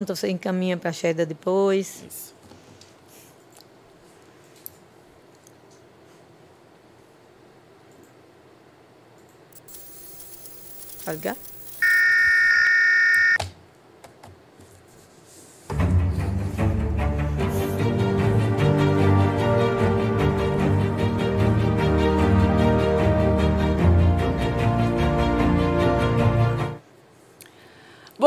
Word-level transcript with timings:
Então 0.00 0.14
você 0.14 0.28
encaminha 0.28 0.76
para 0.76 0.90
a 0.90 0.92
Cheddar 0.92 1.26
depois. 1.26 2.04
Isso. 2.08 2.34
Pode 11.04 11.16
ligar? 11.16 11.36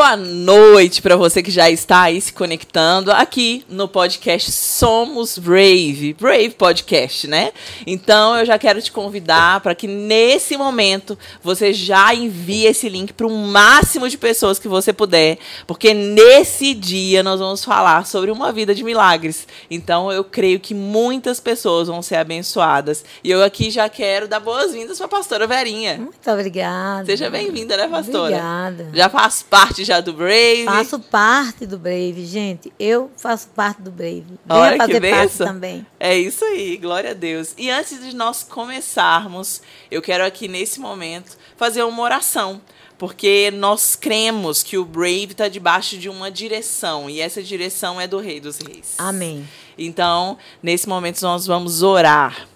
Boa 0.01 0.17
noite 0.17 0.99
para 0.99 1.15
você 1.15 1.43
que 1.43 1.51
já 1.51 1.69
está 1.69 2.01
aí 2.01 2.19
se 2.19 2.33
conectando 2.33 3.11
aqui 3.11 3.63
no 3.69 3.87
podcast 3.87 4.51
Somos 4.51 5.37
Brave, 5.37 6.15
Brave 6.19 6.49
Podcast, 6.49 7.27
né? 7.27 7.51
Então 7.85 8.35
eu 8.35 8.43
já 8.43 8.57
quero 8.57 8.81
te 8.81 8.91
convidar 8.91 9.59
para 9.59 9.75
que 9.75 9.85
nesse 9.85 10.57
momento 10.57 11.15
você 11.43 11.71
já 11.71 12.15
envie 12.15 12.65
esse 12.65 12.89
link 12.89 13.13
para 13.13 13.27
o 13.27 13.29
máximo 13.29 14.09
de 14.09 14.17
pessoas 14.17 14.57
que 14.57 14.67
você 14.67 14.91
puder, 14.91 15.37
porque 15.67 15.93
nesse 15.93 16.73
dia 16.73 17.21
nós 17.21 17.39
vamos 17.39 17.63
falar 17.63 18.07
sobre 18.07 18.31
uma 18.31 18.51
vida 18.51 18.73
de 18.73 18.83
milagres. 18.83 19.47
Então 19.69 20.11
eu 20.11 20.23
creio 20.23 20.59
que 20.59 20.73
muitas 20.73 21.39
pessoas 21.39 21.87
vão 21.87 22.01
ser 22.01 22.15
abençoadas. 22.15 23.05
E 23.23 23.29
eu 23.29 23.43
aqui 23.43 23.69
já 23.69 23.87
quero 23.87 24.27
dar 24.27 24.39
boas-vindas 24.39 24.97
para 24.97 25.05
a 25.05 25.09
pastora 25.09 25.45
Verinha. 25.45 25.99
Muito 25.99 26.31
obrigada. 26.31 27.05
Seja 27.05 27.29
bem-vinda, 27.29 27.77
né, 27.77 27.87
pastora? 27.87 28.37
Obrigada. 28.37 28.89
Já 28.95 29.07
faz 29.07 29.43
parte 29.43 29.90
já 29.91 29.99
do 29.99 30.13
Brave. 30.13 30.63
Faço 30.63 30.99
parte 30.99 31.65
do 31.65 31.77
Brave, 31.77 32.25
gente. 32.25 32.71
Eu 32.79 33.11
faço 33.17 33.49
parte 33.49 33.81
do 33.81 33.91
Brave. 33.91 34.25
Olha 34.47 34.71
Venha 34.71 34.87
que 34.87 34.93
fazer 34.93 35.11
parte 35.11 35.37
também. 35.37 35.85
É 35.99 36.17
isso 36.17 36.45
aí, 36.45 36.77
glória 36.77 37.11
a 37.11 37.13
Deus. 37.13 37.53
E 37.57 37.69
antes 37.69 38.01
de 38.01 38.15
nós 38.15 38.41
começarmos, 38.41 39.61
eu 39.89 40.01
quero 40.01 40.25
aqui 40.25 40.47
nesse 40.47 40.79
momento 40.79 41.37
fazer 41.57 41.83
uma 41.83 42.01
oração. 42.01 42.61
Porque 42.97 43.51
nós 43.51 43.95
cremos 43.95 44.63
que 44.63 44.77
o 44.77 44.85
Brave 44.85 45.31
está 45.31 45.47
debaixo 45.49 45.97
de 45.97 46.07
uma 46.07 46.31
direção. 46.31 47.09
E 47.09 47.19
essa 47.19 47.41
direção 47.43 47.99
é 47.99 48.07
do 48.07 48.19
Rei 48.19 48.39
dos 48.39 48.59
Reis. 48.59 48.93
Amém. 48.97 49.45
Então, 49.77 50.37
nesse 50.61 50.87
momento, 50.87 51.19
nós 51.21 51.45
vamos 51.45 51.81
orar. 51.81 52.47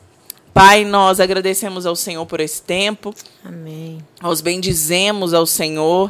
Pai, 0.53 0.85
nós 0.85 1.19
agradecemos 1.19 1.85
ao 1.85 1.95
Senhor 1.97 2.25
por 2.27 2.39
esse 2.39 2.61
tempo. 2.61 3.13
Amém. 3.43 3.97
Nós 4.21 4.39
bendizemos 4.39 5.33
ao 5.33 5.45
Senhor. 5.45 6.09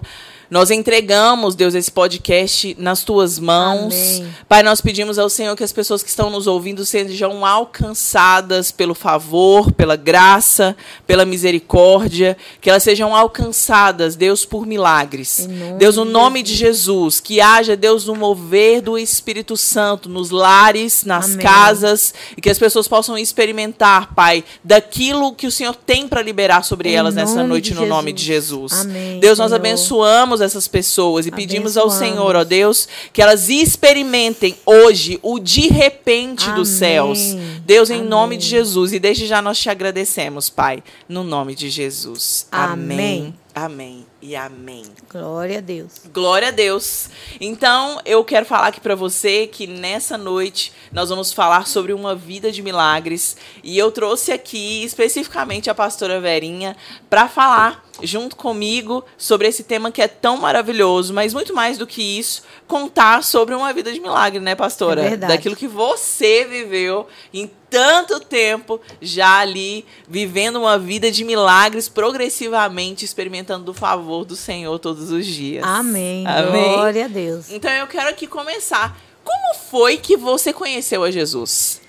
Nós 0.49 0.71
entregamos, 0.71 1.55
Deus, 1.55 1.73
esse 1.73 1.91
podcast 1.91 2.75
nas 2.79 3.03
tuas 3.03 3.39
mãos. 3.39 3.93
Amém. 3.93 4.33
Pai, 4.47 4.63
nós 4.63 4.79
pedimos 4.81 5.17
ao 5.19 5.29
Senhor 5.29 5.55
que 5.55 5.63
as 5.63 5.73
pessoas 5.73 6.03
que 6.03 6.09
estão 6.09 6.29
nos 6.29 6.47
ouvindo 6.47 6.85
sejam 6.85 7.45
alcançadas 7.45 8.71
pelo 8.71 8.93
favor, 8.93 9.71
pela 9.71 9.95
graça, 9.95 10.75
pela 11.07 11.25
misericórdia, 11.25 12.37
que 12.61 12.69
elas 12.69 12.83
sejam 12.83 13.15
alcançadas, 13.15 14.15
Deus, 14.15 14.45
por 14.45 14.65
milagres. 14.65 15.47
Deus, 15.77 15.95
no 15.95 16.05
nome 16.05 16.43
de 16.43 16.53
Jesus, 16.53 17.19
que 17.19 17.41
haja, 17.41 17.75
Deus, 17.75 18.07
um 18.07 18.15
mover 18.15 18.81
do 18.81 18.97
Espírito 18.97 19.57
Santo 19.57 20.07
nos 20.07 20.29
lares, 20.29 21.03
nas 21.03 21.25
Amém. 21.25 21.37
casas, 21.37 22.13
e 22.37 22.41
que 22.41 22.49
as 22.49 22.59
pessoas 22.59 22.87
possam 22.87 23.17
experimentar, 23.17 24.13
Pai, 24.13 24.43
daquilo 24.63 25.33
que 25.33 25.47
o 25.47 25.51
Senhor 25.51 25.75
tem 25.75 26.07
para 26.07 26.21
liberar 26.21 26.63
sobre 26.63 26.89
Em 26.89 26.95
elas 26.95 27.15
nessa 27.15 27.43
noite, 27.43 27.73
no 27.73 27.85
nome 27.85 28.13
de 28.13 28.23
Jesus. 28.23 28.45
Jesus. 28.45 28.85
Amém, 28.85 29.19
Deus, 29.19 29.39
nós 29.39 29.49
Senhor. 29.49 29.59
abençoamos 29.59 30.34
essas 30.41 30.67
pessoas 30.67 31.25
e 31.25 31.31
pedimos 31.31 31.77
ao. 31.77 31.95
Senhor, 31.95 32.35
ó 32.35 32.43
Deus, 32.43 32.87
que 33.13 33.21
elas 33.21 33.49
experimentem 33.49 34.55
hoje 34.65 35.19
o 35.21 35.39
de 35.39 35.67
repente 35.67 36.51
dos 36.51 36.69
Amém. 36.69 36.79
céus. 36.79 37.19
Deus, 37.65 37.89
em 37.89 37.99
Amém. 37.99 38.09
nome 38.09 38.37
de 38.37 38.45
Jesus. 38.45 38.91
E 38.93 38.99
desde 38.99 39.25
já 39.25 39.41
nós 39.41 39.57
te 39.57 39.69
agradecemos, 39.69 40.49
Pai, 40.49 40.83
no 41.07 41.23
nome 41.23 41.55
de 41.55 41.69
Jesus. 41.69 42.47
Amém. 42.51 43.33
Amém 43.53 44.05
e 44.25 44.35
amém. 44.35 44.85
Glória 45.07 45.59
a 45.59 45.61
Deus. 45.61 46.01
Glória 46.11 46.47
a 46.47 46.51
Deus. 46.51 47.09
Então, 47.39 48.01
eu 48.03 48.23
quero 48.23 48.43
falar 48.43 48.67
aqui 48.67 48.81
pra 48.81 48.95
você 48.95 49.45
que 49.45 49.67
nessa 49.67 50.17
noite 50.17 50.73
nós 50.91 51.09
vamos 51.09 51.31
falar 51.31 51.67
sobre 51.67 51.93
uma 51.93 52.15
vida 52.15 52.51
de 52.51 52.63
milagres 52.63 53.37
e 53.63 53.77
eu 53.77 53.91
trouxe 53.91 54.31
aqui 54.31 54.83
especificamente 54.83 55.69
a 55.69 55.75
pastora 55.75 56.19
Verinha 56.19 56.75
para 57.07 57.27
falar 57.27 57.85
junto 58.01 58.35
comigo 58.35 59.05
sobre 59.17 59.47
esse 59.47 59.63
tema 59.63 59.91
que 59.91 60.01
é 60.01 60.07
tão 60.07 60.37
maravilhoso, 60.37 61.13
mas 61.13 61.33
muito 61.33 61.53
mais 61.53 61.77
do 61.77 61.87
que 61.87 62.01
isso, 62.01 62.43
contar 62.67 63.23
sobre 63.23 63.53
uma 63.55 63.71
vida 63.71 63.91
de 63.93 63.99
milagre, 63.99 64.39
né, 64.39 64.55
pastora? 64.55 65.01
É 65.01 65.09
verdade. 65.09 65.33
Daquilo 65.33 65.55
que 65.55 65.67
você 65.67 66.45
viveu 66.45 67.07
em 67.33 67.49
tanto 67.69 68.19
tempo 68.19 68.79
já 69.01 69.39
ali 69.39 69.85
vivendo 70.07 70.57
uma 70.57 70.77
vida 70.77 71.11
de 71.11 71.23
milagres 71.23 71.89
progressivamente 71.89 73.03
experimentando 73.03 73.65
do 73.65 73.73
favor 73.73 74.14
do 74.23 74.35
Senhor 74.35 74.77
todos 74.79 75.11
os 75.11 75.25
dias. 75.25 75.63
Amém. 75.65 76.25
Amém. 76.27 76.73
Glória 76.73 77.05
a 77.05 77.07
Deus. 77.07 77.51
Então 77.51 77.71
eu 77.71 77.87
quero 77.87 78.09
aqui 78.09 78.27
começar. 78.27 78.97
Como 79.23 79.55
foi 79.69 79.97
que 79.97 80.15
você 80.15 80.53
conheceu 80.53 81.03
a 81.03 81.11
Jesus? 81.11 81.81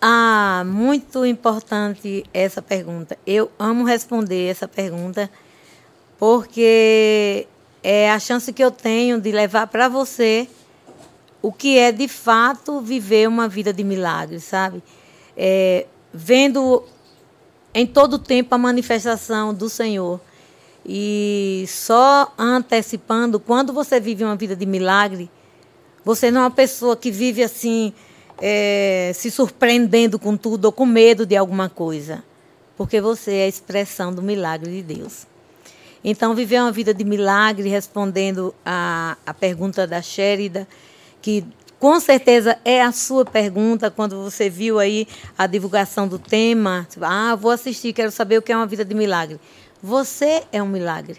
Ah, 0.00 0.62
muito 0.66 1.26
importante 1.26 2.24
essa 2.32 2.62
pergunta. 2.62 3.18
Eu 3.26 3.50
amo 3.58 3.84
responder 3.84 4.50
essa 4.50 4.66
pergunta 4.66 5.30
porque 6.18 7.46
é 7.82 8.10
a 8.10 8.18
chance 8.18 8.52
que 8.52 8.64
eu 8.64 8.70
tenho 8.70 9.20
de 9.20 9.30
levar 9.30 9.66
para 9.66 9.88
você 9.88 10.48
o 11.42 11.52
que 11.52 11.78
é 11.78 11.92
de 11.92 12.08
fato 12.08 12.80
viver 12.80 13.28
uma 13.28 13.48
vida 13.48 13.72
de 13.72 13.82
milagres, 13.82 14.44
sabe? 14.44 14.82
É, 15.36 15.86
vendo 16.12 16.84
em 17.74 17.86
todo 17.86 18.18
tempo 18.18 18.54
a 18.54 18.58
manifestação 18.58 19.54
do 19.54 19.68
Senhor. 19.68 20.20
E 20.84 21.64
só 21.68 22.32
antecipando, 22.38 23.38
quando 23.38 23.72
você 23.72 24.00
vive 24.00 24.24
uma 24.24 24.36
vida 24.36 24.56
de 24.56 24.66
milagre, 24.66 25.30
você 26.04 26.30
não 26.30 26.42
é 26.42 26.44
uma 26.44 26.50
pessoa 26.50 26.96
que 26.96 27.10
vive 27.10 27.42
assim, 27.42 27.92
é, 28.40 29.12
se 29.14 29.30
surpreendendo 29.30 30.18
com 30.18 30.36
tudo 30.36 30.66
ou 30.66 30.72
com 30.72 30.86
medo 30.86 31.26
de 31.26 31.36
alguma 31.36 31.68
coisa. 31.68 32.24
Porque 32.76 33.00
você 33.00 33.34
é 33.34 33.44
a 33.44 33.48
expressão 33.48 34.12
do 34.12 34.22
milagre 34.22 34.70
de 34.70 34.94
Deus. 34.94 35.26
Então, 36.02 36.34
viver 36.34 36.60
uma 36.60 36.72
vida 36.72 36.94
de 36.94 37.04
milagre, 37.04 37.68
respondendo 37.68 38.54
a, 38.64 39.18
a 39.26 39.34
pergunta 39.34 39.86
da 39.86 40.00
Sherida, 40.00 40.66
que 41.20 41.44
com 41.78 41.98
certeza 41.98 42.58
é 42.64 42.82
a 42.82 42.92
sua 42.92 43.24
pergunta 43.24 43.90
quando 43.90 44.22
você 44.22 44.50
viu 44.50 44.78
aí 44.78 45.06
a 45.36 45.46
divulgação 45.46 46.08
do 46.08 46.18
tema. 46.18 46.86
Ah, 47.00 47.34
vou 47.34 47.50
assistir, 47.50 47.92
quero 47.92 48.10
saber 48.10 48.38
o 48.38 48.42
que 48.42 48.52
é 48.52 48.56
uma 48.56 48.66
vida 48.66 48.84
de 48.84 48.94
milagre. 48.94 49.40
Você 49.82 50.44
é 50.52 50.62
um 50.62 50.68
milagre. 50.68 51.18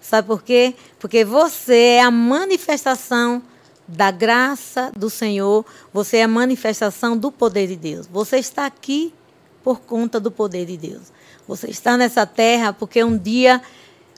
Sabe 0.00 0.26
por 0.28 0.42
quê? 0.42 0.74
Porque 0.98 1.24
você 1.24 1.96
é 1.96 2.02
a 2.02 2.10
manifestação 2.10 3.42
da 3.86 4.10
graça 4.10 4.92
do 4.94 5.08
Senhor, 5.08 5.64
você 5.92 6.18
é 6.18 6.22
a 6.24 6.28
manifestação 6.28 7.16
do 7.16 7.32
poder 7.32 7.66
de 7.66 7.76
Deus. 7.76 8.06
Você 8.06 8.38
está 8.38 8.66
aqui 8.66 9.14
por 9.62 9.80
conta 9.80 10.20
do 10.20 10.30
poder 10.30 10.66
de 10.66 10.76
Deus. 10.76 11.12
Você 11.46 11.68
está 11.70 11.96
nessa 11.96 12.26
terra 12.26 12.72
porque 12.72 13.02
um 13.02 13.16
dia 13.16 13.62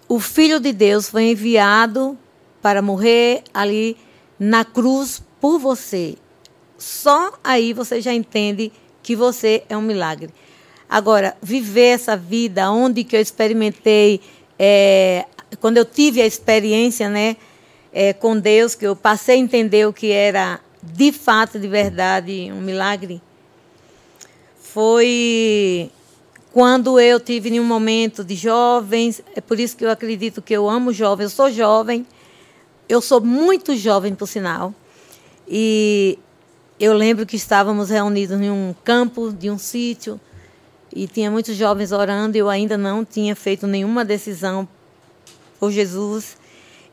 o 0.09 0.19
Filho 0.19 0.59
de 0.59 0.73
Deus 0.73 1.09
foi 1.09 1.31
enviado 1.31 2.19
para 2.61 2.83
morrer 2.83 3.45
ali 3.55 3.97
na 4.39 4.65
cruz 4.65 5.23
por 5.41 5.59
você. 5.59 6.17
Só 6.77 7.33
aí 7.45 7.73
você 7.73 8.01
já 8.01 8.13
entende 8.13 8.73
que 9.03 9.15
você 9.15 9.65
é 9.69 9.77
um 9.77 9.83
milagre. 9.83 10.31
Agora, 10.91 11.37
viver 11.41 11.91
essa 11.91 12.17
vida 12.17 12.69
onde 12.69 13.05
que 13.05 13.15
eu 13.15 13.21
experimentei, 13.21 14.21
é, 14.59 15.25
quando 15.61 15.77
eu 15.77 15.85
tive 15.85 16.21
a 16.21 16.27
experiência, 16.27 17.09
né, 17.09 17.37
é, 17.93 18.13
com 18.13 18.37
Deus, 18.37 18.75
que 18.75 18.85
eu 18.85 18.97
passei 18.97 19.37
a 19.37 19.39
entender 19.39 19.87
o 19.87 19.93
que 19.93 20.11
era 20.11 20.59
de 20.83 21.13
fato, 21.13 21.61
de 21.61 21.69
verdade, 21.69 22.51
um 22.53 22.61
milagre, 22.61 23.23
foi 24.59 25.89
quando 26.53 26.99
eu 26.99 27.21
tive 27.21 27.51
em 27.51 27.61
um 27.61 27.65
momento 27.65 28.25
de 28.25 28.35
jovens. 28.35 29.23
É 29.37 29.41
por 29.41 29.61
isso 29.61 29.77
que 29.77 29.85
eu 29.85 29.91
acredito 29.91 30.43
que 30.43 30.53
eu 30.53 30.69
amo 30.69 30.93
jovens. 30.93 31.25
Eu 31.25 31.31
sou 31.31 31.51
jovem, 31.53 32.05
eu 32.89 33.01
sou 33.01 33.21
muito 33.21 33.77
jovem, 33.77 34.13
por 34.13 34.27
sinal. 34.27 34.75
E 35.47 36.19
eu 36.81 36.95
lembro 36.95 37.27
que 37.27 37.37
estávamos 37.37 37.91
reunidos 37.91 38.41
em 38.41 38.51
um 38.51 38.75
campo 38.83 39.33
de 39.33 39.49
um 39.51 39.59
sítio 39.59 40.21
e 40.95 41.07
tinha 41.07 41.31
muitos 41.31 41.57
jovens 41.57 41.93
orando. 41.93 42.37
Eu 42.37 42.49
ainda 42.49 42.77
não 42.77 43.05
tinha 43.05 43.35
feito 43.37 43.67
nenhuma 43.67 44.05
decisão 44.05 44.69
por 45.59 45.71
Jesus. 45.71 46.37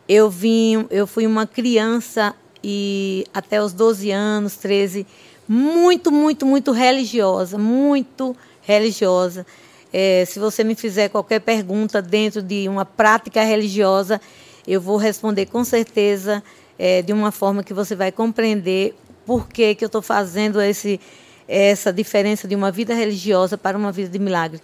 Eu 0.07 0.29
vim, 0.29 0.85
eu 0.89 1.05
fui 1.05 1.25
uma 1.27 1.45
criança 1.45 2.33
e 2.63 3.25
até 3.33 3.61
os 3.61 3.73
12 3.73 4.11
anos, 4.11 4.55
13, 4.57 5.05
muito, 5.47 6.11
muito, 6.11 6.45
muito 6.45 6.71
religiosa, 6.71 7.57
muito 7.57 8.35
religiosa. 8.61 9.45
É, 9.91 10.25
se 10.25 10.39
você 10.39 10.63
me 10.63 10.75
fizer 10.75 11.09
qualquer 11.09 11.39
pergunta 11.39 12.01
dentro 12.01 12.41
de 12.41 12.67
uma 12.67 12.85
prática 12.85 13.41
religiosa, 13.43 14.19
eu 14.67 14.81
vou 14.81 14.97
responder 14.97 15.45
com 15.45 15.63
certeza 15.63 16.43
é, 16.77 17.01
de 17.01 17.13
uma 17.13 17.31
forma 17.31 17.63
que 17.63 17.73
você 17.73 17.95
vai 17.95 18.11
compreender 18.11 18.95
por 19.25 19.47
que, 19.47 19.75
que 19.75 19.83
eu 19.83 19.87
estou 19.87 20.01
fazendo 20.01 20.61
esse, 20.61 20.99
essa 21.47 21.93
diferença 21.93 22.47
de 22.47 22.55
uma 22.55 22.71
vida 22.71 22.93
religiosa 22.93 23.57
para 23.57 23.77
uma 23.77 23.91
vida 23.91 24.09
de 24.09 24.19
milagre. 24.19 24.61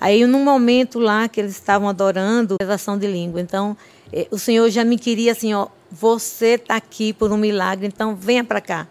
Aí, 0.00 0.26
num 0.26 0.42
momento 0.42 0.98
lá 0.98 1.28
que 1.28 1.40
eles 1.40 1.52
estavam 1.52 1.88
adorando, 1.88 2.56
elevação 2.60 2.98
de 2.98 3.06
língua. 3.06 3.40
Então, 3.40 3.76
é, 4.12 4.26
o 4.30 4.38
Senhor 4.38 4.68
já 4.68 4.84
me 4.84 4.98
queria 4.98 5.32
assim, 5.32 5.54
ó, 5.54 5.68
você 5.90 6.54
está 6.54 6.76
aqui 6.76 7.12
por 7.12 7.30
um 7.32 7.36
milagre, 7.36 7.86
então 7.86 8.16
venha 8.16 8.42
para 8.42 8.60
cá. 8.60 8.88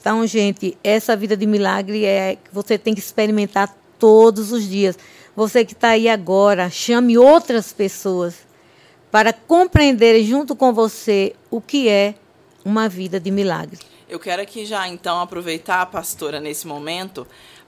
Então, 0.00 0.24
gente, 0.26 0.78
essa 0.84 1.16
vida 1.16 1.36
de 1.36 1.46
milagre 1.46 2.04
é 2.04 2.36
que 2.36 2.54
você 2.54 2.78
tem 2.78 2.94
que 2.94 3.00
experimentar 3.00 3.76
todos 3.98 4.52
os 4.52 4.68
dias. 4.68 4.96
Você 5.34 5.64
que 5.64 5.72
está 5.72 5.88
aí 5.90 6.08
agora, 6.08 6.70
chame 6.70 7.18
outras 7.18 7.72
pessoas 7.72 8.46
para 9.10 9.32
compreenderem 9.32 10.24
junto 10.24 10.54
com 10.54 10.72
você 10.72 11.34
o 11.50 11.60
que 11.60 11.88
é 11.88 12.14
uma 12.64 12.88
vida 12.88 13.18
de 13.18 13.30
milagre. 13.30 13.78
Eu 14.08 14.20
quero 14.20 14.40
aqui 14.40 14.64
já 14.64 14.86
então 14.86 15.20
aproveitar, 15.20 15.84
pastora, 15.86 16.38
nesse 16.38 16.64
momento, 16.64 17.26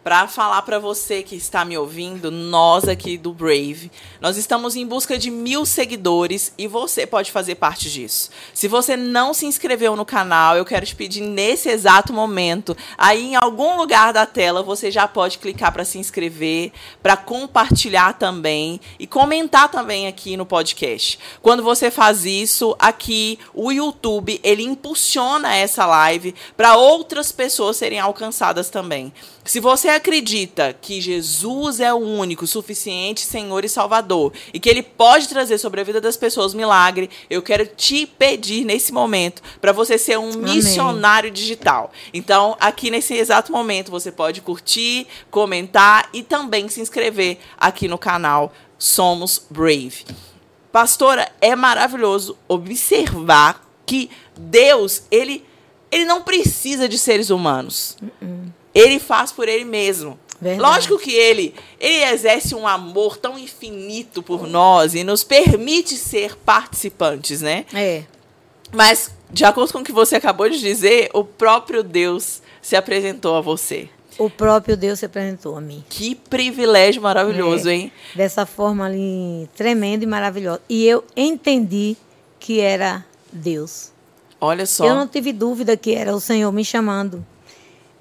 para 0.09 0.27
falar 0.27 0.63
para 0.63 0.79
você 0.79 1.23
que 1.23 1.37
está 1.37 1.67
me 1.67 1.77
ouvindo, 1.77 2.31
nós 2.31 2.89
aqui 2.89 3.19
do 3.19 3.31
Brave, 3.31 3.93
nós 4.23 4.39
estamos 4.39 4.75
em 4.75 4.87
busca 4.87 5.19
de 5.19 5.31
mil 5.31 5.67
seguidores 5.67 6.51
e 6.57 6.67
você 6.67 7.07
pode 7.07 7.31
fazer 7.31 7.57
parte 7.57 7.91
disso. 7.91 8.31
Se 8.55 8.67
você 8.67 8.97
não 8.97 9.35
se 9.35 9.45
inscreveu 9.45 9.95
no 9.95 10.07
canal, 10.07 10.57
eu 10.57 10.65
quero 10.65 10.87
te 10.87 10.97
pedir 10.97 11.21
nesse 11.21 11.69
exato 11.69 12.11
momento, 12.11 12.75
aí 12.97 13.33
em 13.33 13.37
algum 13.37 13.77
lugar 13.77 14.15
da 14.15 14.25
tela 14.25 14.63
você 14.63 14.91
já 14.91 15.07
pode 15.07 15.37
clicar 15.37 15.73
para 15.73 15.85
se 15.85 15.99
inscrever, 15.99 16.73
para 17.03 17.15
compartilhar 17.15 18.15
também 18.15 18.81
e 18.99 19.07
comentar 19.07 19.71
também 19.71 20.07
aqui 20.07 20.39
no 20.39 20.47
podcast. 20.47 21.19
Quando 21.43 21.63
você 21.63 21.91
faz 21.91 22.25
isso, 22.25 22.75
aqui 22.79 23.39
o 23.53 23.71
YouTube 23.71 24.41
ele 24.43 24.63
impulsiona 24.63 25.55
essa 25.55 25.85
live 25.85 26.35
para 26.57 26.79
outras 26.79 27.31
pessoas 27.31 27.77
serem 27.77 28.01
alcançadas 28.01 28.71
também. 28.71 29.13
Se 29.49 29.61
você 29.61 29.89
acredita 29.89 30.77
que 30.79 31.01
Jesus 31.01 31.81
é 31.81 31.91
o 31.91 31.97
único, 31.97 32.47
suficiente 32.47 33.23
Senhor 33.23 33.65
e 33.65 33.69
Salvador 33.69 34.31
e 34.53 34.61
que 34.61 34.69
Ele 34.69 34.83
pode 34.83 35.27
trazer 35.27 35.57
sobre 35.57 35.81
a 35.81 35.85
vida 35.85 36.03
das 36.03 36.19
pessoas 36.19 36.53
milagre, 36.53 37.09
eu 37.31 37.41
quero 37.41 37.65
te 37.65 38.05
pedir 38.05 38.67
nesse 38.67 38.93
momento 38.93 39.41
para 39.59 39.73
você 39.73 39.97
ser 39.97 40.19
um 40.19 40.33
Amém. 40.33 40.57
missionário 40.57 41.31
digital. 41.31 41.91
Então, 42.13 42.59
aqui 42.61 42.91
nesse 42.91 43.15
exato 43.15 43.51
momento, 43.51 43.91
você 43.91 44.13
pode 44.13 44.43
curtir, 44.43 45.07
comentar 45.31 46.11
e 46.13 46.23
também 46.23 46.69
se 46.69 46.83
inscrever 46.83 47.39
aqui 47.57 47.89
no 47.89 47.97
canal 47.97 48.53
Somos 48.79 49.47
Brave. 49.49 50.05
Pastora, 50.71 51.27
é 51.41 51.57
maravilhoso 51.57 52.37
observar 52.47 53.67
que 53.87 54.11
Deus, 54.37 55.05
ele, 55.11 55.43
ele 55.91 56.05
não 56.05 56.21
precisa 56.21 56.87
de 56.87 56.99
seres 56.99 57.31
humanos. 57.31 57.97
Uh 58.03 58.27
-uh 58.27 58.38
ele 58.75 58.99
faz 58.99 59.33
por 59.33 59.49
ele 59.49 59.65
mesmo. 59.65 60.19
Verdade. 60.41 60.61
Lógico 60.61 60.99
que 60.99 61.13
ele, 61.13 61.55
ele 61.81 62.05
exerce 62.05 62.55
um 62.55 62.67
amor 62.67 63.17
tão 63.17 63.39
infinito 63.39 64.23
por 64.23 64.47
nós 64.47 64.95
e 64.95 65.03
nos 65.03 65.25
permite 65.25 65.97
ser 65.97 66.37
participantes, 66.37 67.43
né? 67.43 67.65
É. 67.75 68.05
Mas, 68.73 69.11
de 69.31 69.45
acordo 69.45 69.73
com 69.73 69.81
o 69.81 69.85
que 69.85 69.93
você 69.93 70.17
acabou 70.17 70.49
de 70.49 70.61
dizer, 70.61 71.11
o 71.13 71.25
próprio 71.25 71.83
Deus 71.83 72.41
se 72.63 72.77
apresentou 72.77 73.35
a 73.35 73.41
você. 73.41 73.89
O 74.19 74.29
próprio 74.29 74.77
Deus 74.77 74.99
se 74.99 75.07
apresentou 75.07 75.57
a 75.57 75.61
mim. 75.61 75.85
Que 75.89 76.15
privilégio 76.15 77.01
maravilhoso, 77.01 77.69
é, 77.69 77.75
hein? 77.75 77.93
Dessa 78.15 78.45
forma 78.45 78.85
ali, 78.85 79.49
tremenda 79.57 80.05
e 80.05 80.09
maravilhosa. 80.09 80.61
E 80.69 80.85
eu 80.87 81.05
entendi 81.17 81.97
que 82.39 82.61
era 82.61 83.05
Deus. 83.33 83.93
Olha 84.41 84.67
só. 84.67 84.85
Eu 84.85 84.95
não 84.95 85.07
tive 85.07 85.33
dúvida 85.33 85.77
que 85.77 85.95
era 85.95 86.15
o 86.15 86.21
Senhor 86.21 86.51
me 86.53 86.65
chamando. 86.65 87.25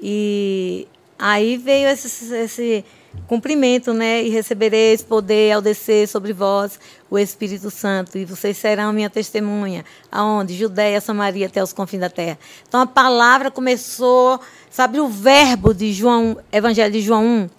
E 0.01 0.87
aí 1.17 1.57
veio 1.57 1.89
esse, 1.89 2.33
esse 2.33 2.85
cumprimento, 3.27 3.93
né? 3.93 4.23
E 4.23 4.29
recebereis 4.29 5.01
poder 5.01 5.53
ao 5.53 5.61
descer 5.61 6.07
sobre 6.07 6.33
vós 6.33 6.79
o 7.09 7.17
Espírito 7.17 7.71
Santo, 7.71 8.17
e 8.17 8.25
vocês 8.25 8.57
serão 8.57 8.91
minha 8.91 9.09
testemunha. 9.09 9.85
Aonde? 10.11 10.55
Judéia, 10.55 10.99
Samaria, 10.99 11.47
até 11.47 11.63
os 11.63 11.73
confins 11.73 12.01
da 12.01 12.09
terra. 12.09 12.37
Então 12.67 12.81
a 12.81 12.85
palavra 12.85 13.49
começou, 13.49 14.39
sabe, 14.69 14.99
o 14.99 15.07
verbo 15.07 15.73
de 15.73 15.93
João, 15.93 16.37
Evangelho 16.51 16.91
de 16.91 17.01
João 17.01 17.25
1. 17.25 17.49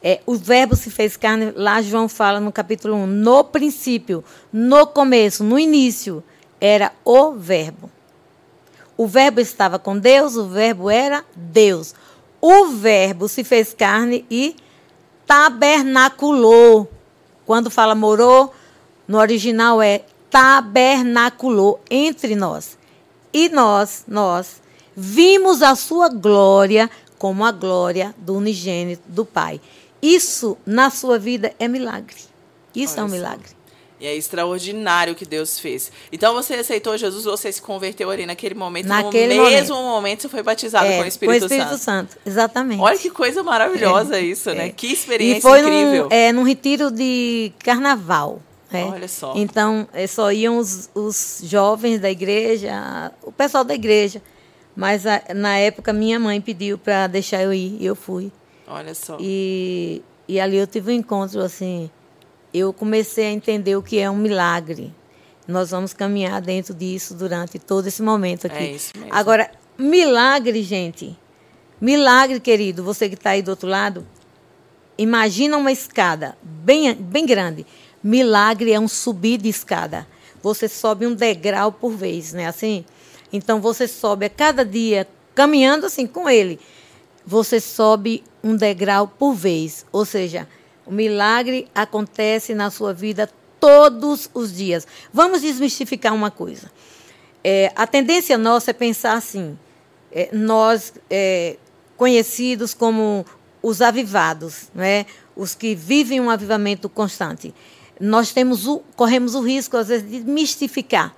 É, 0.00 0.20
o 0.26 0.34
verbo 0.34 0.76
se 0.76 0.90
fez 0.90 1.16
carne, 1.16 1.52
lá 1.56 1.82
João 1.82 2.08
fala 2.08 2.38
no 2.38 2.52
capítulo 2.52 2.94
1, 2.94 3.06
no 3.06 3.42
princípio, 3.42 4.22
no 4.52 4.86
começo, 4.86 5.42
no 5.42 5.58
início, 5.58 6.22
era 6.60 6.92
o 7.04 7.32
verbo. 7.32 7.90
O 8.98 9.06
Verbo 9.06 9.38
estava 9.40 9.78
com 9.78 9.96
Deus, 9.96 10.34
o 10.34 10.48
Verbo 10.48 10.90
era 10.90 11.24
Deus. 11.36 11.94
O 12.40 12.66
Verbo 12.66 13.28
se 13.28 13.44
fez 13.44 13.72
carne 13.72 14.26
e 14.28 14.56
tabernaculou. 15.24 16.90
Quando 17.46 17.70
fala 17.70 17.94
morou, 17.94 18.52
no 19.06 19.18
original 19.18 19.80
é 19.80 20.02
tabernaculou 20.28 21.80
entre 21.88 22.34
nós. 22.34 22.76
E 23.32 23.48
nós, 23.48 24.02
nós, 24.08 24.60
vimos 24.96 25.62
a 25.62 25.76
sua 25.76 26.08
glória 26.08 26.90
como 27.18 27.44
a 27.44 27.52
glória 27.52 28.12
do 28.18 28.34
unigênito 28.34 29.02
do 29.06 29.24
Pai. 29.24 29.60
Isso 30.02 30.58
na 30.66 30.90
sua 30.90 31.20
vida 31.20 31.54
é 31.60 31.68
milagre. 31.68 32.16
Isso 32.74 32.94
Olha 32.94 33.02
é 33.02 33.04
um 33.04 33.08
milagre. 33.08 33.57
E 34.00 34.06
é 34.06 34.14
extraordinário 34.14 35.12
o 35.12 35.16
que 35.16 35.26
Deus 35.26 35.58
fez. 35.58 35.90
Então 36.12 36.32
você 36.32 36.54
aceitou 36.54 36.96
Jesus, 36.96 37.24
você 37.24 37.50
se 37.50 37.60
converteu 37.60 38.10
ali 38.10 38.26
naquele 38.26 38.54
momento. 38.54 38.86
Naquele 38.86 39.34
no 39.34 39.44
mesmo 39.44 39.74
momento, 39.74 39.90
momento 39.90 40.22
você 40.22 40.28
foi 40.28 40.42
batizado 40.42 40.86
é, 40.86 40.98
com 40.98 41.04
o 41.04 41.06
Espírito, 41.06 41.38
com 41.38 41.44
o 41.44 41.46
Espírito 41.46 41.78
Santo. 41.78 42.12
Santo. 42.12 42.18
Exatamente. 42.24 42.80
Olha 42.80 42.96
que 42.96 43.10
coisa 43.10 43.42
maravilhosa 43.42 44.16
é, 44.16 44.20
isso, 44.20 44.50
né? 44.50 44.56
é. 44.56 44.58
né? 44.66 44.72
Que 44.76 44.92
experiência 44.92 45.38
e 45.38 45.42
foi 45.42 45.60
incrível. 45.60 46.04
Num, 46.04 46.08
é, 46.10 46.32
num 46.32 46.42
retiro 46.44 46.90
de 46.90 47.52
carnaval. 47.58 48.40
É. 48.72 48.84
Olha 48.84 49.08
só. 49.08 49.32
Então, 49.34 49.88
é, 49.92 50.06
só 50.06 50.30
iam 50.30 50.58
os, 50.58 50.88
os 50.94 51.40
jovens 51.42 52.00
da 52.00 52.10
igreja, 52.10 53.12
o 53.22 53.32
pessoal 53.32 53.64
da 53.64 53.74
igreja. 53.74 54.22
Mas 54.76 55.06
a, 55.06 55.22
na 55.34 55.58
época 55.58 55.92
minha 55.92 56.20
mãe 56.20 56.40
pediu 56.40 56.78
para 56.78 57.08
deixar 57.08 57.42
eu 57.42 57.52
ir 57.52 57.76
e 57.80 57.84
eu 57.84 57.96
fui. 57.96 58.30
Olha 58.68 58.94
só. 58.94 59.16
E, 59.18 60.02
e 60.28 60.38
ali 60.38 60.56
eu 60.56 60.68
tive 60.68 60.92
um 60.92 60.94
encontro 60.94 61.40
assim 61.40 61.90
eu 62.52 62.72
comecei 62.72 63.26
a 63.26 63.30
entender 63.30 63.76
o 63.76 63.82
que 63.82 63.98
é 63.98 64.10
um 64.10 64.16
milagre. 64.16 64.94
Nós 65.46 65.70
vamos 65.70 65.92
caminhar 65.92 66.40
dentro 66.42 66.74
disso 66.74 67.14
durante 67.14 67.58
todo 67.58 67.86
esse 67.86 68.02
momento 68.02 68.46
aqui. 68.46 68.56
É 68.56 68.72
isso 68.72 68.92
mesmo. 68.94 69.14
Agora, 69.14 69.50
milagre, 69.78 70.62
gente. 70.62 71.18
Milagre, 71.80 72.40
querido, 72.40 72.82
você 72.82 73.08
que 73.08 73.14
está 73.14 73.30
aí 73.30 73.42
do 73.42 73.50
outro 73.50 73.68
lado, 73.68 74.06
imagina 74.98 75.56
uma 75.56 75.72
escada 75.72 76.36
bem, 76.42 76.92
bem 76.94 77.24
grande. 77.24 77.64
Milagre 78.02 78.72
é 78.72 78.80
um 78.80 78.88
subir 78.88 79.38
de 79.38 79.48
escada. 79.48 80.06
Você 80.42 80.68
sobe 80.68 81.06
um 81.06 81.14
degrau 81.14 81.72
por 81.72 81.92
vez, 81.92 82.32
né? 82.32 82.46
Assim. 82.46 82.84
Então 83.32 83.60
você 83.60 83.88
sobe 83.88 84.26
a 84.26 84.30
cada 84.30 84.64
dia 84.64 85.06
caminhando 85.34 85.86
assim 85.86 86.06
com 86.06 86.28
ele. 86.28 86.58
Você 87.24 87.60
sobe 87.60 88.24
um 88.42 88.56
degrau 88.56 89.06
por 89.06 89.34
vez, 89.34 89.84
ou 89.92 90.04
seja, 90.04 90.48
o 90.88 90.92
milagre 90.92 91.68
acontece 91.74 92.54
na 92.54 92.70
sua 92.70 92.94
vida 92.94 93.28
todos 93.60 94.30
os 94.32 94.56
dias. 94.56 94.86
Vamos 95.12 95.42
desmistificar 95.42 96.14
uma 96.14 96.30
coisa. 96.30 96.70
É, 97.44 97.70
a 97.76 97.86
tendência 97.86 98.38
nossa 98.38 98.70
é 98.70 98.72
pensar 98.72 99.12
assim: 99.12 99.58
é, 100.10 100.30
nós, 100.32 100.94
é, 101.10 101.56
conhecidos 101.94 102.72
como 102.72 103.26
os 103.62 103.82
avivados, 103.82 104.70
né? 104.74 105.04
os 105.36 105.54
que 105.54 105.74
vivem 105.74 106.20
um 106.20 106.30
avivamento 106.30 106.88
constante, 106.88 107.54
nós 108.00 108.32
temos 108.32 108.66
o, 108.66 108.78
corremos 108.96 109.34
o 109.34 109.42
risco, 109.42 109.76
às 109.76 109.88
vezes, 109.88 110.10
de 110.10 110.20
mistificar. 110.20 111.14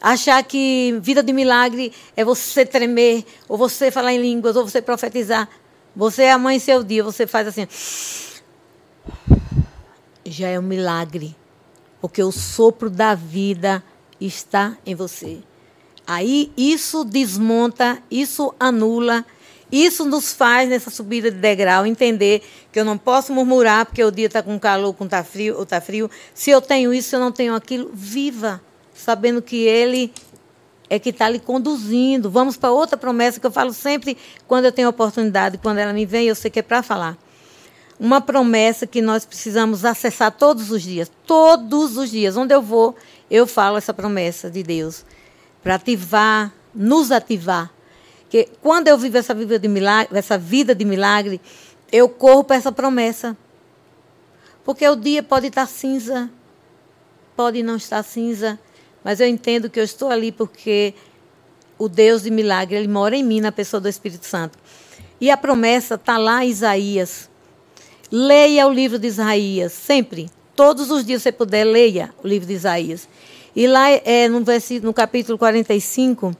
Achar 0.00 0.42
que 0.42 0.98
vida 1.02 1.22
de 1.22 1.34
milagre 1.34 1.92
é 2.16 2.24
você 2.24 2.64
tremer, 2.64 3.26
ou 3.46 3.58
você 3.58 3.90
falar 3.90 4.14
em 4.14 4.22
línguas, 4.22 4.56
ou 4.56 4.66
você 4.66 4.80
profetizar. 4.80 5.46
Você 5.94 6.28
amanhecer 6.28 6.78
o 6.78 6.84
dia, 6.84 7.04
você 7.04 7.26
faz 7.26 7.46
assim 7.48 7.66
já 10.24 10.48
é 10.48 10.58
um 10.58 10.62
milagre, 10.62 11.36
porque 12.00 12.22
o 12.22 12.32
sopro 12.32 12.88
da 12.88 13.14
vida 13.14 13.82
está 14.20 14.76
em 14.86 14.94
você. 14.94 15.38
Aí 16.06 16.52
isso 16.56 17.04
desmonta, 17.04 18.02
isso 18.10 18.54
anula, 18.58 19.24
isso 19.70 20.04
nos 20.04 20.32
faz 20.32 20.68
nessa 20.68 20.90
subida 20.90 21.30
de 21.30 21.38
degrau 21.38 21.86
entender 21.86 22.42
que 22.72 22.80
eu 22.80 22.84
não 22.84 22.98
posso 22.98 23.32
murmurar 23.32 23.86
porque 23.86 24.02
o 24.02 24.10
dia 24.10 24.26
está 24.26 24.42
com 24.42 24.58
calor, 24.58 24.92
com 24.94 25.06
tá 25.06 25.22
frio 25.22 25.56
ou 25.56 25.62
está 25.62 25.80
frio. 25.80 26.10
Se 26.34 26.50
eu 26.50 26.60
tenho 26.60 26.92
isso, 26.92 27.10
se 27.10 27.16
eu 27.16 27.20
não 27.20 27.30
tenho 27.30 27.54
aquilo, 27.54 27.90
viva, 27.92 28.60
sabendo 28.92 29.40
que 29.40 29.64
Ele 29.64 30.12
é 30.88 30.98
que 30.98 31.10
está 31.10 31.28
lhe 31.28 31.38
conduzindo. 31.38 32.28
Vamos 32.28 32.56
para 32.56 32.72
outra 32.72 32.96
promessa 32.96 33.38
que 33.38 33.46
eu 33.46 33.52
falo 33.52 33.72
sempre 33.72 34.18
quando 34.48 34.64
eu 34.64 34.72
tenho 34.72 34.88
oportunidade, 34.88 35.58
quando 35.58 35.78
ela 35.78 35.92
me 35.92 36.04
vem, 36.04 36.26
eu 36.26 36.34
sei 36.34 36.50
que 36.50 36.58
é 36.58 36.62
para 36.62 36.82
falar 36.82 37.16
uma 38.00 38.22
promessa 38.22 38.86
que 38.86 39.02
nós 39.02 39.26
precisamos 39.26 39.84
acessar 39.84 40.32
todos 40.32 40.70
os 40.70 40.80
dias. 40.80 41.12
Todos 41.26 41.98
os 41.98 42.10
dias. 42.10 42.34
Onde 42.34 42.54
eu 42.54 42.62
vou, 42.62 42.96
eu 43.30 43.46
falo 43.46 43.76
essa 43.76 43.92
promessa 43.92 44.50
de 44.50 44.62
Deus. 44.62 45.04
para 45.62 45.74
ativar, 45.74 46.50
nos 46.74 47.12
ativar. 47.12 47.70
Que 48.30 48.48
quando 48.62 48.88
eu 48.88 48.96
vivo 48.96 49.18
essa 49.18 49.34
vida 49.34 49.58
de 49.58 49.68
milagre, 49.68 50.18
essa 50.18 50.38
vida 50.38 50.74
de 50.74 50.86
milagre, 50.86 51.38
eu 51.92 52.08
corro 52.08 52.42
para 52.42 52.56
essa 52.56 52.72
promessa. 52.72 53.36
Porque 54.64 54.88
o 54.88 54.96
dia 54.96 55.22
pode 55.22 55.48
estar 55.48 55.66
cinza, 55.66 56.30
pode 57.36 57.62
não 57.62 57.76
estar 57.76 58.02
cinza, 58.02 58.58
mas 59.04 59.20
eu 59.20 59.26
entendo 59.26 59.68
que 59.68 59.78
eu 59.78 59.84
estou 59.84 60.08
ali 60.08 60.32
porque 60.32 60.94
o 61.78 61.88
Deus 61.88 62.22
de 62.22 62.30
milagre, 62.30 62.76
ele 62.76 62.88
mora 62.88 63.16
em 63.16 63.24
mim, 63.24 63.40
na 63.40 63.52
pessoa 63.52 63.80
do 63.80 63.88
Espírito 63.88 64.24
Santo. 64.24 64.58
E 65.20 65.30
a 65.30 65.36
promessa 65.36 65.96
está 65.96 66.16
lá 66.16 66.44
em 66.44 66.48
Isaías. 66.48 67.29
Leia 68.10 68.66
o 68.66 68.72
livro 68.72 68.98
de 68.98 69.06
Isaías, 69.06 69.72
sempre. 69.72 70.28
Todos 70.56 70.90
os 70.90 71.04
dias, 71.04 71.22
se 71.22 71.30
puder, 71.30 71.64
leia 71.64 72.12
o 72.22 72.26
livro 72.26 72.46
de 72.46 72.54
Isaías. 72.54 73.08
E 73.54 73.66
lá 73.66 73.88
é, 73.90 74.28
no, 74.28 74.40
no 74.82 74.94
capítulo 74.94 75.38
45, 75.38 76.34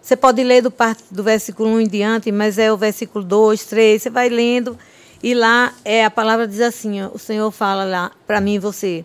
você 0.00 0.16
pode 0.16 0.42
ler 0.42 0.62
do, 0.62 0.72
do 1.10 1.22
versículo 1.22 1.70
1 1.70 1.80
em 1.80 1.88
diante, 1.88 2.32
mas 2.32 2.58
é 2.58 2.72
o 2.72 2.76
versículo 2.76 3.24
2, 3.24 3.64
3, 3.64 4.02
você 4.02 4.10
vai 4.10 4.28
lendo. 4.28 4.78
E 5.22 5.34
lá 5.34 5.74
é, 5.84 6.04
a 6.04 6.10
palavra 6.10 6.46
diz 6.46 6.60
assim: 6.60 7.02
ó, 7.02 7.08
o 7.12 7.18
Senhor 7.18 7.50
fala 7.50 7.84
lá 7.84 8.10
para 8.26 8.40
mim 8.40 8.54
e 8.54 8.58
você. 8.58 9.04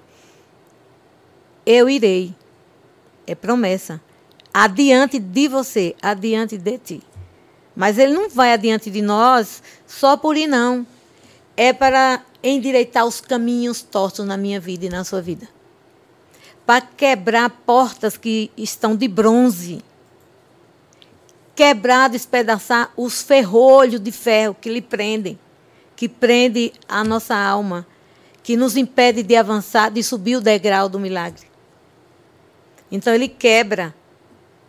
Eu 1.66 1.90
irei. 1.90 2.34
É 3.28 3.36
promessa. 3.36 4.02
Adiante 4.54 5.20
de 5.20 5.48
você, 5.48 5.96
adiante 6.02 6.58
de 6.58 6.78
ti. 6.78 7.04
Mas 7.76 7.98
ele 7.98 8.14
não 8.14 8.30
vai 8.30 8.52
adiante 8.52 8.90
de 8.90 9.02
nós 9.02 9.62
só 9.88 10.18
por 10.18 10.36
ir, 10.36 10.48
não. 10.48 10.86
É 11.62 11.74
para 11.74 12.24
endireitar 12.42 13.06
os 13.06 13.20
caminhos 13.20 13.82
tortos 13.82 14.26
na 14.26 14.38
minha 14.38 14.62
vida 14.62 14.86
e 14.86 14.90
na 14.90 15.04
sua 15.04 15.22
vida. 15.22 15.46
Para 16.66 16.80
quebrar 16.80 17.50
portas 17.50 18.16
que 18.16 18.50
estão 18.56 18.96
de 18.96 19.10
bronze. 19.10 19.84
Quebrar, 21.54 22.10
despedaçar 22.10 22.94
os 22.96 23.22
ferrolhos 23.22 24.00
de 24.00 24.10
ferro 24.10 24.56
que 24.56 24.70
lhe 24.70 24.82
prendem, 24.82 25.38
que 25.98 26.08
prende 26.08 26.72
a 26.88 27.04
nossa 27.04 27.36
alma, 27.36 27.86
que 28.42 28.56
nos 28.56 28.78
impede 28.78 29.22
de 29.22 29.36
avançar, 29.36 29.92
de 29.92 30.02
subir 30.02 30.38
o 30.38 30.42
degrau 30.42 30.88
do 30.88 30.98
milagre. 30.98 31.46
Então 32.90 33.14
ele 33.14 33.28
quebra 33.28 33.94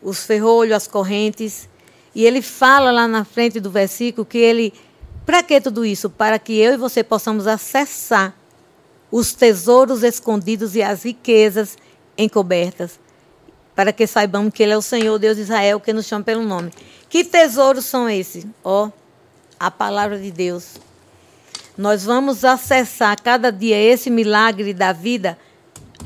os 0.02 0.24
ferrolhos, 0.24 0.74
as 0.74 0.88
correntes, 0.88 1.68
e 2.12 2.26
ele 2.26 2.42
fala 2.42 2.90
lá 2.90 3.06
na 3.06 3.24
frente 3.24 3.60
do 3.60 3.70
versículo 3.70 4.26
que 4.26 4.38
ele. 4.38 4.74
Para 5.24 5.42
que 5.42 5.60
tudo 5.60 5.84
isso? 5.84 6.10
Para 6.10 6.38
que 6.38 6.58
eu 6.58 6.74
e 6.74 6.76
você 6.76 7.04
possamos 7.04 7.46
acessar 7.46 8.34
os 9.10 9.32
tesouros 9.32 10.02
escondidos 10.02 10.74
e 10.74 10.82
as 10.82 11.04
riquezas 11.04 11.76
encobertas. 12.16 12.98
Para 13.74 13.92
que 13.92 14.06
saibamos 14.06 14.52
que 14.52 14.62
Ele 14.62 14.72
é 14.72 14.76
o 14.76 14.82
Senhor, 14.82 15.18
Deus 15.18 15.36
de 15.36 15.42
Israel, 15.42 15.80
que 15.80 15.92
nos 15.92 16.06
chama 16.06 16.24
pelo 16.24 16.42
nome. 16.42 16.72
Que 17.08 17.24
tesouros 17.24 17.84
são 17.84 18.08
esses? 18.08 18.46
Ó, 18.62 18.86
oh, 18.86 18.92
a 19.58 19.70
palavra 19.70 20.18
de 20.18 20.30
Deus. 20.30 20.76
Nós 21.76 22.04
vamos 22.04 22.44
acessar 22.44 23.20
cada 23.20 23.50
dia 23.50 23.76
esse 23.76 24.10
milagre 24.10 24.74
da 24.74 24.92
vida 24.92 25.38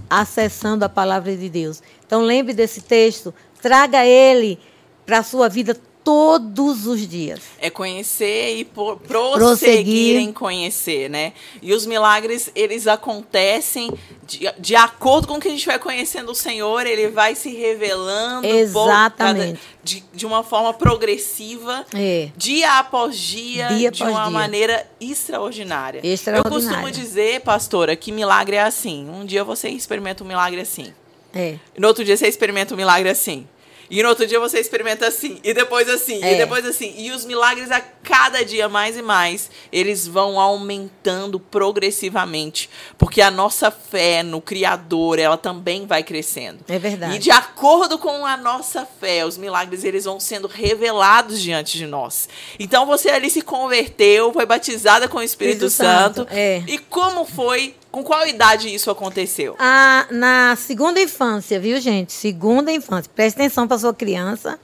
acessando 0.09 0.85
a 0.85 0.88
palavra 0.88 1.37
de 1.37 1.49
Deus. 1.49 1.83
Então 2.06 2.23
lembre 2.23 2.52
desse 2.52 2.80
texto, 2.80 3.35
traga 3.61 4.04
ele 4.04 4.59
para 5.04 5.18
a 5.18 5.23
sua 5.23 5.49
vida 5.49 5.76
todos 6.04 6.87
os 6.87 7.08
dias. 7.08 7.40
É 7.58 7.70
conhecer 7.70 8.58
e 8.58 8.64
prosseguir, 8.64 9.08
prosseguir, 9.08 10.16
em 10.18 10.32
conhecer, 10.32 11.08
né? 11.08 11.32
E 11.62 11.73
os 11.73 11.87
milagres, 11.87 12.50
eles 12.54 12.87
acontecem 12.87 13.90
de, 14.26 14.52
de 14.58 14.76
acordo 14.76 15.26
com 15.26 15.34
o 15.34 15.40
que 15.40 15.49
a 15.49 15.50
gente 15.50 15.66
vai 15.66 15.78
conhecendo 15.78 16.30
o 16.30 16.34
Senhor, 16.34 16.87
ele 16.87 17.08
vai 17.08 17.34
se 17.34 17.50
revelando 17.50 18.46
Exatamente. 18.46 19.52
Cada, 19.52 19.75
de, 19.82 20.04
de 20.12 20.26
uma 20.26 20.42
forma 20.42 20.75
progressiva, 20.75 21.87
é. 21.94 22.28
dia 22.37 22.78
após 22.78 23.18
dia, 23.18 23.68
dia 23.68 23.90
de 23.90 24.02
após 24.02 24.14
uma 24.14 24.25
dia. 24.25 24.38
maneira 24.38 24.87
extraordinária. 25.00 26.00
extraordinária. 26.04 26.56
Eu 26.56 26.62
costumo 26.62 26.90
dizer, 26.90 27.40
pastora, 27.40 27.96
que 27.96 28.12
milagre 28.12 28.56
é 28.56 28.62
assim. 28.62 29.08
Um 29.08 29.25
dia 29.25 29.42
você 29.42 29.68
experimenta 29.70 30.23
um 30.23 30.26
milagre 30.26 30.61
assim. 30.61 30.92
É. 31.34 31.56
No 31.76 31.88
outro 31.88 32.04
dia 32.04 32.16
você 32.16 32.28
experimenta 32.28 32.75
um 32.75 32.76
milagre 32.76 33.08
assim. 33.08 33.46
E 33.91 34.03
no 34.03 34.09
outro 34.09 34.26
dia 34.26 34.41
você 34.41 34.59
experimenta 34.59 35.07
assim, 35.07 35.38
e 35.45 35.53
depois 35.55 35.88
assim, 35.88 36.23
É. 36.23 36.35
e 36.35 36.37
depois 36.38 36.64
assim. 36.67 36.95
E 36.97 37.11
os 37.11 37.25
milagres 37.25 37.71
a 37.71 37.81
cada 37.81 38.45
dia 38.45 38.69
mais 38.69 38.97
e 38.97 39.03
mais, 39.03 39.50
eles 39.73 40.07
vão 40.07 40.38
aumentando 40.41 41.38
progressivamente. 41.41 42.69
Porque 42.99 43.21
a 43.21 43.31
nossa 43.31 43.71
fé 43.71 44.23
no 44.23 44.41
Criador, 44.41 45.19
ela 45.19 45.37
também 45.37 45.87
vai 45.87 46.03
crescendo. 46.03 46.61
É 46.69 46.79
verdade. 46.79 47.17
E 47.17 47.19
de 47.19 47.31
acordo 47.31 47.99
com 47.99 48.25
a 48.26 48.37
nossa 48.37 48.87
fé, 49.00 49.25
os 49.25 49.37
milagres 49.37 49.85
eles 49.85 50.05
vão 50.05 50.19
sendo 50.19 50.49
revelados 50.49 51.41
diante 51.41 51.76
de 51.79 51.87
nós. 51.87 52.29
Então 52.59 52.87
você 52.87 53.11
ali 53.11 53.31
se 53.31 53.43
converteu, 53.43 54.33
foi 54.33 54.47
batizada 54.47 55.09
com 55.09 55.19
o 55.19 55.23
Espírito, 55.23 55.67
Espírito 55.67 55.71
Santo, 55.71 56.17
Santo. 56.21 56.29
é. 56.33 56.62
E 56.67 56.79
como 56.79 57.25
foi? 57.25 57.75
Com 57.95 58.03
qual 58.03 58.27
idade 58.27 58.75
isso 58.75 58.91
aconteceu? 58.91 59.55
Ah, 59.57 60.09
na 60.11 60.57
segunda 60.57 61.01
infância, 61.01 61.61
viu, 61.61 61.81
gente? 61.81 62.13
Segunda 62.13 62.73
infância. 62.73 63.09
Preste 63.15 63.37
atenção 63.37 63.69
para 63.69 63.79
sua 63.79 63.95
criança, 63.95 64.59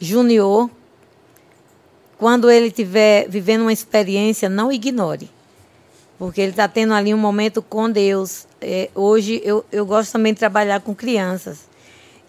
junior. 0.00 0.68
Quando 2.18 2.50
ele 2.50 2.66
estiver 2.66 3.28
vivendo 3.28 3.60
uma 3.60 3.72
experiência, 3.72 4.48
não 4.48 4.72
ignore. 4.72 5.30
Porque 6.18 6.40
ele 6.40 6.50
está 6.50 6.66
tendo 6.66 6.92
ali 6.92 7.14
um 7.14 7.18
momento 7.18 7.62
com 7.62 7.88
Deus. 7.88 8.48
É, 8.60 8.90
hoje 8.96 9.40
eu, 9.44 9.64
eu 9.70 9.86
gosto 9.86 10.10
também 10.10 10.32
de 10.32 10.40
trabalhar 10.40 10.80
com 10.80 10.92
crianças. 10.92 11.68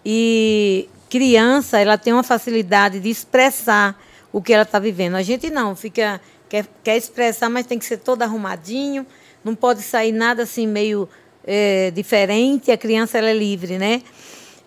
E 0.06 0.88
criança, 1.10 1.80
ela 1.80 1.98
tem 1.98 2.12
uma 2.12 2.22
facilidade 2.22 3.00
de 3.00 3.10
expressar 3.10 4.00
o 4.32 4.40
que 4.40 4.52
ela 4.52 4.62
está 4.62 4.78
vivendo. 4.78 5.16
A 5.16 5.22
gente 5.24 5.50
não, 5.50 5.74
fica 5.74 6.20
quer, 6.48 6.66
quer 6.82 6.96
expressar, 6.96 7.48
mas 7.48 7.66
tem 7.66 7.78
que 7.78 7.84
ser 7.84 7.98
todo 7.98 8.22
arrumadinho, 8.22 9.06
não 9.48 9.54
pode 9.56 9.82
sair 9.82 10.12
nada 10.12 10.42
assim 10.44 10.66
meio 10.66 11.08
é, 11.46 11.90
diferente. 11.90 12.70
A 12.70 12.76
criança 12.76 13.18
ela 13.18 13.30
é 13.30 13.34
livre, 13.34 13.78
né? 13.78 14.02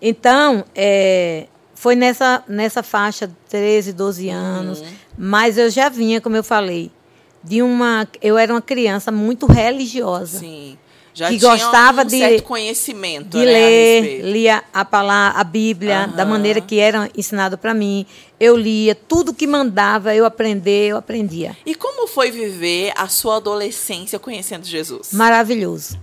Então, 0.00 0.64
é, 0.74 1.46
foi 1.74 1.94
nessa, 1.94 2.42
nessa 2.48 2.82
faixa 2.82 3.26
de 3.26 3.34
13, 3.48 3.92
12 3.92 4.28
anos, 4.28 4.82
mas 5.16 5.56
eu 5.58 5.70
já 5.70 5.88
vinha, 5.88 6.20
como 6.20 6.36
eu 6.36 6.44
falei, 6.44 6.90
de 7.42 7.62
uma. 7.62 8.06
Eu 8.20 8.36
era 8.38 8.52
uma 8.52 8.62
criança 8.62 9.10
muito 9.12 9.46
religiosa. 9.46 10.38
Sim. 10.40 10.76
Já 11.14 11.28
Que 11.28 11.38
tinha 11.38 11.50
gostava 11.50 12.02
um 12.02 12.06
de- 12.06 12.18
certo 12.18 12.42
conhecimento, 12.44 13.28
de 13.36 13.36
né, 13.38 13.42
a 13.42 13.52
ler, 13.52 14.00
respeito. 14.02 14.26
lia 14.28 14.64
a 14.72 14.82
palavra, 14.82 15.38
a 15.40 15.44
Bíblia, 15.44 16.06
da 16.06 16.22
Aham. 16.22 16.30
maneira 16.30 16.58
que 16.60 16.78
era 16.78 17.10
ensinado 17.14 17.58
para 17.58 17.74
mim. 17.74 18.06
Eu 18.44 18.56
lia, 18.56 18.92
tudo 18.92 19.32
que 19.32 19.46
mandava 19.46 20.16
eu 20.16 20.24
aprender, 20.24 20.88
eu 20.88 20.96
aprendia. 20.96 21.56
E 21.64 21.76
como 21.76 22.08
foi 22.08 22.28
viver 22.32 22.92
a 22.96 23.06
sua 23.06 23.36
adolescência 23.36 24.18
conhecendo 24.18 24.66
Jesus? 24.66 25.12
Maravilhoso. 25.12 25.96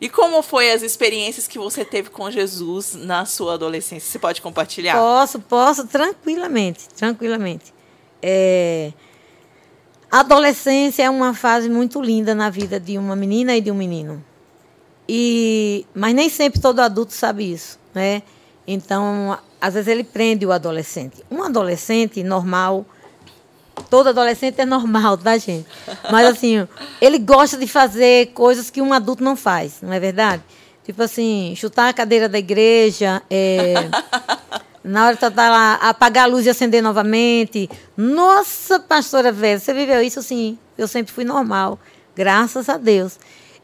E 0.00 0.08
como 0.08 0.42
foi 0.42 0.72
as 0.72 0.82
experiências 0.82 1.46
que 1.46 1.56
você 1.56 1.84
teve 1.84 2.10
com 2.10 2.28
Jesus 2.32 2.96
na 2.96 3.24
sua 3.26 3.54
adolescência? 3.54 4.10
Você 4.10 4.18
pode 4.18 4.42
compartilhar? 4.42 4.96
Posso, 4.96 5.38
posso, 5.38 5.86
tranquilamente, 5.86 6.88
tranquilamente. 6.96 7.72
É, 8.20 8.92
a 10.10 10.20
adolescência 10.20 11.04
é 11.04 11.10
uma 11.10 11.32
fase 11.32 11.70
muito 11.70 12.02
linda 12.02 12.34
na 12.34 12.50
vida 12.50 12.80
de 12.80 12.98
uma 12.98 13.14
menina 13.14 13.56
e 13.56 13.60
de 13.60 13.70
um 13.70 13.76
menino. 13.76 14.24
E, 15.08 15.86
mas 15.94 16.12
nem 16.12 16.28
sempre 16.28 16.60
todo 16.60 16.80
adulto 16.80 17.12
sabe 17.12 17.52
isso, 17.52 17.78
né? 17.94 18.20
Então, 18.72 19.36
às 19.60 19.74
vezes 19.74 19.88
ele 19.88 20.04
prende 20.04 20.46
o 20.46 20.52
adolescente. 20.52 21.24
Um 21.28 21.42
adolescente 21.42 22.22
normal, 22.22 22.86
todo 23.90 24.10
adolescente 24.10 24.60
é 24.60 24.64
normal, 24.64 25.18
tá, 25.18 25.36
gente? 25.36 25.66
Mas 26.08 26.28
assim, 26.28 26.68
ele 27.00 27.18
gosta 27.18 27.58
de 27.58 27.66
fazer 27.66 28.28
coisas 28.28 28.70
que 28.70 28.80
um 28.80 28.92
adulto 28.92 29.24
não 29.24 29.34
faz, 29.34 29.82
não 29.82 29.92
é 29.92 29.98
verdade? 29.98 30.44
Tipo 30.84 31.02
assim, 31.02 31.52
chutar 31.56 31.88
a 31.88 31.92
cadeira 31.92 32.28
da 32.28 32.38
igreja, 32.38 33.20
é, 33.28 33.74
na 34.84 35.06
hora 35.06 35.14
de 35.16 35.20
tá 35.20 35.50
lá, 35.50 35.74
apagar 35.74 36.24
a 36.24 36.26
luz 36.28 36.46
e 36.46 36.50
acender 36.50 36.80
novamente. 36.80 37.68
Nossa, 37.96 38.78
pastora 38.78 39.32
velha, 39.32 39.58
você 39.58 39.74
viveu 39.74 40.00
isso 40.00 40.22
sim. 40.22 40.56
Eu 40.78 40.86
sempre 40.86 41.12
fui 41.12 41.24
normal, 41.24 41.76
graças 42.14 42.68
a 42.68 42.76
Deus. 42.76 43.18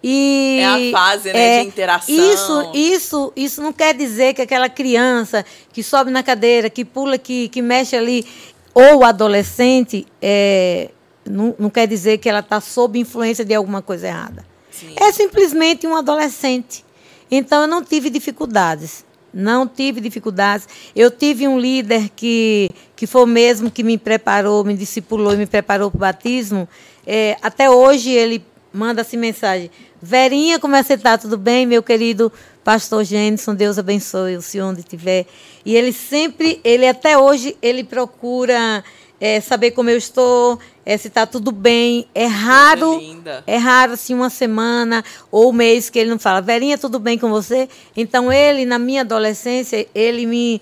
E 0.08 0.60
É 0.60 0.64
a 0.66 0.92
fase, 0.92 1.32
né, 1.32 1.62
de 1.62 1.66
interação. 1.66 2.14
Isso, 2.14 2.70
isso, 2.72 3.32
isso 3.34 3.60
não 3.60 3.72
quer 3.72 3.92
dizer 3.92 4.34
que 4.34 4.42
aquela 4.42 4.68
criança 4.68 5.44
que 5.72 5.82
sobe 5.82 6.12
na 6.12 6.22
cadeira, 6.22 6.70
que 6.70 6.84
pula, 6.84 7.18
que, 7.18 7.48
que 7.48 7.60
mexe 7.60 7.96
ali, 7.96 8.24
ou 8.72 9.02
adolescente, 9.02 10.06
é, 10.22 10.90
não, 11.28 11.56
não 11.58 11.68
quer 11.68 11.88
dizer 11.88 12.18
que 12.18 12.28
ela 12.28 12.38
está 12.38 12.60
sob 12.60 13.00
influência 13.00 13.44
de 13.44 13.52
alguma 13.52 13.82
coisa 13.82 14.06
errada. 14.06 14.46
Sim. 14.70 14.94
É 14.94 15.10
simplesmente 15.10 15.88
um 15.88 15.96
adolescente. 15.96 16.84
Então 17.28 17.62
eu 17.62 17.66
não 17.66 17.82
tive 17.82 18.08
dificuldades. 18.08 19.04
Não 19.34 19.66
tive 19.66 20.00
dificuldades. 20.00 20.68
Eu 20.94 21.10
tive 21.10 21.48
um 21.48 21.58
líder 21.58 22.10
que, 22.14 22.70
que 22.94 23.08
foi 23.08 23.24
o 23.24 23.26
mesmo 23.26 23.72
que 23.72 23.82
me 23.82 23.98
preparou, 23.98 24.62
me 24.62 24.76
discipulou 24.76 25.34
e 25.34 25.36
me 25.36 25.46
preparou 25.46 25.90
para 25.90 25.96
o 25.96 26.00
batismo. 26.00 26.68
É, 27.04 27.36
até 27.42 27.68
hoje 27.68 28.10
ele 28.12 28.44
manda 28.76 29.00
assim 29.00 29.16
mensagem. 29.16 29.70
Verinha, 30.00 30.58
como 30.58 30.76
é 30.76 30.82
que 30.82 30.88
você 30.88 30.94
está? 30.94 31.16
Tudo 31.16 31.38
bem, 31.38 31.66
meu 31.66 31.82
querido 31.82 32.30
pastor 32.62 33.02
Gênison? 33.04 33.54
Deus 33.54 33.78
abençoe 33.78 34.36
o 34.36 34.42
senhor 34.42 34.68
onde 34.68 34.80
estiver. 34.80 35.26
E 35.64 35.74
ele 35.74 35.92
sempre, 35.92 36.60
ele 36.62 36.86
até 36.86 37.16
hoje, 37.16 37.56
ele 37.62 37.82
procura 37.82 38.84
é, 39.20 39.40
saber 39.40 39.70
como 39.70 39.88
eu 39.88 39.96
estou, 39.96 40.58
é, 40.84 40.96
se 40.96 41.08
está 41.08 41.26
tudo 41.26 41.50
bem. 41.50 42.06
É 42.14 42.26
raro, 42.26 43.00
é 43.46 43.56
raro 43.56 43.92
assim 43.94 44.14
uma 44.14 44.30
semana 44.30 45.04
ou 45.30 45.50
um 45.50 45.52
mês 45.52 45.88
que 45.88 45.98
ele 45.98 46.10
não 46.10 46.18
fala, 46.18 46.40
Verinha, 46.40 46.76
tudo 46.76 46.98
bem 46.98 47.18
com 47.18 47.30
você? 47.30 47.68
Então 47.96 48.32
ele, 48.32 48.66
na 48.66 48.78
minha 48.78 49.00
adolescência, 49.00 49.86
ele 49.94 50.26
me 50.26 50.60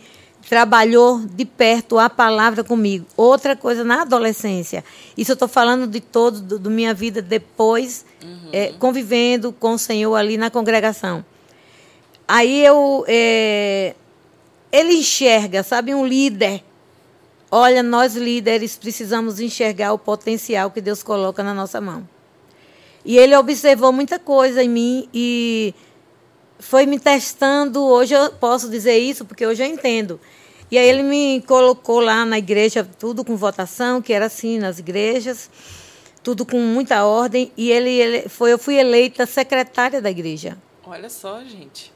trabalhou 0.48 1.20
de 1.20 1.44
perto 1.44 1.98
a 1.98 2.08
palavra 2.10 2.62
comigo. 2.62 3.06
Outra 3.16 3.56
coisa 3.56 3.82
na 3.82 4.02
adolescência. 4.02 4.84
Isso 5.16 5.32
eu 5.32 5.34
estou 5.34 5.48
falando 5.48 5.86
de 5.86 6.00
todo, 6.00 6.40
do, 6.40 6.58
do, 6.58 6.70
minha 6.70 6.92
vida 6.92 7.22
depois, 7.22 8.04
uhum. 8.24 8.48
é, 8.52 8.72
convivendo 8.78 9.52
com 9.52 9.74
o 9.74 9.78
Senhor 9.78 10.14
ali 10.14 10.36
na 10.36 10.50
congregação. 10.50 11.24
Aí 12.26 12.64
eu. 12.64 13.04
É, 13.06 13.94
ele 14.72 14.94
enxerga, 14.94 15.62
sabe, 15.62 15.94
um 15.94 16.04
líder 16.04 16.64
Olha, 17.56 17.84
nós 17.84 18.16
líderes 18.16 18.74
precisamos 18.74 19.38
enxergar 19.38 19.92
o 19.92 19.98
potencial 19.98 20.72
que 20.72 20.80
Deus 20.80 21.04
coloca 21.04 21.40
na 21.40 21.54
nossa 21.54 21.80
mão. 21.80 22.04
E 23.04 23.16
ele 23.16 23.36
observou 23.36 23.92
muita 23.92 24.18
coisa 24.18 24.60
em 24.60 24.68
mim 24.68 25.08
e 25.14 25.72
foi 26.58 26.84
me 26.84 26.98
testando. 26.98 27.80
Hoje 27.80 28.12
eu 28.12 28.32
posso 28.32 28.68
dizer 28.68 28.98
isso 28.98 29.24
porque 29.24 29.46
hoje 29.46 29.62
eu 29.62 29.68
entendo. 29.68 30.18
E 30.68 30.76
aí 30.76 30.88
ele 30.88 31.04
me 31.04 31.44
colocou 31.46 32.00
lá 32.00 32.24
na 32.24 32.38
igreja, 32.38 32.82
tudo 32.98 33.24
com 33.24 33.36
votação, 33.36 34.02
que 34.02 34.12
era 34.12 34.26
assim 34.26 34.58
nas 34.58 34.80
igrejas, 34.80 35.48
tudo 36.24 36.46
com 36.46 36.58
muita 36.58 37.04
ordem. 37.04 37.52
E 37.56 37.70
ele, 37.70 37.90
ele 37.90 38.28
foi, 38.28 38.52
eu 38.52 38.58
fui 38.58 38.76
eleita 38.76 39.26
secretária 39.26 40.00
da 40.00 40.10
igreja. 40.10 40.56
Olha 40.84 41.10
só, 41.10 41.40
gente. 41.44 41.92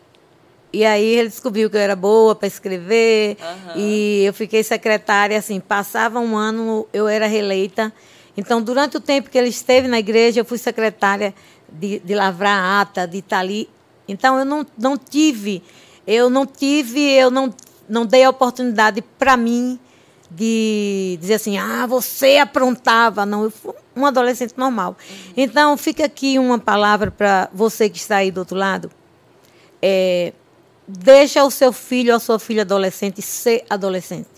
E 0.71 0.85
aí 0.85 1.05
ele 1.05 1.31
descobriu 1.31 1.71
que 1.71 1.77
eu 1.77 1.81
era 1.81 1.97
boa 1.97 2.35
para 2.37 2.47
escrever. 2.47 3.39
Uhum. 3.41 3.81
E 3.81 4.25
eu 4.25 4.35
fiquei 4.35 4.63
secretária, 4.63 5.39
assim, 5.39 5.59
passava 5.59 6.21
um 6.21 6.37
ano, 6.37 6.87
eu 6.93 7.09
era 7.09 7.27
reeleita. 7.27 7.93
Então, 8.37 8.63
durante 8.63 8.97
o 8.97 9.01
tempo 9.01 9.31
que 9.31 9.39
ele 9.39 9.49
esteve 9.49 9.89
na 9.89 9.99
igreja, 9.99 10.41
eu 10.41 10.45
fui 10.45 10.59
secretária 10.59 11.35
de, 11.69 11.99
de 12.01 12.15
lavrar 12.15 12.83
ata, 12.83 13.07
de 13.07 13.19
estar 13.19 13.41
ali. 13.41 13.69
Então, 14.07 14.39
eu 14.39 14.45
não, 14.45 14.65
não 14.77 14.97
tive, 14.97 15.63
eu 16.07 16.29
não 16.31 16.47
tive, 16.47 17.01
eu 17.01 17.31
não, 17.31 17.53
não 17.89 18.05
dei 18.07 18.25
a 18.25 18.31
oportunidade 18.31 19.03
para 19.19 19.37
mim 19.37 19.81
de 20.31 21.19
dizer 21.21 21.35
assim, 21.35 21.57
ah, 21.59 21.87
você 21.87 22.37
aprontava. 22.37 23.25
Não, 23.25 23.45
eu 23.45 23.51
fui 23.51 23.75
um 23.97 24.07
adolescente 24.07 24.55
normal. 24.57 24.97
Uhum. 24.99 25.33
Então, 25.37 25.77
fica 25.77 26.05
aqui 26.05 26.39
uma 26.39 26.59
palavra 26.59 27.11
para 27.11 27.49
você 27.53 27.89
que 27.89 27.99
está 27.99 28.17
aí 28.17 28.31
do 28.31 28.39
outro 28.39 28.57
lado. 28.57 28.91
É, 29.81 30.33
deixa 30.87 31.45
o 31.45 31.51
seu 31.51 31.73
filho 31.73 32.11
ou 32.11 32.17
a 32.17 32.21
sua 32.21 32.39
filha 32.39 32.63
adolescente 32.63 33.23
ser 33.23 33.65
adolescente. 33.69 34.29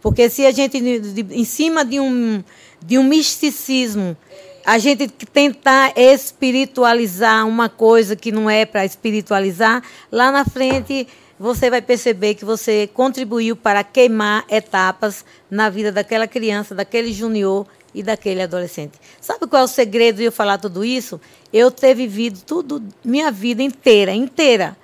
Porque 0.00 0.28
se 0.28 0.44
a 0.44 0.50
gente, 0.50 0.76
em 0.78 1.44
cima 1.44 1.84
de 1.84 1.98
um, 1.98 2.44
de 2.84 2.98
um 2.98 3.04
misticismo, 3.04 4.16
a 4.64 4.78
gente 4.78 5.08
tentar 5.08 5.92
espiritualizar 5.96 7.46
uma 7.46 7.68
coisa 7.68 8.14
que 8.16 8.32
não 8.32 8.48
é 8.48 8.64
para 8.64 8.84
espiritualizar, 8.84 9.82
lá 10.10 10.30
na 10.30 10.44
frente 10.44 11.06
você 11.38 11.68
vai 11.68 11.82
perceber 11.82 12.34
que 12.34 12.44
você 12.44 12.88
contribuiu 12.92 13.56
para 13.56 13.82
queimar 13.82 14.44
etapas 14.48 15.24
na 15.50 15.68
vida 15.68 15.90
daquela 15.90 16.26
criança, 16.26 16.74
daquele 16.74 17.12
junior 17.12 17.66
e 17.94 18.02
daquele 18.02 18.42
adolescente. 18.42 18.98
Sabe 19.20 19.46
qual 19.46 19.62
é 19.62 19.64
o 19.64 19.68
segredo 19.68 20.16
de 20.16 20.24
eu 20.24 20.32
falar 20.32 20.58
tudo 20.58 20.84
isso? 20.84 21.20
Eu 21.52 21.70
ter 21.70 21.94
vivido 21.94 22.40
tudo, 22.44 22.82
minha 23.04 23.30
vida 23.30 23.62
inteira, 23.62 24.12
inteira, 24.12 24.76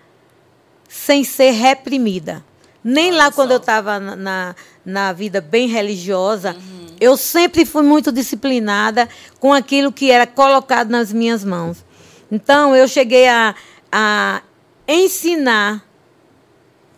sem 0.89 1.25
ser 1.25 1.53
reprimida. 1.53 2.45
Nem 2.83 3.09
Olha 3.09 3.19
lá 3.19 3.25
só. 3.27 3.33
quando 3.33 3.51
eu 3.51 3.59
estava 3.59 4.01
na, 4.01 4.17
na, 4.17 4.57
na, 4.85 5.13
vida 5.13 5.41
bem 5.41 5.69
religiosa, 5.69 6.55
uhum. 6.55 6.87
eu 7.01 7.17
sempre 7.17 7.67
fui 7.67 7.83
muito 7.83 8.11
disciplinada 8.11 9.09
com 9.39 9.53
aquilo 9.53 9.93
que 9.93 10.11
era 10.11 10.27
colocado 10.27 10.89
nas 10.89 11.13
minhas 11.13 11.45
mãos. 11.45 11.85
Então, 12.33 12.75
eu 12.75 12.89
cheguei 12.89 13.29
a, 13.29 13.55
a 13.93 14.41
ensinar, 14.89 15.85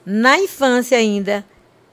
na 0.04 0.38
infância 0.38 0.96
ainda, 0.98 1.44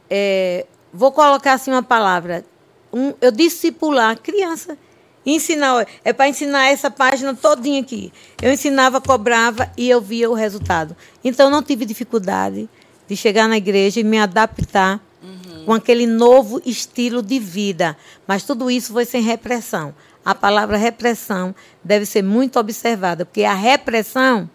é, 0.09 0.65
vou 0.93 1.11
colocar 1.11 1.53
assim 1.53 1.71
uma 1.71 1.83
palavra, 1.83 2.43
um, 2.91 3.13
eu 3.21 3.31
discipular 3.31 4.19
criança 4.19 4.77
ensinar, 5.25 5.85
é 6.03 6.13
para 6.13 6.29
ensinar 6.29 6.67
essa 6.67 6.89
página 6.89 7.33
todinha 7.33 7.81
aqui. 7.81 8.11
Eu 8.41 8.51
ensinava, 8.51 9.01
cobrava 9.01 9.71
e 9.77 9.89
eu 9.89 10.01
via 10.01 10.29
o 10.29 10.33
resultado. 10.33 10.95
Então 11.23 11.49
não 11.49 11.61
tive 11.61 11.85
dificuldade 11.85 12.69
de 13.07 13.15
chegar 13.15 13.47
na 13.47 13.57
igreja 13.57 13.99
e 13.99 14.03
me 14.03 14.19
adaptar 14.19 15.03
uhum. 15.21 15.65
com 15.65 15.73
aquele 15.73 16.05
novo 16.05 16.61
estilo 16.65 17.21
de 17.21 17.39
vida. 17.39 17.97
Mas 18.27 18.43
tudo 18.43 18.69
isso 18.69 18.93
foi 18.93 19.05
sem 19.05 19.21
repressão. 19.21 19.93
A 20.23 20.35
palavra 20.35 20.77
repressão 20.77 21.55
deve 21.83 22.05
ser 22.05 22.21
muito 22.21 22.59
observada, 22.59 23.25
porque 23.25 23.43
a 23.43 23.53
repressão 23.53 24.49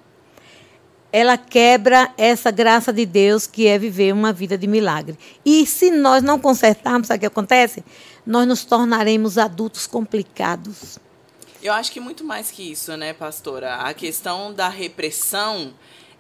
ela 1.15 1.39
quebra 1.39 2.13
essa 2.19 2.51
graça 2.51 2.93
de 2.93 3.07
Deus 3.07 3.47
que 3.47 3.69
é 3.69 3.79
viver 3.79 4.13
uma 4.13 4.33
vida 4.33 4.59
de 4.59 4.67
milagre. 4.67 5.17
E 5.47 5.65
se 5.65 5.89
nós 5.89 6.25
não 6.25 6.41
consertarmos, 6.41 7.09
o 7.09 7.17
que 7.17 7.25
acontece? 7.25 7.85
Nós 8.27 8.49
nos 8.49 8.65
tornaremos 8.65 9.39
adultos 9.39 9.87
complicados. 9.87 10.99
Eu 11.63 11.73
acho 11.73 11.93
que 11.93 12.01
muito 12.01 12.25
mais 12.25 12.51
que 12.51 12.69
isso, 12.73 12.97
né, 12.97 13.13
pastora? 13.13 13.77
A 13.77 13.95
questão 13.95 14.53
da 14.53 14.69
repressão, 14.69 15.73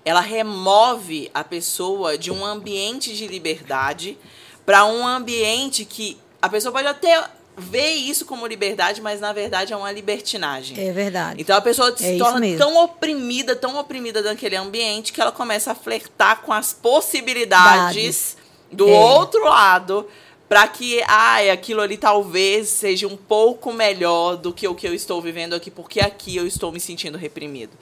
ela 0.04 0.20
remove 0.20 1.28
a 1.34 1.42
pessoa 1.42 2.16
de 2.16 2.30
um 2.30 2.46
ambiente 2.46 3.16
de 3.16 3.26
liberdade 3.26 4.16
para 4.64 4.84
um 4.84 5.04
ambiente 5.04 5.84
que 5.84 6.16
a 6.40 6.48
pessoa 6.48 6.70
pode 6.70 6.86
até 6.86 7.20
vê 7.56 7.90
isso 7.90 8.24
como 8.24 8.46
liberdade, 8.46 9.00
mas 9.00 9.20
na 9.20 9.32
verdade 9.32 9.72
é 9.72 9.76
uma 9.76 9.90
libertinagem. 9.92 10.78
É 10.78 10.92
verdade. 10.92 11.40
Então 11.40 11.56
a 11.56 11.60
pessoa 11.60 11.96
se 11.96 12.14
é 12.14 12.18
torna 12.18 12.46
tão 12.56 12.76
oprimida, 12.82 13.54
tão 13.54 13.78
oprimida 13.78 14.22
daquele 14.22 14.56
ambiente 14.56 15.12
que 15.12 15.20
ela 15.20 15.32
começa 15.32 15.72
a 15.72 15.74
flertar 15.74 16.42
com 16.42 16.52
as 16.52 16.72
possibilidades 16.72 17.94
Dades. 17.94 18.36
do 18.72 18.88
é. 18.88 18.92
outro 18.92 19.44
lado 19.44 20.06
para 20.48 20.68
que 20.68 21.02
ah, 21.08 21.38
aquilo 21.52 21.80
ali 21.80 21.96
talvez 21.96 22.68
seja 22.68 23.08
um 23.08 23.16
pouco 23.16 23.72
melhor 23.72 24.36
do 24.36 24.52
que 24.52 24.68
o 24.68 24.74
que 24.74 24.86
eu 24.86 24.94
estou 24.94 25.20
vivendo 25.20 25.54
aqui, 25.54 25.70
porque 25.70 26.00
aqui 26.00 26.36
eu 26.36 26.46
estou 26.46 26.70
me 26.70 26.78
sentindo 26.78 27.16
reprimido. 27.16 27.72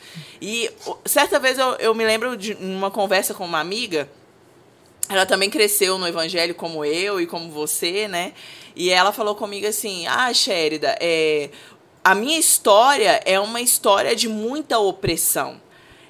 E 0.41 0.71
certa 1.05 1.39
vez 1.39 1.59
eu, 1.59 1.73
eu 1.75 1.95
me 1.95 2.05
lembro 2.05 2.37
de 2.37 2.55
uma 2.55 2.91
conversa 2.91 3.35
com 3.35 3.45
uma 3.45 3.59
amiga, 3.59 4.09
ela 5.09 5.27
também 5.27 5.51
cresceu 5.51 5.99
no 5.99 6.07
evangelho 6.07 6.55
como 6.55 6.85
eu 6.85 7.21
e 7.21 7.27
como 7.27 7.51
você, 7.51 8.09
né? 8.09 8.33
E 8.75 8.91
ela 8.91 9.13
falou 9.13 9.35
comigo 9.35 9.67
assim: 9.67 10.07
Ah, 10.07 10.33
Sherida, 10.33 10.97
é, 11.01 11.51
a 12.05 12.15
minha 12.15 12.39
história 12.39 13.21
é 13.25 13.39
uma 13.39 13.61
história 13.61 14.17
de 14.17 14.29
muita 14.29 14.79
opressão. 14.79 15.61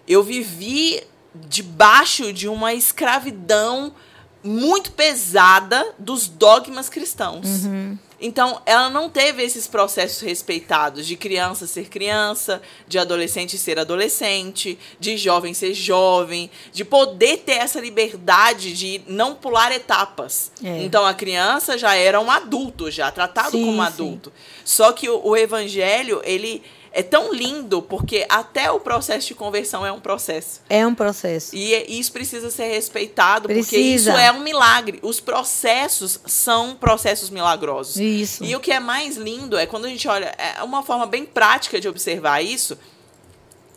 Eu 0.07 0.23
vivi 0.23 1.03
debaixo 1.35 2.33
de 2.33 2.49
uma 2.49 2.75
escravidão 2.75 3.95
muito 4.43 4.93
pesada 4.93 5.95
dos 5.99 6.29
dogmas 6.29 6.89
cristãos. 6.89 7.65
Uhum. 7.65 7.99
Então, 8.23 8.63
ela 8.65 8.89
não 8.89 9.11
teve 9.11 9.43
esses 9.43 9.67
processos 9.67 10.21
respeitados 10.21 11.07
de 11.07 11.17
criança 11.17 11.67
ser 11.67 11.89
criança, 11.89 12.63
de 12.87 12.97
adolescente 12.97 13.59
ser 13.59 13.81
adolescente, 13.81 14.79
de 15.01 15.17
jovem 15.17 15.53
ser 15.53 15.75
jovem, 15.75 16.49
de 16.73 16.85
poder 16.85 17.39
ter 17.39 17.55
essa 17.55 17.81
liberdade 17.81 18.73
de 18.73 19.03
não 19.09 19.35
pular 19.35 19.73
etapas. 19.73 20.53
É. 20.63 20.85
Então, 20.85 21.05
a 21.05 21.13
criança 21.13 21.77
já 21.77 21.97
era 21.97 22.21
um 22.21 22.31
adulto, 22.31 22.91
já 22.93 23.11
tratado 23.11 23.51
sim, 23.51 23.65
como 23.65 23.83
adulto. 23.83 24.31
Sim. 24.31 24.63
Só 24.65 24.93
que 24.93 25.09
o, 25.09 25.21
o 25.27 25.37
evangelho, 25.37 26.23
ele 26.25 26.63
é 26.93 27.03
tão 27.03 27.33
lindo 27.33 27.81
porque 27.81 28.27
até 28.29 28.71
o 28.71 28.79
processo 28.79 29.29
de 29.29 29.35
conversão 29.35 29.85
é 29.85 29.91
um 29.91 30.01
processo. 30.01 30.61
É 30.69 30.87
um 30.87 30.95
processo. 30.95 31.57
E 31.57 31.75
é, 31.75 31.91
isso 31.91 32.13
precisa 32.13 32.51
ser 32.51 32.69
respeitado 32.69 33.49
precisa. 33.49 33.67
porque 33.67 33.77
isso 33.79 34.11
é 34.11 34.31
um 34.31 34.41
milagre. 34.41 34.99
Os 35.03 35.19
processos 35.19 36.21
são 36.27 36.77
processos 36.77 37.31
milagrosos. 37.31 37.97
Isso. 37.97 38.45
E 38.45 38.55
o 38.55 38.61
que 38.61 38.71
é 38.71 38.79
mais 38.79 39.17
lindo 39.17 39.57
é 39.57 39.67
quando 39.67 39.87
a 39.87 39.89
gente 39.89 40.07
olha, 40.07 40.35
é 40.37 40.63
uma 40.63 40.83
forma 40.83 41.07
bem 41.07 41.25
prática 41.25 41.81
de 41.81 41.89
observar 41.89 42.43
isso, 42.43 42.79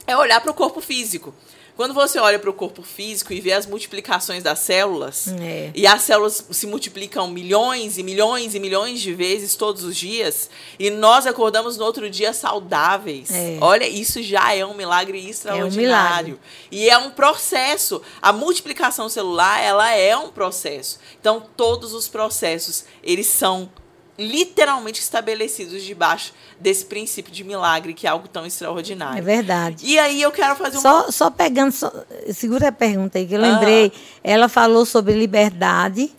é 0.05 0.15
olhar 0.17 0.41
para 0.41 0.51
o 0.51 0.53
corpo 0.53 0.81
físico. 0.81 1.33
Quando 1.75 1.93
você 1.93 2.17
olha 2.19 2.39
para 2.39 2.49
o 2.49 2.53
corpo 2.53 2.81
físico 2.81 3.33
e 3.33 3.41
vê 3.41 3.51
as 3.51 3.65
multiplicações 3.65 4.41
das 4.41 4.59
células, 4.59 5.27
é. 5.41 5.71
e 5.75 5.85
as 5.85 6.03
células 6.03 6.45
se 6.49 6.65
multiplicam 6.65 7.27
milhões 7.27 7.97
e 7.97 8.03
milhões 8.03 8.55
e 8.55 8.59
milhões 8.59 9.01
de 9.01 9.13
vezes 9.13 9.55
todos 9.55 9.83
os 9.83 9.97
dias, 9.97 10.49
e 10.79 10.89
nós 10.89 11.27
acordamos 11.27 11.77
no 11.77 11.83
outro 11.83 12.09
dia 12.09 12.31
saudáveis. 12.31 13.29
É. 13.29 13.57
Olha, 13.59 13.85
isso 13.87 14.23
já 14.23 14.53
é 14.53 14.65
um 14.65 14.73
milagre 14.73 15.29
extraordinário. 15.29 15.75
É 15.75 15.79
um 15.79 15.81
milagre. 15.81 16.39
E 16.71 16.89
é 16.89 16.97
um 16.97 17.11
processo. 17.11 18.01
A 18.21 18.31
multiplicação 18.31 19.09
celular, 19.09 19.61
ela 19.61 19.91
é 19.91 20.15
um 20.15 20.29
processo. 20.29 20.97
Então, 21.19 21.43
todos 21.57 21.93
os 21.93 22.07
processos, 22.07 22.85
eles 23.03 23.27
são 23.27 23.69
literalmente 24.17 25.01
estabelecidos 25.01 25.83
debaixo 25.83 26.33
desse 26.59 26.85
princípio 26.85 27.31
de 27.31 27.43
milagre, 27.43 27.93
que 27.93 28.07
é 28.07 28.09
algo 28.09 28.27
tão 28.27 28.45
extraordinário. 28.45 29.19
É 29.19 29.21
verdade. 29.21 29.85
E 29.85 29.99
aí 29.99 30.21
eu 30.21 30.31
quero 30.31 30.55
fazer 30.55 30.77
um. 30.77 30.81
Só, 30.81 31.11
só 31.11 31.29
pegando, 31.29 31.71
só, 31.71 31.91
segura 32.33 32.69
a 32.69 32.71
pergunta 32.71 33.17
aí, 33.17 33.25
que 33.25 33.33
eu 33.33 33.41
lembrei. 33.41 33.91
Ah. 33.93 34.19
Ela 34.23 34.47
falou 34.47 34.85
sobre 34.85 35.13
liberdade 35.13 36.11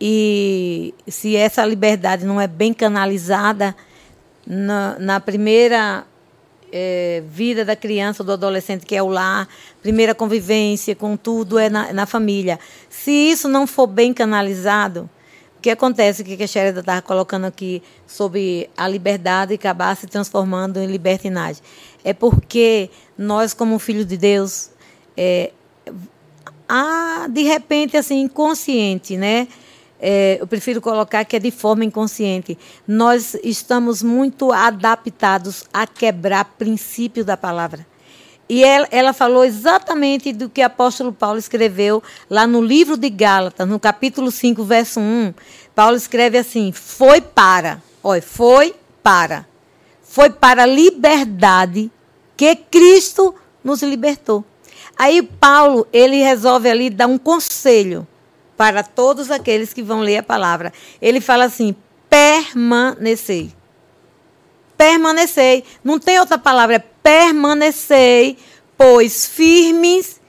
e 0.00 0.92
se 1.06 1.36
essa 1.36 1.64
liberdade 1.64 2.24
não 2.24 2.40
é 2.40 2.46
bem 2.46 2.74
canalizada 2.74 3.74
na, 4.46 4.98
na 4.98 5.20
primeira 5.20 6.04
é, 6.70 7.22
vida 7.28 7.64
da 7.64 7.76
criança 7.76 8.22
ou 8.22 8.26
do 8.26 8.32
adolescente, 8.32 8.84
que 8.84 8.94
é 8.94 9.02
o 9.02 9.08
lar, 9.08 9.48
primeira 9.82 10.14
convivência 10.14 10.94
com 10.94 11.16
tudo 11.16 11.58
é 11.58 11.70
na, 11.70 11.92
na 11.92 12.06
família. 12.06 12.58
Se 12.90 13.10
isso 13.10 13.48
não 13.48 13.66
for 13.66 13.86
bem 13.86 14.12
canalizado, 14.12 15.08
que 15.66 15.70
acontece, 15.70 16.22
que 16.22 16.40
a 16.40 16.46
Sherida 16.46 16.78
estava 16.78 17.02
colocando 17.02 17.44
aqui 17.44 17.82
sobre 18.06 18.70
a 18.76 18.86
liberdade 18.86 19.54
acabar 19.54 19.96
se 19.96 20.06
transformando 20.06 20.78
em 20.78 20.86
libertinagem? 20.86 21.60
É 22.04 22.14
porque 22.14 22.88
nós, 23.18 23.52
como 23.52 23.76
filhos 23.80 24.06
de 24.06 24.16
Deus, 24.16 24.70
é, 25.16 25.50
há, 26.68 27.26
de 27.28 27.42
repente, 27.42 27.96
assim, 27.96 28.20
inconsciente, 28.20 29.16
né? 29.16 29.48
É, 30.00 30.38
eu 30.40 30.46
prefiro 30.46 30.80
colocar 30.80 31.24
que 31.24 31.34
é 31.34 31.40
de 31.40 31.50
forma 31.50 31.84
inconsciente. 31.84 32.56
Nós 32.86 33.34
estamos 33.42 34.04
muito 34.04 34.52
adaptados 34.52 35.64
a 35.72 35.84
quebrar 35.84 36.44
princípio 36.56 37.24
da 37.24 37.36
palavra. 37.36 37.84
E 38.48 38.62
ela, 38.62 38.86
ela, 38.90 39.12
falou 39.12 39.44
exatamente 39.44 40.32
do 40.32 40.48
que 40.48 40.62
o 40.62 40.66
apóstolo 40.66 41.12
Paulo 41.12 41.38
escreveu 41.38 42.02
lá 42.30 42.46
no 42.46 42.62
livro 42.62 42.96
de 42.96 43.10
Gálatas, 43.10 43.66
no 43.66 43.80
capítulo 43.80 44.30
5, 44.30 44.62
verso 44.62 45.00
1. 45.00 45.34
Paulo 45.74 45.96
escreve 45.96 46.38
assim: 46.38 46.70
Foi 46.70 47.20
para, 47.20 47.82
olha, 48.02 48.22
foi 48.22 48.74
para. 49.02 49.46
Foi 50.02 50.30
para 50.30 50.62
a 50.62 50.66
liberdade 50.66 51.90
que 52.36 52.54
Cristo 52.54 53.34
nos 53.64 53.82
libertou. 53.82 54.44
Aí 54.96 55.22
Paulo, 55.22 55.86
ele 55.92 56.22
resolve 56.22 56.70
ali 56.70 56.88
dar 56.88 57.06
um 57.06 57.18
conselho 57.18 58.06
para 58.56 58.82
todos 58.82 59.30
aqueles 59.30 59.72
que 59.72 59.82
vão 59.82 60.00
ler 60.00 60.18
a 60.18 60.22
palavra. 60.22 60.72
Ele 61.02 61.20
fala 61.20 61.44
assim: 61.44 61.74
permanecei. 62.08 63.52
Permanecei. 64.76 65.64
Não 65.82 65.98
tem 65.98 66.18
outra 66.18 66.38
palavra, 66.38 66.76
é 66.76 66.84
permanecei, 67.06 68.36
pois 68.76 69.26
firmes 69.26 70.20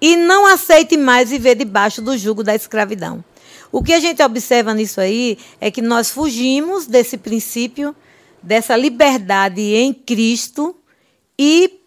e 0.00 0.16
não 0.16 0.46
aceite 0.46 0.96
mais 0.96 1.30
viver 1.30 1.56
debaixo 1.56 2.00
do 2.00 2.16
jugo 2.16 2.44
da 2.44 2.54
escravidão. 2.54 3.24
O 3.72 3.82
que 3.82 3.92
a 3.92 3.98
gente 3.98 4.22
observa 4.22 4.72
nisso 4.72 5.00
aí 5.00 5.36
é 5.60 5.68
que 5.68 5.82
nós 5.82 6.10
fugimos 6.10 6.86
desse 6.86 7.18
princípio, 7.18 7.92
dessa 8.40 8.76
liberdade 8.76 9.60
em 9.60 9.92
Cristo 9.92 10.76
e 11.36 11.80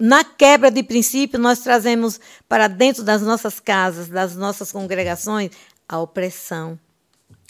na 0.00 0.24
quebra 0.24 0.68
de 0.68 0.82
princípio, 0.82 1.38
nós 1.38 1.60
trazemos 1.60 2.20
para 2.48 2.66
dentro 2.66 3.04
das 3.04 3.22
nossas 3.22 3.60
casas, 3.60 4.08
das 4.08 4.34
nossas 4.34 4.72
congregações, 4.72 5.52
a 5.88 6.00
opressão. 6.00 6.76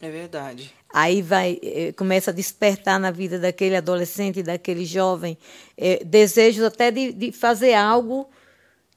É 0.03 0.11
verdade. 0.11 0.77
Aí 0.92 1.20
vai, 1.20 1.59
eh, 1.62 1.92
começa 1.92 2.31
a 2.31 2.35
despertar 2.35 2.98
na 2.98 3.11
vida 3.11 3.38
daquele 3.38 3.77
adolescente, 3.77 4.42
daquele 4.42 4.87
jovem, 4.87 5.37
eh, 5.77 6.03
desejos 6.05 6.64
até 6.64 6.90
de, 6.90 7.12
de, 7.12 7.31
fazer 7.31 7.74
algo 7.74 8.29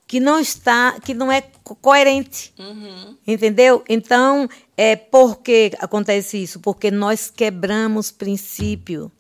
que 0.08 0.20
não 0.20 0.40
está, 0.40 0.98
que 1.00 1.14
não 1.14 1.30
é 1.32 1.42
coerente. 1.82 2.54
Uhum. 2.58 3.18
Entendeu? 3.28 3.84
Então, 3.90 4.48
é 4.78 4.96
por 4.96 5.42
que 5.42 5.72
acontece 5.80 6.42
isso? 6.42 6.60
Porque 6.62 6.90
nós 6.90 7.30
quebramos 7.30 8.10
princípio. 8.10 9.12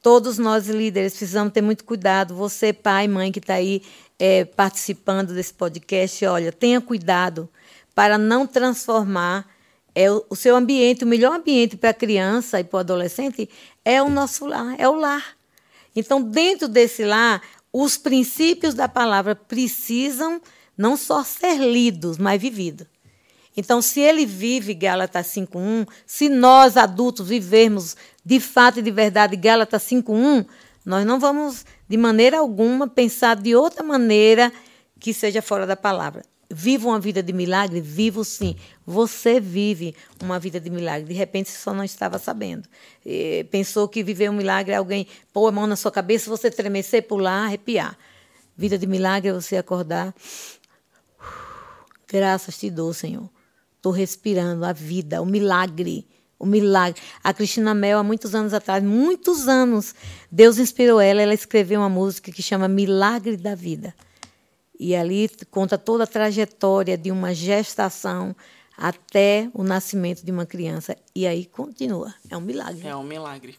Todos 0.00 0.38
nós 0.38 0.66
líderes 0.66 1.12
precisamos 1.12 1.52
ter 1.52 1.62
muito 1.62 1.84
cuidado. 1.84 2.34
Você, 2.34 2.72
pai, 2.72 3.06
mãe, 3.06 3.30
que 3.30 3.38
está 3.38 3.54
aí 3.54 3.82
é, 4.18 4.44
participando 4.44 5.32
desse 5.32 5.54
podcast, 5.54 6.26
olha, 6.26 6.50
tenha 6.50 6.80
cuidado 6.80 7.48
para 7.94 8.18
não 8.18 8.46
transformar 8.46 9.46
é, 9.94 10.10
o, 10.10 10.34
seu 10.34 10.56
ambiente, 10.56 11.04
o 11.04 11.06
melhor 11.06 11.34
ambiente 11.34 11.76
para 11.76 11.90
a 11.90 11.94
criança 11.94 12.60
e 12.60 12.64
para 12.64 12.78
o 12.78 12.80
adolescente 12.80 13.48
é 13.84 14.02
o 14.02 14.08
nosso 14.08 14.46
lar, 14.46 14.74
é 14.78 14.88
o 14.88 14.94
lar. 14.94 15.36
Então, 15.94 16.22
dentro 16.22 16.68
desse 16.68 17.04
lar, 17.04 17.42
os 17.72 17.96
princípios 17.96 18.74
da 18.74 18.88
palavra 18.88 19.34
precisam 19.34 20.40
não 20.76 20.96
só 20.96 21.22
ser 21.22 21.58
lidos, 21.58 22.18
mas 22.18 22.40
vividos. 22.40 22.86
Então, 23.54 23.82
se 23.82 24.00
ele 24.00 24.24
vive 24.24 24.72
Gálatas 24.72 25.26
5.1, 25.26 25.86
se 26.06 26.28
nós 26.30 26.78
adultos 26.78 27.28
vivermos 27.28 27.96
de 28.24 28.40
fato 28.40 28.78
e 28.78 28.82
de 28.82 28.90
verdade 28.90 29.36
Gálatas 29.36 29.82
5.1, 29.82 30.46
nós 30.84 31.04
não 31.04 31.20
vamos, 31.20 31.66
de 31.86 31.96
maneira 31.98 32.38
alguma, 32.38 32.88
pensar 32.88 33.36
de 33.36 33.54
outra 33.54 33.82
maneira 33.82 34.50
que 34.98 35.12
seja 35.12 35.42
fora 35.42 35.66
da 35.66 35.76
palavra. 35.76 36.22
Vivo 36.54 36.90
uma 36.90 37.00
vida 37.00 37.22
de 37.22 37.32
milagre? 37.32 37.80
Vivo 37.80 38.22
sim. 38.24 38.54
Você 38.86 39.40
vive 39.40 39.96
uma 40.22 40.38
vida 40.38 40.60
de 40.60 40.68
milagre. 40.68 41.08
De 41.08 41.14
repente, 41.14 41.48
você 41.48 41.56
só 41.56 41.72
não 41.72 41.82
estava 41.82 42.18
sabendo. 42.18 42.68
E 43.06 43.44
pensou 43.50 43.88
que 43.88 44.02
viver 44.02 44.28
um 44.28 44.34
milagre 44.34 44.72
é 44.72 44.76
alguém 44.76 45.06
pôr 45.32 45.48
a 45.48 45.52
mão 45.52 45.66
na 45.66 45.76
sua 45.76 45.90
cabeça, 45.90 46.28
você 46.28 46.50
tremecer, 46.50 47.04
pular, 47.04 47.46
arrepiar. 47.46 47.96
Vida 48.54 48.76
de 48.76 48.86
milagre 48.86 49.30
é 49.30 49.32
você 49.32 49.56
acordar. 49.56 50.14
Graças 52.06 52.58
te 52.58 52.68
dou, 52.68 52.92
Senhor. 52.92 53.30
Estou 53.76 53.90
respirando 53.90 54.66
a 54.66 54.74
vida, 54.74 55.22
o 55.22 55.26
milagre. 55.26 56.06
O 56.38 56.44
milagre. 56.44 57.00
A 57.24 57.32
Cristina 57.32 57.72
Mel, 57.72 57.98
há 57.98 58.02
muitos 58.02 58.34
anos 58.34 58.52
atrás, 58.52 58.84
muitos 58.84 59.48
anos, 59.48 59.94
Deus 60.30 60.58
inspirou 60.58 61.00
ela, 61.00 61.22
ela 61.22 61.32
escreveu 61.32 61.80
uma 61.80 61.88
música 61.88 62.30
que 62.30 62.42
chama 62.42 62.68
Milagre 62.68 63.38
da 63.38 63.54
Vida. 63.54 63.94
E 64.82 64.96
ali 64.96 65.30
conta 65.48 65.78
toda 65.78 66.02
a 66.02 66.08
trajetória 66.08 66.98
de 66.98 67.12
uma 67.12 67.32
gestação 67.32 68.34
até 68.76 69.48
o 69.54 69.62
nascimento 69.62 70.24
de 70.24 70.32
uma 70.32 70.44
criança. 70.44 70.96
E 71.14 71.24
aí 71.24 71.46
continua. 71.46 72.12
É 72.28 72.36
um 72.36 72.40
milagre. 72.40 72.84
É 72.84 72.96
um 72.96 73.04
milagre. 73.04 73.56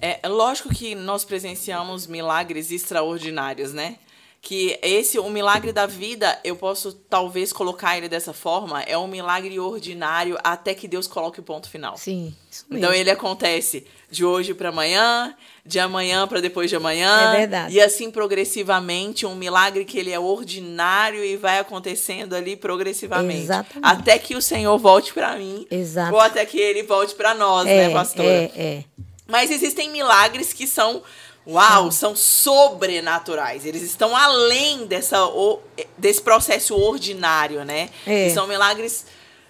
É, 0.00 0.20
é 0.22 0.28
lógico 0.28 0.68
que 0.68 0.94
nós 0.94 1.24
presenciamos 1.24 2.06
milagres 2.06 2.70
extraordinários, 2.70 3.72
né? 3.72 3.98
Que 4.42 4.76
esse 4.82 5.20
o 5.20 5.30
milagre 5.30 5.70
da 5.70 5.86
vida, 5.86 6.36
eu 6.42 6.56
posso 6.56 6.92
talvez 6.92 7.52
colocar 7.52 7.96
ele 7.96 8.08
dessa 8.08 8.32
forma, 8.32 8.82
é 8.82 8.98
um 8.98 9.06
milagre 9.06 9.56
ordinário 9.60 10.36
até 10.42 10.74
que 10.74 10.88
Deus 10.88 11.06
coloque 11.06 11.38
o 11.38 11.44
ponto 11.44 11.70
final. 11.70 11.96
Sim. 11.96 12.34
Então 12.68 12.92
ele 12.92 13.08
acontece 13.08 13.86
de 14.10 14.24
hoje 14.24 14.52
para 14.52 14.70
amanhã, 14.70 15.32
de 15.64 15.78
amanhã 15.78 16.26
para 16.26 16.40
depois 16.40 16.68
de 16.68 16.74
amanhã, 16.74 17.32
é 17.32 17.36
verdade. 17.36 17.74
e 17.76 17.80
assim 17.80 18.10
progressivamente, 18.10 19.24
um 19.24 19.36
milagre 19.36 19.84
que 19.84 19.96
ele 19.96 20.10
é 20.10 20.18
ordinário 20.18 21.24
e 21.24 21.36
vai 21.36 21.60
acontecendo 21.60 22.34
ali 22.34 22.56
progressivamente, 22.56 23.44
Exatamente. 23.44 23.80
até 23.80 24.18
que 24.18 24.34
o 24.34 24.42
Senhor 24.42 24.76
volte 24.76 25.14
para 25.14 25.36
mim, 25.36 25.68
Exato. 25.70 26.14
ou 26.14 26.20
até 26.20 26.44
que 26.44 26.58
ele 26.58 26.82
volte 26.82 27.14
para 27.14 27.32
nós, 27.32 27.68
é, 27.68 27.86
né, 27.86 27.94
pastora? 27.94 28.28
É, 28.28 28.50
é. 28.56 28.84
Mas 29.28 29.52
existem 29.52 29.88
milagres 29.88 30.52
que 30.52 30.66
são 30.66 31.00
Uau, 31.46 31.90
são 31.90 32.14
sobrenaturais. 32.14 33.66
Eles 33.66 33.82
estão 33.82 34.16
além 34.16 34.86
dessa, 34.86 35.18
desse 35.98 36.20
processo 36.20 36.76
ordinário, 36.76 37.64
né? 37.64 37.90
É. 38.06 38.30
São 38.30 38.46
milagres 38.46 39.06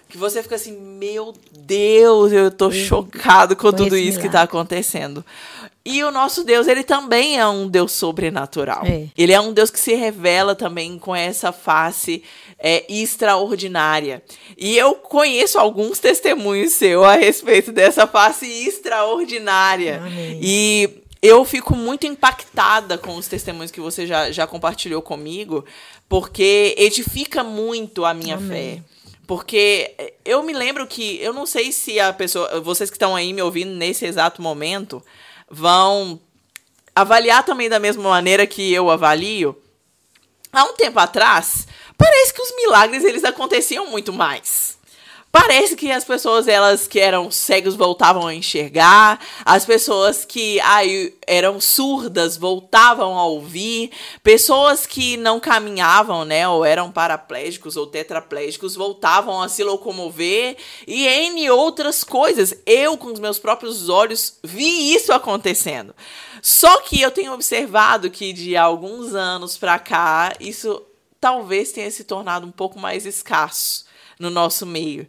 que 0.09 0.17
você 0.17 0.43
fica 0.43 0.55
assim, 0.55 0.73
meu 0.73 1.33
Deus, 1.51 2.31
eu 2.31 2.51
tô 2.51 2.71
chocado 2.71 3.55
com 3.55 3.71
tudo 3.71 3.97
isso 3.97 4.19
que 4.19 4.27
está 4.27 4.43
acontecendo. 4.43 5.25
E 5.85 6.01
o 6.03 6.11
nosso 6.11 6.43
Deus, 6.45 6.67
ele 6.67 6.83
também 6.83 7.37
é 7.37 7.45
um 7.45 7.67
Deus 7.67 7.91
sobrenatural. 7.91 8.83
É. 8.85 9.07
Ele 9.17 9.33
é 9.33 9.41
um 9.41 9.51
Deus 9.51 9.69
que 9.69 9.79
se 9.79 9.93
revela 9.95 10.55
também 10.55 10.97
com 10.97 11.13
essa 11.13 11.51
face 11.51 12.23
é, 12.57 12.85
extraordinária. 12.87 14.23
E 14.57 14.77
eu 14.77 14.95
conheço 14.95 15.59
alguns 15.59 15.99
testemunhos 15.99 16.71
seu 16.71 17.03
a 17.03 17.15
respeito 17.15 17.73
dessa 17.73 18.07
face 18.07 18.45
extraordinária. 18.45 19.97
Amém. 19.97 20.39
E 20.41 21.02
eu 21.23 21.45
fico 21.45 21.73
muito 21.73 22.05
impactada 22.05 22.97
com 22.97 23.15
os 23.15 23.29
testemunhos 23.29 23.71
que 23.71 23.79
você 23.79 24.05
já, 24.05 24.29
já 24.29 24.45
compartilhou 24.45 25.01
comigo, 25.01 25.63
porque 26.09 26.75
edifica 26.77 27.45
muito 27.45 28.03
a 28.03 28.13
minha 28.13 28.35
Amém. 28.35 28.49
fé. 28.49 28.83
Porque 29.25 30.13
eu 30.25 30.43
me 30.43 30.51
lembro 30.51 30.85
que, 30.85 31.17
eu 31.21 31.31
não 31.31 31.45
sei 31.45 31.71
se 31.71 31.97
a 31.97 32.11
pessoa, 32.11 32.59
vocês 32.59 32.89
que 32.89 32.97
estão 32.97 33.15
aí 33.15 33.31
me 33.31 33.41
ouvindo 33.41 33.71
nesse 33.73 34.05
exato 34.05 34.41
momento, 34.41 35.01
vão 35.49 36.19
avaliar 36.93 37.45
também 37.45 37.69
da 37.69 37.79
mesma 37.79 38.03
maneira 38.03 38.45
que 38.45 38.73
eu 38.73 38.91
avalio. 38.91 39.55
Há 40.51 40.65
um 40.65 40.73
tempo 40.73 40.99
atrás, 40.99 41.65
parece 41.97 42.33
que 42.33 42.41
os 42.41 42.53
milagres 42.57 43.05
eles 43.05 43.23
aconteciam 43.23 43.89
muito 43.89 44.11
mais. 44.11 44.77
Parece 45.35 45.75
que 45.75 45.91
as 45.91 46.03
pessoas 46.03 46.47
elas 46.47 46.85
que 46.85 46.99
eram 46.99 47.31
cegos 47.31 47.73
voltavam 47.73 48.27
a 48.27 48.35
enxergar, 48.35 49.19
as 49.43 49.65
pessoas 49.65 50.23
que 50.23 50.59
ai, 50.59 51.11
eram 51.25 51.59
surdas 51.59 52.37
voltavam 52.37 53.17
a 53.17 53.25
ouvir, 53.25 53.89
pessoas 54.21 54.85
que 54.85 55.17
não 55.17 55.39
caminhavam, 55.39 56.23
né, 56.23 56.47
ou 56.47 56.63
eram 56.63 56.91
paraplégicos 56.91 57.75
ou 57.75 57.87
tetraplégicos 57.87 58.75
voltavam 58.75 59.41
a 59.41 59.49
se 59.49 59.63
locomover 59.63 60.55
e 60.85 61.07
N 61.07 61.49
outras 61.49 62.03
coisas. 62.03 62.53
Eu 62.63 62.95
com 62.95 63.07
os 63.07 63.19
meus 63.19 63.39
próprios 63.39 63.89
olhos 63.89 64.37
vi 64.43 64.93
isso 64.93 65.11
acontecendo. 65.11 65.95
Só 66.43 66.79
que 66.81 67.01
eu 67.01 67.09
tenho 67.09 67.33
observado 67.33 68.11
que 68.11 68.33
de 68.33 68.55
alguns 68.55 69.15
anos 69.15 69.57
para 69.57 69.79
cá 69.79 70.31
isso 70.39 70.79
talvez 71.19 71.71
tenha 71.71 71.89
se 71.89 72.03
tornado 72.03 72.45
um 72.45 72.51
pouco 72.51 72.77
mais 72.77 73.07
escasso 73.07 73.91
no 74.23 74.29
nosso 74.29 74.65
meio. 74.65 75.07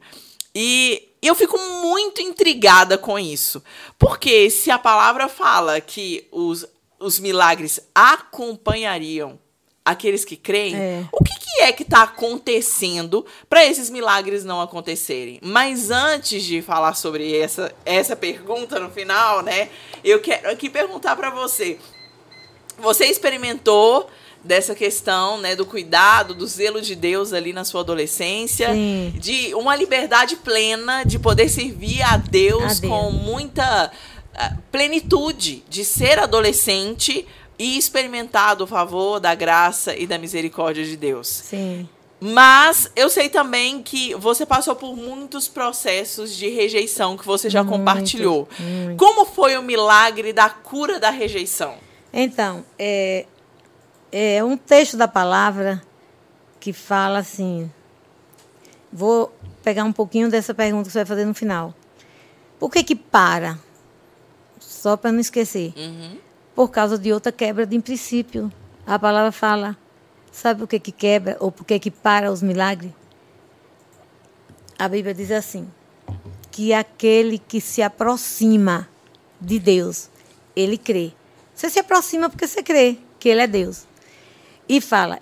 E 0.55 1.09
eu 1.23 1.35
fico 1.35 1.59
muito 1.59 2.21
intrigada 2.21 2.99
com 2.99 3.19
isso. 3.19 3.63
Porque 3.99 4.51
se 4.51 4.71
a 4.71 4.79
palavra 4.79 5.29
fala 5.29 5.81
que 5.81 6.29
os, 6.31 6.67
os 6.99 7.19
milagres 7.19 7.81
acompanhariam 7.95 9.39
aqueles 9.85 10.25
que 10.25 10.37
creem, 10.37 10.77
é. 10.77 11.05
o 11.13 11.23
que, 11.23 11.35
que, 11.39 11.63
é 11.63 11.73
que 11.73 11.83
está 11.83 12.03
acontecendo 12.03 13.25
para 13.49 13.65
esses 13.65 13.91
milagres 13.91 14.45
não 14.45 14.61
acontecerem? 14.61 15.39
Mas 15.43 15.91
antes 15.91 16.43
de 16.43 16.61
falar 16.63 16.95
sobre 16.95 17.37
essa, 17.37 17.73
essa 17.85 18.17
pergunta 18.17 18.81
no 18.81 18.91
final, 18.91 19.43
né, 19.43 19.69
eu 20.03 20.21
quero 20.21 20.51
aqui 20.51 20.69
perguntar 20.69 21.17
para 21.17 21.31
você. 21.31 21.79
Você 22.79 23.05
experimentou 23.07 24.11
dessa 24.45 24.75
questão, 24.75 25.39
né, 25.39 25.57
do 25.57 25.65
cuidado, 25.65 26.35
do 26.35 26.47
zelo 26.47 26.81
de 26.81 26.95
Deus 26.95 27.33
ali 27.33 27.53
na 27.53 27.65
sua 27.65 27.81
adolescência, 27.81 28.71
Sim. 28.73 29.15
de 29.17 29.55
uma 29.55 29.75
liberdade 29.75 30.37
plena 30.37 31.03
de 31.03 31.19
poder 31.19 31.49
servir 31.49 32.03
a 32.03 32.19
Deus, 32.19 32.63
a 32.63 32.67
Deus. 32.67 32.81
com 32.81 33.11
muita 33.11 33.91
uh, 33.91 34.63
plenitude, 34.71 35.65
de 35.69 35.85
ser 35.85 36.19
adolescente 36.19 37.27
e 37.59 37.79
experimentar 37.79 38.55
do 38.55 38.67
favor, 38.67 39.19
da 39.19 39.35
graça 39.35 39.97
e 39.97 40.07
da 40.07 40.19
misericórdia 40.19 40.85
de 40.85 40.97
Deus. 40.97 41.27
Sim. 41.29 41.89
Mas 42.21 42.91
eu 42.97 43.11
sei 43.11 43.29
também 43.29 43.83
que 43.83 44.15
você 44.15 44.47
passou 44.47 44.75
por 44.75 44.97
muitos 44.97 45.47
processos 45.47 46.35
de 46.35 46.49
rejeição 46.49 47.17
que 47.17 47.27
você 47.27 47.51
já 47.51 47.63
muito, 47.63 47.79
compartilhou. 47.79 48.49
Muito. 48.59 48.97
Como 48.97 49.27
foi 49.27 49.57
o 49.57 49.63
milagre 49.63 50.33
da 50.33 50.49
cura 50.49 50.99
da 50.99 51.11
rejeição? 51.11 51.75
Então, 52.13 52.65
é, 52.79 53.27
é 54.17 54.45
um 54.45 54.57
texto 54.57 54.97
da 54.97 55.09
palavra 55.09 55.83
que 56.61 56.73
fala 56.73 57.19
assim. 57.19 57.69
Vou 58.93 59.37
pegar 59.61 59.83
um 59.83 59.93
pouquinho 59.93 60.31
dessa 60.31 60.55
pergunta 60.55 60.85
que 60.85 60.93
você 60.93 61.01
vai 61.01 61.05
fazer 61.05 61.25
no 61.25 61.35
final. 61.35 61.75
Por 62.57 62.71
que 62.71 62.85
que 62.85 62.95
para? 62.95 63.59
Só 64.61 64.97
para 64.97 65.11
não 65.11 65.19
esquecer. 65.19 65.75
Uhum. 65.77 66.17
Por 66.55 66.71
causa 66.71 66.97
de 66.97 67.13
outra 67.13 67.33
quebra 67.33 67.67
de 67.67 67.77
princípio. 67.81 68.53
A 68.87 69.01
palavra 69.01 69.33
fala. 69.33 69.77
Sabe 70.31 70.61
por 70.61 70.69
que 70.69 70.79
que 70.79 70.93
quebra 70.93 71.37
ou 71.41 71.51
por 71.51 71.65
que 71.65 71.77
que 71.81 71.91
para 71.91 72.31
os 72.31 72.41
milagres? 72.41 72.93
A 74.79 74.87
Bíblia 74.89 75.13
diz 75.13 75.33
assim: 75.33 75.69
que 76.53 76.73
aquele 76.73 77.37
que 77.37 77.61
se 77.61 77.83
aproxima 77.83 78.89
de 79.41 79.59
Deus, 79.59 80.09
ele 80.55 80.79
crê. 80.79 81.13
Você 81.53 81.69
se 81.69 81.81
aproxima 81.81 82.31
porque 82.31 82.47
você 82.47 82.63
crê 82.63 82.97
que 83.19 83.29
ele 83.29 83.43
é 83.43 83.47
Deus 83.49 83.89
e 84.69 84.81
fala: 84.81 85.21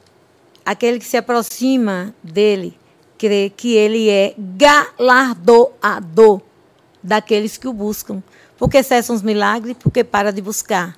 aquele 0.64 0.98
que 0.98 1.04
se 1.04 1.16
aproxima 1.16 2.14
dele 2.22 2.76
crê 3.18 3.52
que 3.54 3.74
ele 3.74 4.10
é 4.10 4.34
galardoador 4.38 6.40
daqueles 7.02 7.56
que 7.56 7.68
o 7.68 7.72
buscam. 7.72 8.22
Porque 8.58 8.82
cessam 8.82 9.14
os 9.14 9.22
milagres? 9.22 9.76
Porque 9.78 10.04
para 10.04 10.32
de 10.32 10.40
buscar. 10.40 10.94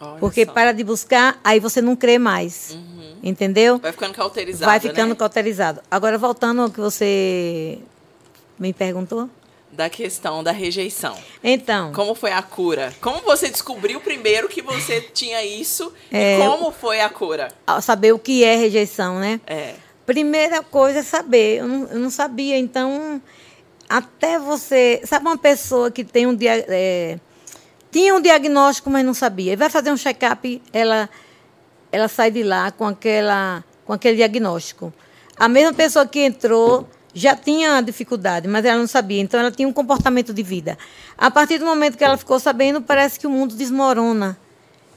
Olha 0.00 0.18
porque 0.18 0.44
só. 0.44 0.52
para 0.52 0.72
de 0.72 0.82
buscar, 0.82 1.40
aí 1.44 1.60
você 1.60 1.80
não 1.80 1.94
crê 1.94 2.18
mais. 2.18 2.72
Uhum. 2.72 3.16
Entendeu? 3.22 3.78
Vai 3.78 3.92
ficando 3.92 4.14
cauterizado. 4.14 4.64
Vai 4.64 4.80
ficando 4.80 5.10
né? 5.10 5.14
cauterizado. 5.14 5.80
Agora, 5.90 6.18
voltando 6.18 6.62
ao 6.62 6.70
que 6.70 6.80
você 6.80 7.78
me 8.58 8.72
perguntou 8.72 9.28
da 9.72 9.88
questão 9.88 10.44
da 10.44 10.52
rejeição. 10.52 11.16
Então. 11.42 11.92
Como 11.92 12.14
foi 12.14 12.30
a 12.30 12.42
cura? 12.42 12.94
Como 13.00 13.22
você 13.22 13.48
descobriu 13.48 14.00
primeiro 14.00 14.48
que 14.48 14.60
você 14.60 15.00
tinha 15.00 15.42
isso 15.44 15.92
é, 16.12 16.36
e 16.36 16.46
como 16.46 16.70
foi 16.70 17.00
a 17.00 17.08
cura? 17.08 17.48
Saber 17.80 18.12
o 18.12 18.18
que 18.18 18.44
é 18.44 18.54
rejeição, 18.54 19.18
né? 19.18 19.40
É. 19.46 19.74
Primeira 20.04 20.62
coisa 20.62 20.98
é 20.98 21.02
saber. 21.02 21.60
Eu 21.60 21.66
não, 21.66 21.86
eu 21.88 21.98
não 21.98 22.10
sabia, 22.10 22.58
então 22.58 23.20
até 23.88 24.38
você. 24.38 25.00
Sabe 25.04 25.26
uma 25.26 25.38
pessoa 25.38 25.90
que 25.90 26.04
tem 26.04 26.26
um 26.26 26.36
é, 26.40 27.18
tinha 27.92 28.14
um 28.14 28.20
diagnóstico, 28.20 28.88
mas 28.88 29.04
não 29.04 29.12
sabia. 29.12 29.52
E 29.52 29.56
vai 29.56 29.68
fazer 29.68 29.92
um 29.92 29.96
check-up, 29.96 30.62
ela, 30.72 31.10
ela 31.92 32.08
sai 32.08 32.30
de 32.30 32.42
lá 32.42 32.70
com, 32.72 32.86
aquela, 32.86 33.62
com 33.84 33.92
aquele 33.92 34.16
diagnóstico. 34.16 34.92
A 35.36 35.46
mesma 35.46 35.74
pessoa 35.74 36.06
que 36.06 36.20
entrou 36.20 36.88
já 37.14 37.36
tinha 37.36 37.80
dificuldade, 37.80 38.48
mas 38.48 38.64
ela 38.64 38.78
não 38.78 38.86
sabia. 38.86 39.20
Então, 39.20 39.38
ela 39.38 39.50
tinha 39.50 39.68
um 39.68 39.72
comportamento 39.72 40.32
de 40.32 40.42
vida. 40.42 40.78
A 41.16 41.30
partir 41.30 41.58
do 41.58 41.66
momento 41.66 41.98
que 41.98 42.04
ela 42.04 42.16
ficou 42.16 42.40
sabendo, 42.40 42.80
parece 42.80 43.18
que 43.20 43.26
o 43.26 43.30
mundo 43.30 43.54
desmorona. 43.54 44.38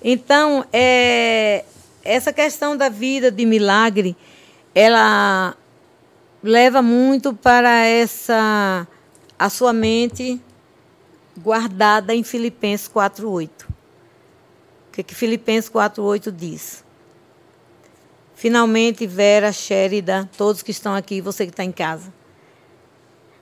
Então, 0.01 0.63
é, 0.71 1.65
essa 2.04 2.32
questão 2.32 2.78
da 2.78 2.88
vida 2.88 3.32
de 3.32 3.45
milagre, 3.45 4.15
ela 4.73 5.56
leva 6.43 6.82
muito 6.82 7.34
para 7.34 7.86
essa 7.86 8.88
a 9.38 9.49
sua 9.49 9.73
mente 9.73 10.39
guardada 11.38 12.13
em 12.13 12.23
Filipenses 12.23 12.88
4:8. 12.88 13.49
O 13.63 14.91
que, 14.93 15.04
que 15.04 15.15
Filipenses 15.15 15.69
4:8 15.69 16.32
diz? 16.32 16.85
Finalmente, 18.36 19.08
Vera, 19.08 19.54
Sherida, 19.54 20.30
todos 20.38 20.62
que 20.62 20.71
estão 20.71 20.93
aqui, 20.93 21.21
você 21.21 21.45
que 21.45 21.52
está 21.52 21.63
em 21.63 21.71
casa. 21.71 22.13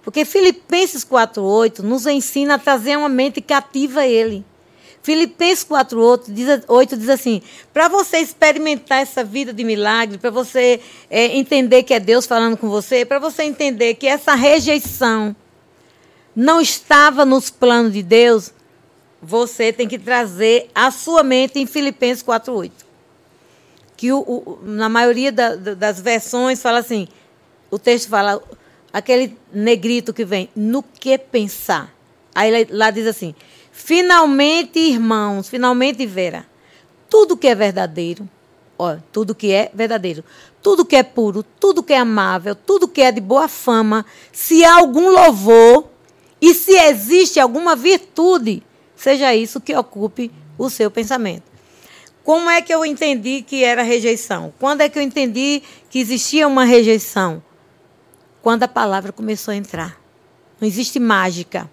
Porque 0.04 0.24
Filipenses 0.24 1.04
4,8 1.04 1.80
nos 1.80 2.06
ensina 2.06 2.56
a 2.56 2.60
trazer 2.60 2.96
uma 2.96 3.10
mente 3.10 3.42
cativa 3.42 4.02
a 4.02 4.08
Ele. 4.08 4.46
Filipenses 5.02 5.66
4,8 5.66 6.24
diz, 6.28 6.64
8 6.68 6.98
diz 6.98 7.10
assim: 7.10 7.42
para 7.74 7.88
você 7.88 8.20
experimentar 8.20 9.02
essa 9.02 9.24
vida 9.24 9.52
de 9.52 9.64
milagre, 9.64 10.18
para 10.20 10.30
você 10.30 10.80
é, 11.10 11.36
entender 11.36 11.84
que 11.84 11.94
é 11.94 12.00
Deus 12.00 12.28
falando 12.28 12.56
com 12.56 12.70
você, 12.70 13.04
para 13.04 13.20
você 13.20 13.44
entender 13.44 13.96
que 13.96 14.08
essa 14.08 14.36
rejeição 14.36 15.36
não 16.36 16.62
estava 16.62 17.26
nos 17.26 17.50
planos 17.50 17.94
de 17.94 18.04
Deus, 18.04 18.54
você 19.22 19.74
tem 19.74 19.88
que 19.88 19.98
trazer 19.98 20.70
a 20.76 20.92
sua 20.92 21.24
mente 21.24 21.60
em 21.60 21.66
Filipenses 21.66 22.24
4,8 22.24 22.83
que 24.04 24.12
o, 24.12 24.20
o, 24.20 24.60
na 24.64 24.90
maioria 24.90 25.32
da, 25.32 25.56
das 25.56 26.02
versões 26.02 26.62
fala 26.62 26.80
assim, 26.80 27.08
o 27.72 27.80
texto 27.80 28.10
fala, 28.10 28.44
aquele 28.92 29.38
negrito 29.54 30.14
que 30.14 30.26
vem, 30.26 30.50
no 30.54 30.84
que 30.84 31.18
pensar. 31.18 31.90
Aí 32.36 32.68
lá 32.70 32.92
diz 32.92 33.08
assim, 33.08 33.34
finalmente, 33.72 34.78
irmãos, 34.78 35.48
finalmente, 35.48 36.06
Vera, 36.06 36.46
tudo 37.10 37.38
que 37.38 37.48
é 37.48 37.56
verdadeiro, 37.56 38.28
ó, 38.78 38.98
tudo 39.10 39.34
que 39.34 39.54
é 39.54 39.72
verdadeiro, 39.74 40.22
tudo 40.62 40.84
que 40.84 40.98
é 40.98 41.04
puro, 41.04 41.42
tudo 41.42 41.82
que 41.82 41.94
é 41.94 42.00
amável, 42.00 42.56
tudo 42.56 42.90
que 42.90 43.02
é 43.02 43.10
de 43.10 43.22
boa 43.22 43.48
fama, 43.48 44.06
se 44.34 44.66
há 44.66 44.80
algum 44.80 45.12
louvor 45.12 45.88
e 46.42 46.54
se 46.54 46.74
existe 46.74 47.40
alguma 47.40 47.74
virtude, 47.74 48.62
seja 48.98 49.34
isso 49.34 49.62
que 49.62 49.74
ocupe 49.74 50.30
o 50.58 50.70
seu 50.70 50.92
pensamento. 50.92 51.53
Como 52.24 52.50
é 52.50 52.62
que 52.62 52.74
eu 52.74 52.86
entendi 52.86 53.42
que 53.42 53.64
era 53.64 53.84
rejeição? 53.84 54.54
Quando 54.58 54.82
é 54.82 54.88
que 54.88 54.98
eu 54.98 55.04
entendi 55.04 55.62
que 55.90 56.00
existia 56.00 56.48
uma 56.48 56.64
rejeição? 56.64 57.44
Quando 58.42 58.64
a 58.64 58.68
palavra 58.68 59.12
começou 59.12 59.52
a 59.52 59.56
entrar. 59.56 60.00
Não 60.60 60.68
existe 60.68 61.00
mágica 61.00 61.70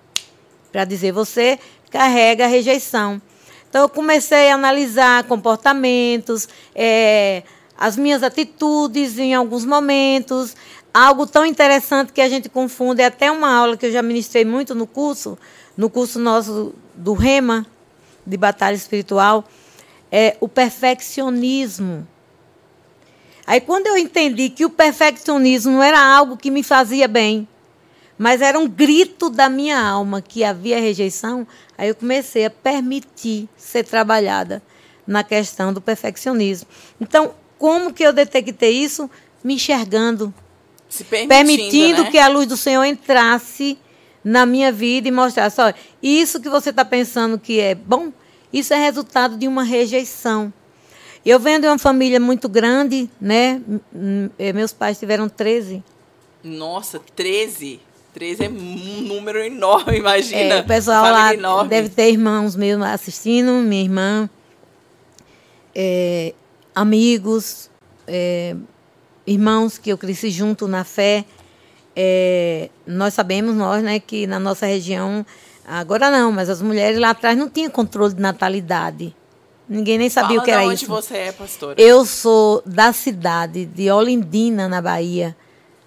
para 0.72 0.84
dizer 0.84 1.12
você 1.12 1.58
carrega 1.88 2.44
a 2.44 2.48
rejeição. 2.48 3.22
Então 3.68 3.82
eu 3.82 3.88
comecei 3.88 4.50
a 4.50 4.54
analisar 4.54 5.22
comportamentos, 5.24 6.48
é, 6.74 7.44
as 7.78 7.96
minhas 7.96 8.24
atitudes 8.24 9.18
em 9.18 9.34
alguns 9.34 9.64
momentos. 9.64 10.56
Algo 10.92 11.28
tão 11.28 11.46
interessante 11.46 12.12
que 12.12 12.20
a 12.20 12.28
gente 12.28 12.48
confunde, 12.48 13.02
é 13.02 13.06
até 13.06 13.30
uma 13.30 13.54
aula 13.54 13.76
que 13.76 13.86
eu 13.86 13.92
já 13.92 14.02
ministrei 14.02 14.44
muito 14.44 14.74
no 14.74 14.88
curso, 14.88 15.38
no 15.76 15.88
curso 15.88 16.18
nosso 16.18 16.74
do 16.92 17.12
REMA, 17.12 17.64
de 18.26 18.36
Batalha 18.36 18.74
Espiritual 18.74 19.44
é, 20.10 20.36
o 20.40 20.48
perfeccionismo. 20.48 22.06
Aí, 23.46 23.60
quando 23.60 23.86
eu 23.86 23.96
entendi 23.96 24.48
que 24.48 24.64
o 24.64 24.70
perfeccionismo 24.70 25.72
não 25.72 25.82
era 25.82 26.00
algo 26.00 26.36
que 26.36 26.50
me 26.50 26.62
fazia 26.62 27.08
bem, 27.08 27.48
mas 28.16 28.42
era 28.42 28.58
um 28.58 28.68
grito 28.68 29.30
da 29.30 29.48
minha 29.48 29.80
alma 29.80 30.20
que 30.20 30.44
havia 30.44 30.78
rejeição, 30.78 31.46
aí 31.76 31.88
eu 31.88 31.94
comecei 31.94 32.44
a 32.44 32.50
permitir 32.50 33.48
ser 33.56 33.84
trabalhada 33.84 34.62
na 35.06 35.24
questão 35.24 35.72
do 35.72 35.80
perfeccionismo. 35.80 36.68
Então, 37.00 37.34
como 37.58 37.92
que 37.92 38.02
eu 38.02 38.12
detectei 38.12 38.72
isso? 38.72 39.10
Me 39.42 39.54
enxergando. 39.54 40.32
Se 40.88 41.02
permitindo, 41.02 41.28
permitindo 41.28 42.02
né? 42.04 42.10
que 42.10 42.18
a 42.18 42.28
luz 42.28 42.46
do 42.46 42.56
Senhor 42.56 42.84
entrasse 42.84 43.78
na 44.22 44.44
minha 44.44 44.70
vida 44.70 45.08
e 45.08 45.10
mostrasse, 45.10 45.60
olha, 45.60 45.74
isso 46.02 46.40
que 46.40 46.48
você 46.48 46.70
está 46.70 46.84
pensando 46.84 47.38
que 47.38 47.58
é 47.58 47.74
bom, 47.74 48.12
isso 48.52 48.74
é 48.74 48.78
resultado 48.78 49.36
de 49.36 49.46
uma 49.46 49.62
rejeição. 49.62 50.52
Eu 51.24 51.38
venho 51.38 51.60
de 51.60 51.66
uma 51.66 51.78
família 51.78 52.18
muito 52.18 52.48
grande, 52.48 53.08
né? 53.20 53.60
Meus 54.54 54.72
pais 54.72 54.98
tiveram 54.98 55.28
13. 55.28 55.82
Nossa, 56.42 57.00
13. 57.14 57.80
13 58.12 58.44
é 58.44 58.48
um 58.48 59.02
número 59.02 59.38
enorme, 59.38 59.98
imagina. 59.98 60.54
É, 60.54 60.60
o 60.60 60.66
pessoal 60.66 61.04
lá 61.04 61.34
enorme. 61.34 61.68
deve 61.68 61.88
ter 61.90 62.10
irmãos 62.10 62.56
meus 62.56 62.82
assistindo, 62.82 63.52
minha 63.52 63.82
irmã, 63.82 64.28
é, 65.74 66.34
amigos, 66.74 67.70
é, 68.06 68.56
irmãos 69.26 69.78
que 69.78 69.90
eu 69.90 69.98
cresci 69.98 70.30
junto 70.30 70.66
na 70.66 70.82
fé. 70.82 71.24
É, 71.94 72.70
nós 72.86 73.14
sabemos, 73.14 73.54
nós, 73.54 73.82
né, 73.82 74.00
que 74.00 74.26
na 74.26 74.40
nossa 74.40 74.66
região, 74.66 75.24
agora 75.78 76.10
não, 76.10 76.32
mas 76.32 76.48
as 76.50 76.60
mulheres 76.62 76.98
lá 76.98 77.10
atrás 77.10 77.36
não 77.36 77.48
tinham 77.48 77.70
controle 77.70 78.14
de 78.14 78.20
natalidade. 78.20 79.14
Ninguém 79.68 79.98
nem 79.98 80.08
sabia 80.10 80.30
Fala 80.30 80.40
o 80.40 80.44
que 80.44 80.50
era 80.50 80.60
de 80.62 80.66
onde 80.66 80.74
isso. 80.76 80.86
você 80.86 81.16
é, 81.16 81.32
pastora. 81.32 81.80
Eu 81.80 82.04
sou 82.04 82.62
da 82.66 82.92
cidade 82.92 83.64
de 83.66 83.88
Olindina, 83.90 84.68
na 84.68 84.82
Bahia, 84.82 85.36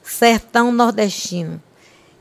sertão 0.02 0.72
nordestino. 0.72 1.62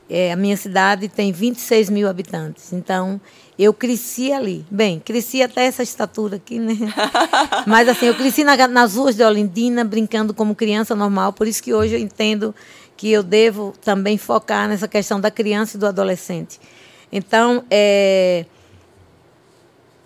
É, 0.09 0.31
a 0.33 0.35
minha 0.35 0.57
cidade 0.57 1.07
tem 1.07 1.31
26 1.31 1.89
mil 1.89 2.09
habitantes. 2.09 2.73
Então, 2.73 3.19
eu 3.57 3.73
cresci 3.73 4.31
ali. 4.33 4.65
Bem, 4.69 4.99
cresci 4.99 5.41
até 5.41 5.63
essa 5.65 5.81
estatura 5.81 6.35
aqui, 6.35 6.59
né? 6.59 6.75
Mas, 7.65 7.87
assim, 7.87 8.07
eu 8.07 8.13
cresci 8.15 8.43
na- 8.43 8.67
nas 8.67 8.95
ruas 8.95 9.15
de 9.15 9.23
Olindina, 9.23 9.83
brincando 9.85 10.33
como 10.33 10.53
criança 10.53 10.93
normal. 10.93 11.31
Por 11.31 11.47
isso 11.47 11.63
que 11.63 11.73
hoje 11.73 11.95
eu 11.95 11.99
entendo 11.99 12.53
que 12.97 13.09
eu 13.09 13.23
devo 13.23 13.73
também 13.83 14.17
focar 14.17 14.67
nessa 14.67 14.87
questão 14.87 15.19
da 15.19 15.31
criança 15.31 15.77
e 15.77 15.79
do 15.79 15.87
adolescente. 15.87 16.59
Então, 17.15 17.63
é, 17.69 18.43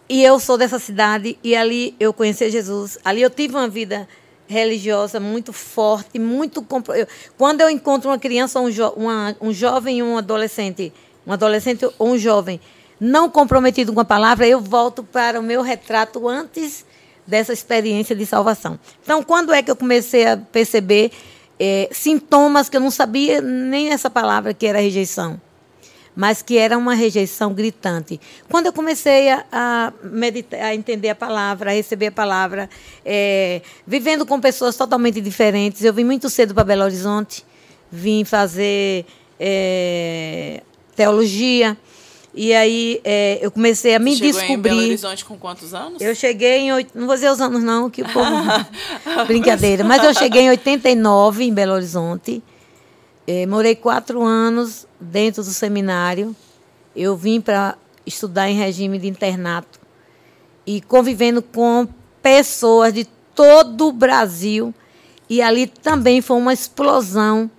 e 0.10 0.22
eu 0.22 0.38
sou 0.42 0.58
dessa 0.58 0.78
cidade 0.78 1.40
e 1.42 1.56
ali 1.56 1.96
eu 1.98 2.12
conheci 2.12 2.52
Jesus. 2.52 2.98
Ali 3.04 3.22
eu 3.22 3.30
tive 3.30 3.56
uma 3.56 3.70
vida 3.70 4.06
religiosa 4.46 5.18
muito 5.18 5.54
forte, 5.54 6.20
muito 6.20 6.66
quando 7.38 7.62
eu 7.62 7.70
encontro 7.70 8.10
uma 8.10 8.20
criança, 8.20 8.60
um, 8.60 8.70
jo 8.70 8.90
uma, 8.90 9.34
um 9.40 9.54
jovem 9.54 10.00
e 10.00 10.04
um 10.04 10.18
adolescente, 10.18 10.92
um 11.26 11.32
adolescente 11.32 11.88
ou 11.98 12.10
um 12.10 12.18
jovem 12.18 12.60
não 13.00 13.30
comprometido 13.30 13.94
com 13.94 14.02
a 14.02 14.06
palavra, 14.06 14.46
eu 14.46 14.60
volto 14.60 15.02
para 15.02 15.40
o 15.40 15.44
meu 15.44 15.62
retrato 15.62 16.28
antes 16.28 16.86
dessa 17.26 17.54
experiência 17.54 18.16
de 18.16 18.26
salvação. 18.26 18.78
Então, 19.02 19.24
quando 19.24 19.54
é 19.54 19.64
que 19.64 19.72
eu 19.72 19.76
comecei 19.78 20.26
a 20.26 20.36
perceber 20.36 21.12
eh, 21.58 21.88
sintomas 21.92 22.68
que 22.68 22.76
eu 22.76 22.82
não 22.82 22.92
sabia 22.92 23.40
nem 23.40 23.92
essa 23.92 24.10
palavra 24.10 24.54
que 24.54 24.66
era 24.66 24.80
rejeição? 24.80 25.40
Mas 26.18 26.42
que 26.42 26.58
era 26.58 26.76
uma 26.76 26.96
rejeição 26.96 27.54
gritante. 27.54 28.20
Quando 28.50 28.66
eu 28.66 28.74
comecei 28.74 29.30
a, 29.30 29.46
a 29.52 29.94
meditar, 30.02 30.60
a 30.60 30.74
entender 30.74 31.10
a 31.10 31.16
palavra, 31.16 31.70
a 31.70 31.74
receber 31.76 32.08
a 32.08 32.12
palavra, 32.12 32.68
é, 33.06 33.62
vivendo 33.86 34.26
com 34.26 34.42
pessoas 34.42 34.76
totalmente 34.76 35.22
diferentes, 35.22 35.84
eu 35.84 35.94
vim 35.94 36.04
muito 36.04 36.28
cedo 36.28 36.56
para 36.56 36.64
Belo 36.64 36.86
Horizonte, 36.86 37.46
vim 37.92 38.26
fazer 38.26 39.06
é, 39.40 40.64
teologia, 40.96 41.78
e 42.34 42.52
aí 42.52 43.00
é, 43.04 43.38
eu 43.40 43.52
comecei 43.52 43.94
a 43.94 44.00
me 44.00 44.16
Chegou 44.16 44.42
em 44.42 44.58
Belo 44.58 44.76
descobrir. 44.76 44.86
Horizonte 44.88 45.24
com 45.24 45.38
quantos 45.38 45.72
anos? 45.76 46.02
Eu 46.02 46.16
cheguei 46.16 46.62
em. 46.62 46.88
Não 46.96 47.06
vou 47.06 47.14
dizer 47.14 47.30
os 47.30 47.40
anos, 47.40 47.64
não, 47.64 47.92
que 47.92 48.02
o 48.02 48.10
povo. 48.10 48.32
Brincadeira. 49.28 49.84
Mas 49.84 50.04
eu 50.04 50.16
cheguei 50.16 50.44
em 50.44 50.50
89 50.50 51.44
em 51.44 51.54
Belo 51.54 51.74
Horizonte. 51.74 52.42
Eh, 53.30 53.46
morei 53.46 53.76
quatro 53.76 54.24
anos 54.24 54.88
dentro 55.00 55.44
do 55.44 55.50
seminário. 55.50 56.34
Eu 56.96 57.18
vim 57.18 57.42
para 57.42 57.78
estudar 58.06 58.50
em 58.50 58.56
regime 58.56 58.98
de 58.98 59.08
internato 59.08 59.82
e 60.66 60.80
convivendo 60.80 61.42
com 61.42 61.86
pessoas 62.22 62.94
de 62.94 63.06
todo 63.36 63.90
o 63.90 63.92
Brasil. 63.92 64.74
E 65.30 65.42
ali 65.42 65.68
também 65.68 66.22
foi 66.22 66.38
uma 66.38 66.54
explosão 66.54 67.52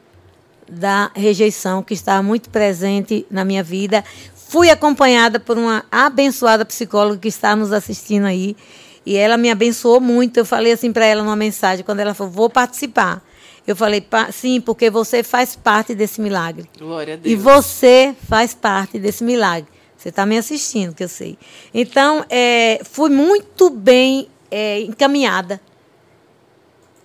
da 0.67 1.11
rejeição 1.15 1.83
que 1.83 1.93
estava 1.93 2.23
muito 2.23 2.49
presente 2.49 3.27
na 3.31 3.45
minha 3.45 3.63
vida. 3.63 4.03
Fui 4.35 4.71
acompanhada 4.71 5.39
por 5.39 5.59
uma 5.59 5.85
abençoada 5.93 6.65
psicóloga 6.65 7.19
que 7.19 7.29
está 7.29 7.55
nos 7.55 7.73
assistindo 7.73 8.25
aí. 8.25 8.57
E 9.05 9.17
ela 9.17 9.37
me 9.37 9.51
abençoou 9.51 10.01
muito. 10.01 10.39
Eu 10.39 10.47
falei 10.47 10.73
assim 10.73 10.95
para 10.95 11.05
ela 11.05 11.23
numa 11.23 11.37
mensagem, 11.37 11.85
quando 11.85 12.01
ela 12.01 12.15
falou, 12.15 12.33
vou 12.33 12.49
participar. 12.49 13.23
Eu 13.69 13.77
falei, 13.77 14.01
"Pa- 14.01 14.33
sim, 14.33 14.63
porque 14.63 14.89
você 14.89 15.23
faz 15.23 15.55
parte 15.55 15.95
desse 15.95 16.23
milagre. 16.23 16.67
Glória 16.79 17.15
a 17.15 17.17
Deus. 17.19 17.31
E 17.33 17.37
você 17.37 18.15
faz 18.27 18.55
parte 18.55 18.99
desse 18.99 19.23
milagre. 19.23 19.69
Você 19.95 20.09
está 20.09 20.25
me 20.25 20.39
assistindo, 20.39 20.95
que 20.95 21.05
eu 21.05 21.09
sei. 21.09 21.37
Então, 21.75 22.25
é, 22.31 22.81
fui 22.83 23.11
muito 23.11 23.69
bem 23.69 24.27
é, 24.51 24.81
encaminhada. 24.81 25.61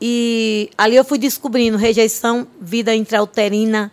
E 0.01 0.69
ali 0.77 0.95
eu 0.95 1.03
fui 1.03 1.17
descobrindo 1.17 1.77
rejeição, 1.77 2.47
vida 2.61 2.95
intrauterina. 2.95 3.91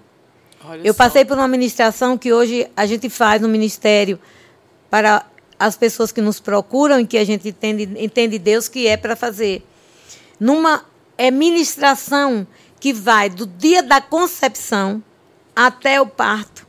Olha 0.65 0.81
Eu 0.87 0.93
só. 0.93 0.99
passei 0.99 1.25
por 1.25 1.37
uma 1.37 1.49
ministração 1.49 2.17
que 2.19 2.33
hoje 2.33 2.69
a 2.77 2.87
gente 2.87 3.09
faz 3.09 3.41
no 3.43 3.49
ministério 3.49 4.19
para 4.89 5.25
as 5.59 5.77
pessoas 5.77 6.13
que 6.13 6.21
nos 6.21 6.39
procuram 6.39 7.01
e 7.01 7.07
que 7.07 7.19
a 7.19 7.25
gente 7.25 7.49
entende, 7.49 7.89
entende 7.99 8.39
Deus 8.39 8.69
que 8.69 8.87
é 8.87 8.97
para 8.97 9.17
fazer. 9.17 9.63
Numa 10.39 10.85
é 11.17 11.31
ministração 11.31 12.47
que 12.81 12.93
vai 12.93 13.29
do 13.29 13.47
dia 13.47 13.83
da 13.83 14.01
concepção 14.01 15.03
até 15.55 16.01
o 16.01 16.07
parto. 16.07 16.67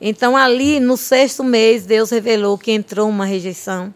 Então, 0.00 0.36
ali 0.36 0.78
no 0.78 0.96
sexto 0.96 1.42
mês, 1.42 1.86
Deus 1.86 2.10
revelou 2.10 2.58
que 2.58 2.70
entrou 2.70 3.08
uma 3.08 3.24
rejeição. 3.24 3.92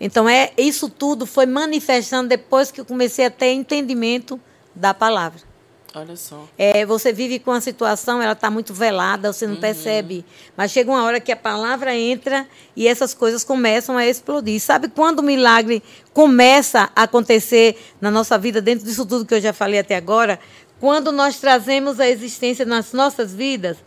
Então, 0.00 0.28
é 0.28 0.52
isso 0.58 0.88
tudo 0.90 1.24
foi 1.24 1.46
manifestando 1.46 2.28
depois 2.28 2.70
que 2.72 2.80
eu 2.80 2.84
comecei 2.84 3.24
a 3.24 3.30
ter 3.30 3.52
entendimento 3.52 4.40
da 4.74 4.92
palavra. 4.92 5.47
Olha 5.94 6.16
só. 6.16 6.46
É, 6.58 6.84
você 6.84 7.12
vive 7.12 7.38
com 7.38 7.50
a 7.50 7.60
situação, 7.60 8.20
ela 8.20 8.32
está 8.32 8.50
muito 8.50 8.74
velada, 8.74 9.32
você 9.32 9.46
não 9.46 9.56
percebe. 9.56 10.24
Mas 10.56 10.70
chega 10.70 10.90
uma 10.90 11.02
hora 11.02 11.18
que 11.18 11.32
a 11.32 11.36
palavra 11.36 11.94
entra 11.94 12.46
e 12.76 12.86
essas 12.86 13.14
coisas 13.14 13.42
começam 13.42 13.96
a 13.96 14.06
explodir. 14.06 14.60
Sabe 14.60 14.88
quando 14.88 15.20
o 15.20 15.22
milagre 15.22 15.82
começa 16.12 16.90
a 16.94 17.04
acontecer 17.04 17.78
na 18.00 18.10
nossa 18.10 18.36
vida, 18.36 18.60
dentro 18.60 18.84
disso 18.84 19.06
tudo 19.06 19.24
que 19.24 19.34
eu 19.34 19.40
já 19.40 19.52
falei 19.52 19.80
até 19.80 19.96
agora? 19.96 20.38
Quando 20.78 21.10
nós 21.10 21.40
trazemos 21.40 21.98
a 21.98 22.08
existência 22.08 22.66
nas 22.66 22.92
nossas 22.92 23.34
vidas, 23.34 23.78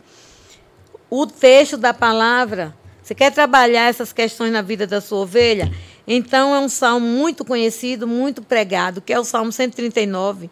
o 1.08 1.26
texto 1.26 1.76
da 1.76 1.94
palavra. 1.94 2.74
Você 3.02 3.14
quer 3.14 3.30
trabalhar 3.32 3.88
essas 3.88 4.12
questões 4.12 4.52
na 4.52 4.62
vida 4.62 4.86
da 4.86 5.00
sua 5.00 5.18
ovelha? 5.18 5.72
Então 6.06 6.54
é 6.54 6.58
um 6.58 6.68
salmo 6.68 7.06
muito 7.06 7.44
conhecido, 7.44 8.06
muito 8.08 8.42
pregado, 8.42 9.00
que 9.00 9.12
é 9.12 9.20
o 9.20 9.24
Salmo 9.24 9.52
139, 9.52 10.50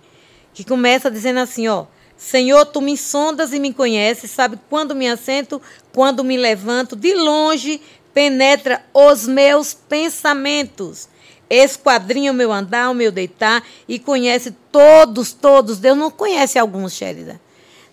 que 0.52 0.64
começa 0.64 1.10
dizendo 1.10 1.40
assim, 1.40 1.68
ó: 1.68 1.86
Senhor, 2.16 2.66
tu 2.66 2.80
me 2.80 2.96
sondas 2.96 3.52
e 3.52 3.58
me 3.58 3.72
conheces, 3.72 4.30
sabe 4.30 4.58
quando 4.68 4.94
me 4.94 5.08
assento, 5.08 5.60
quando 5.92 6.22
me 6.22 6.36
levanto, 6.36 6.94
de 6.94 7.14
longe 7.14 7.80
penetra 8.12 8.84
os 8.92 9.26
meus 9.26 9.72
pensamentos. 9.72 11.08
Esquadrinha 11.48 12.30
o 12.30 12.34
meu 12.34 12.52
andar, 12.52 12.90
o 12.90 12.94
meu 12.94 13.10
deitar 13.10 13.64
e 13.88 13.98
conhece 13.98 14.54
todos, 14.70 15.32
todos. 15.32 15.78
Deus 15.78 15.98
não 15.98 16.10
conhece 16.10 16.58
alguns, 16.58 16.92
Sherida. 16.92 17.40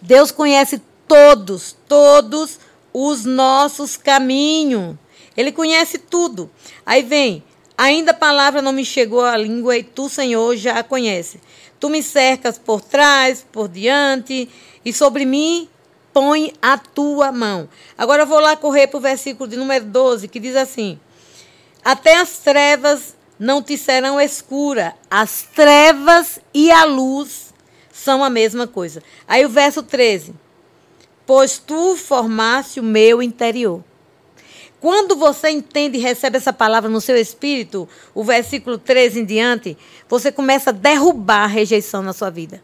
Deus 0.02 0.30
conhece 0.30 0.82
todos, 1.08 1.76
todos 1.88 2.60
os 2.94 3.26
nossos 3.26 3.98
caminhos. 3.98 4.96
Ele 5.36 5.52
conhece 5.52 5.98
tudo. 5.98 6.52
Aí 6.86 7.02
vem, 7.02 7.44
ainda 7.78 8.12
a 8.12 8.14
palavra 8.14 8.62
não 8.62 8.72
me 8.72 8.86
chegou 8.86 9.22
à 9.22 9.38
língua 9.38 9.78
e 9.78 9.84
tu, 9.84 10.10
Senhor, 10.10 10.56
já 10.56 10.80
a 10.80 10.84
conhece. 10.84 11.40
Tu 11.80 11.90
me 11.90 12.02
cercas 12.02 12.58
por 12.58 12.82
trás, 12.82 13.46
por 13.52 13.68
diante, 13.68 14.50
e 14.84 14.92
sobre 14.92 15.26
mim 15.26 15.70
põe 16.14 16.54
a 16.62 16.78
tua 16.78 17.32
mão. 17.32 17.70
Agora 17.98 18.24
eu 18.24 18.28
vou 18.28 18.40
lá 18.40 18.56
correr 18.56 18.88
para 18.88 18.98
o 18.98 19.02
versículo 19.02 19.48
de 19.48 19.56
número 19.56 19.86
12, 19.86 20.28
que 20.28 20.40
diz 20.40 20.56
assim: 20.56 21.00
Até 21.84 22.16
as 22.20 22.40
trevas 22.40 23.16
não 23.40 23.62
te 23.62 23.78
serão 23.78 24.20
escura, 24.20 24.96
as 25.12 25.44
trevas 25.54 26.40
e 26.54 26.72
a 26.72 26.86
luz 26.86 27.54
são 27.92 28.24
a 28.24 28.30
mesma 28.30 28.66
coisa. 28.66 29.04
Aí 29.28 29.46
o 29.46 29.50
verso 29.50 29.84
13: 29.84 30.34
Pois 31.26 31.60
tu 31.60 31.96
formaste 31.96 32.80
o 32.80 32.84
meu 32.84 33.22
interior. 33.22 33.84
Quando 34.80 35.16
você 35.16 35.50
entende 35.50 35.98
e 35.98 36.02
recebe 36.02 36.38
essa 36.38 36.54
palavra 36.54 36.90
no 36.90 37.02
seu 37.02 37.18
espírito, 37.18 37.90
o 38.14 38.24
versículo 38.24 38.78
13 38.78 39.22
em 39.22 39.26
diante, 39.26 39.78
você 40.08 40.32
começa 40.32 40.70
a 40.70 40.74
derrubar 40.74 41.44
a 41.44 41.48
rejeição 41.48 42.04
na 42.04 42.14
sua 42.14 42.30
vida. 42.30 42.62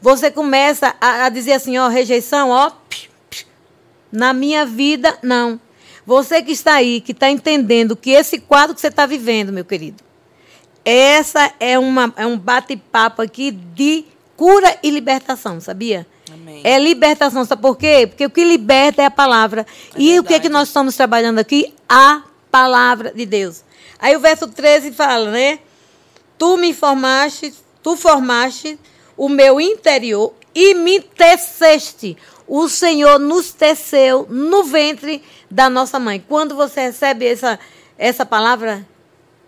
Você 0.00 0.30
começa 0.30 0.94
a, 1.00 1.24
a 1.24 1.28
dizer 1.28 1.54
assim, 1.54 1.76
ó, 1.76 1.88
rejeição, 1.88 2.50
ó, 2.50 2.70
psh, 2.88 3.08
psh, 3.28 3.46
na 4.12 4.32
minha 4.32 4.64
vida, 4.64 5.18
não. 5.22 5.60
Você 6.06 6.40
que 6.40 6.52
está 6.52 6.74
aí, 6.74 7.00
que 7.00 7.12
está 7.12 7.28
entendendo 7.28 7.96
que 7.96 8.10
esse 8.10 8.38
quadro 8.38 8.74
que 8.74 8.80
você 8.80 8.86
está 8.86 9.04
vivendo, 9.04 9.52
meu 9.52 9.64
querido, 9.64 10.02
essa 10.84 11.52
é, 11.58 11.78
uma, 11.78 12.14
é 12.16 12.26
um 12.26 12.38
bate-papo 12.38 13.20
aqui 13.20 13.50
de 13.50 14.04
cura 14.36 14.78
e 14.82 14.90
libertação, 14.90 15.60
sabia? 15.60 16.06
Amém. 16.32 16.60
É 16.64 16.78
libertação. 16.78 17.44
Sabe 17.44 17.62
por 17.62 17.76
quê? 17.76 18.06
Porque 18.06 18.26
o 18.26 18.30
que 18.30 18.44
liberta 18.44 19.02
é 19.02 19.06
a 19.06 19.10
palavra. 19.10 19.66
É 19.94 20.00
e 20.00 20.18
o 20.18 20.22
que 20.22 20.34
é 20.34 20.38
que 20.38 20.42
verdade. 20.44 20.48
nós 20.48 20.68
estamos 20.68 20.96
trabalhando 20.96 21.38
aqui? 21.38 21.74
A 21.88 22.22
palavra 22.50 23.12
de 23.12 23.26
Deus. 23.26 23.62
Aí 23.98 24.16
o 24.16 24.20
verso 24.20 24.46
13 24.46 24.92
fala, 24.92 25.30
né? 25.30 25.58
Tu 26.36 26.56
me 26.56 26.72
formaste, 26.72 27.52
tu 27.82 27.96
formaste 27.96 28.78
o 29.16 29.28
meu 29.28 29.60
interior 29.60 30.32
e 30.54 30.74
me 30.74 31.00
teceste. 31.00 32.16
O 32.46 32.68
Senhor 32.68 33.18
nos 33.18 33.52
teceu 33.52 34.26
no 34.30 34.64
ventre 34.64 35.22
da 35.50 35.68
nossa 35.68 35.98
mãe. 35.98 36.24
Quando 36.26 36.54
você 36.54 36.82
recebe 36.82 37.26
essa, 37.26 37.58
essa 37.98 38.24
palavra 38.24 38.86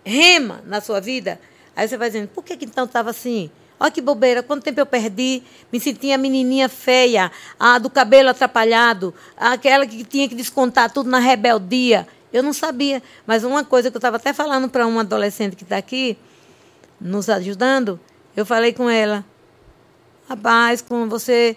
rema 0.05 0.63
na 0.67 0.81
sua 0.81 1.01
vida, 1.01 1.41
aí 1.75 1.89
você 1.89 1.97
vai 1.97 2.09
dizendo, 2.09 2.29
por 2.29 2.45
que, 2.45 2.57
que 2.57 2.65
então 2.65 2.85
estava 2.85 3.11
assim? 3.11 3.51
Olha 3.83 3.91
que 3.91 4.03
bobeira, 4.03 4.43
quanto 4.43 4.63
tempo 4.63 4.79
eu 4.79 4.85
perdi, 4.85 5.43
me 5.73 5.81
sentia 5.81 6.19
menininha 6.19 6.69
feia, 6.69 7.33
a 7.59 7.79
do 7.79 7.89
cabelo 7.89 8.29
atrapalhado, 8.29 9.15
aquela 9.35 9.87
que 9.87 10.05
tinha 10.05 10.29
que 10.29 10.35
descontar 10.35 10.93
tudo 10.93 11.09
na 11.09 11.19
rebeldia. 11.19 12.07
Eu 12.31 12.43
não 12.43 12.53
sabia. 12.53 13.03
Mas 13.27 13.43
uma 13.43 13.65
coisa 13.65 13.91
que 13.91 13.97
eu 13.97 13.99
estava 13.99 14.19
até 14.19 14.35
falando 14.35 14.69
para 14.69 14.87
uma 14.87 15.01
adolescente 15.01 15.57
que 15.57 15.63
está 15.63 15.79
aqui, 15.79 16.19
nos 17.01 17.31
ajudando, 17.31 17.99
eu 18.37 18.45
falei 18.45 18.75
com 18.75 18.91
ela, 18.91 19.25
rapaz, 20.29 20.83
com 20.83 21.09
você, 21.09 21.57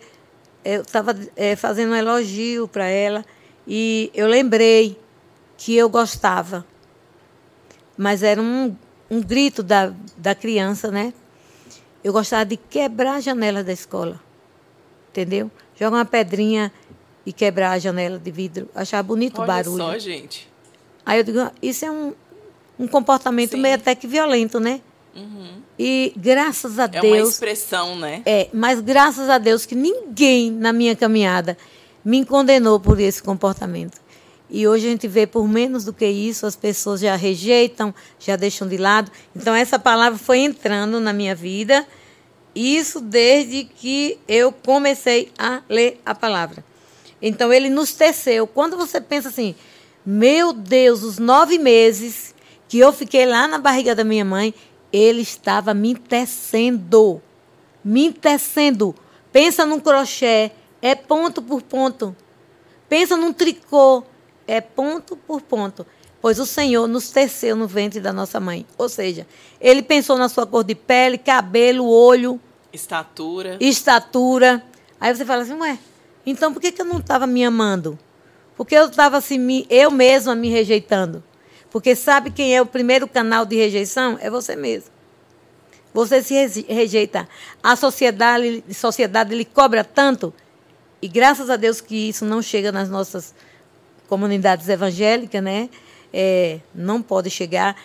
eu 0.63 0.83
estava 0.83 1.13
fazendo 1.57 1.91
um 1.91 1.95
elogio 1.95 2.69
para 2.69 2.85
ela 2.85 3.25
e 3.67 4.09
eu 4.13 4.27
lembrei 4.27 4.97
que 5.57 5.75
eu 5.75 5.89
gostava. 5.89 6.65
Mas 7.97 8.23
era 8.23 8.41
um, 8.41 8.73
um 9.11 9.21
grito 9.21 9.61
da, 9.61 9.93
da 10.17 10.33
criança, 10.33 10.89
né? 10.89 11.13
Eu 12.03 12.11
gostava 12.13 12.45
de 12.45 12.57
quebrar 12.57 13.15
a 13.15 13.19
janela 13.19 13.63
da 13.63 13.71
escola. 13.71 14.19
Entendeu? 15.11 15.49
Jogar 15.79 15.97
uma 15.97 16.05
pedrinha 16.05 16.71
e 17.25 17.31
quebrar 17.31 17.71
a 17.71 17.79
janela 17.79 18.19
de 18.19 18.31
vidro. 18.31 18.69
Achava 18.75 19.03
bonito 19.03 19.37
o 19.37 19.41
Olha 19.41 19.47
barulho. 19.47 19.77
só, 19.77 19.97
gente. 19.97 20.49
Aí 21.05 21.19
eu 21.19 21.23
digo, 21.23 21.39
"Ah, 21.39 21.51
isso 21.61 21.85
é 21.85 21.91
um, 21.91 22.13
um 22.79 22.87
comportamento 22.87 23.51
Sim. 23.51 23.61
meio 23.61 23.75
até 23.75 23.93
que 23.95 24.07
violento, 24.07 24.59
né? 24.59 24.81
E 25.77 26.13
graças 26.17 26.79
a 26.79 26.83
É 26.85 27.01
uma 27.01 27.01
Deus. 27.01 27.29
expressão, 27.29 27.95
né? 27.95 28.21
É, 28.25 28.49
mas 28.53 28.79
graças 28.79 29.29
a 29.29 29.37
Deus 29.37 29.65
que 29.65 29.75
ninguém 29.75 30.51
na 30.51 30.73
minha 30.73 30.95
caminhada 30.95 31.57
me 32.03 32.25
condenou 32.25 32.79
por 32.79 32.99
esse 32.99 33.21
comportamento. 33.21 34.01
E 34.55 34.67
hoje 34.67 34.85
a 34.85 34.91
gente 34.91 35.07
vê 35.07 35.25
por 35.25 35.47
menos 35.47 35.83
do 35.83 35.91
que 35.91 36.05
isso, 36.05 36.45
as 36.45 36.55
pessoas 36.55 37.01
já 37.01 37.15
rejeitam, 37.15 37.91
já 38.19 38.35
deixam 38.35 38.67
de 38.67 38.77
lado. 38.77 39.11
Então 39.35 39.55
essa 39.55 39.79
palavra 39.79 40.19
foi 40.19 40.41
entrando 40.41 40.99
na 40.99 41.11
minha 41.11 41.33
vida, 41.33 41.87
isso 42.53 43.01
desde 43.01 43.63
que 43.63 44.19
eu 44.27 44.51
comecei 44.51 45.31
a 45.39 45.63
ler 45.67 45.99
a 46.05 46.13
palavra. 46.13 46.63
Então 47.19 47.51
ele 47.51 47.67
nos 47.67 47.93
teceu. 47.93 48.45
Quando 48.45 48.77
você 48.77 49.01
pensa 49.01 49.29
assim, 49.29 49.55
meu 50.05 50.53
Deus, 50.53 51.01
os 51.01 51.17
nove 51.17 51.57
meses 51.57 52.35
que 52.67 52.77
eu 52.77 52.93
fiquei 52.93 53.25
lá 53.25 53.47
na 53.47 53.57
barriga 53.57 53.95
da 53.95 54.03
minha 54.03 54.23
mãe, 54.23 54.53
ele 54.91 55.23
estava 55.23 55.73
me 55.73 55.95
tecendo. 55.95 57.19
Me 57.83 58.13
tecendo. 58.13 58.93
Pensa 59.31 59.65
num 59.65 59.79
crochê, 59.79 60.51
é 60.79 60.93
ponto 60.93 61.41
por 61.41 61.63
ponto. 61.63 62.15
Pensa 62.87 63.17
num 63.17 63.33
tricô, 63.33 64.03
é 64.47 64.61
ponto 64.61 65.15
por 65.15 65.41
ponto. 65.41 65.85
Pois 66.21 66.39
o 66.39 66.45
Senhor 66.45 66.87
nos 66.87 67.09
teceu 67.09 67.55
no 67.55 67.67
ventre 67.67 67.99
da 67.99 68.13
nossa 68.13 68.39
mãe. 68.39 68.65
Ou 68.77 68.87
seja, 68.87 69.27
ele 69.59 69.81
pensou 69.81 70.17
na 70.17 70.29
sua 70.29 70.45
cor 70.47 70.63
de 70.63 70.73
pele, 70.73 71.17
cabelo, 71.17 71.85
olho, 71.85 72.39
Estatura. 72.71 73.57
estatura. 73.59 74.63
Aí 74.99 75.13
você 75.13 75.25
fala 75.25 75.41
assim, 75.43 75.53
ué, 75.55 75.77
então 76.25 76.53
por 76.53 76.61
que, 76.61 76.71
que 76.71 76.81
eu 76.81 76.85
não 76.85 76.99
estava 76.99 77.27
me 77.27 77.43
amando? 77.43 77.99
Porque 78.55 78.73
eu 78.73 78.85
estava 78.85 79.17
assim, 79.17 79.37
me, 79.37 79.67
eu 79.69 79.91
mesma 79.91 80.33
me 80.33 80.49
rejeitando. 80.49 81.21
Porque 81.69 81.95
sabe 81.95 82.31
quem 82.31 82.55
é 82.55 82.61
o 82.61 82.65
primeiro 82.65 83.07
canal 83.07 83.45
de 83.45 83.55
rejeição? 83.55 84.17
É 84.21 84.29
você 84.29 84.55
mesmo. 84.55 84.91
Você 85.93 86.23
se 86.23 86.65
rejeita. 86.69 87.27
A 87.61 87.75
sociedade, 87.75 88.63
a 88.69 88.73
sociedade 88.73 89.35
lhe 89.35 89.45
cobra 89.45 89.83
tanto, 89.83 90.33
e 91.01 91.07
graças 91.07 91.49
a 91.49 91.55
Deus 91.57 91.81
que 91.81 92.09
isso 92.09 92.23
não 92.23 92.41
chega 92.41 92.71
nas 92.71 92.89
nossas 92.89 93.35
comunidades 94.07 94.69
evangélicas, 94.69 95.41
né? 95.41 95.69
É, 96.13 96.59
não 96.75 97.01
pode 97.01 97.29
chegar. 97.29 97.75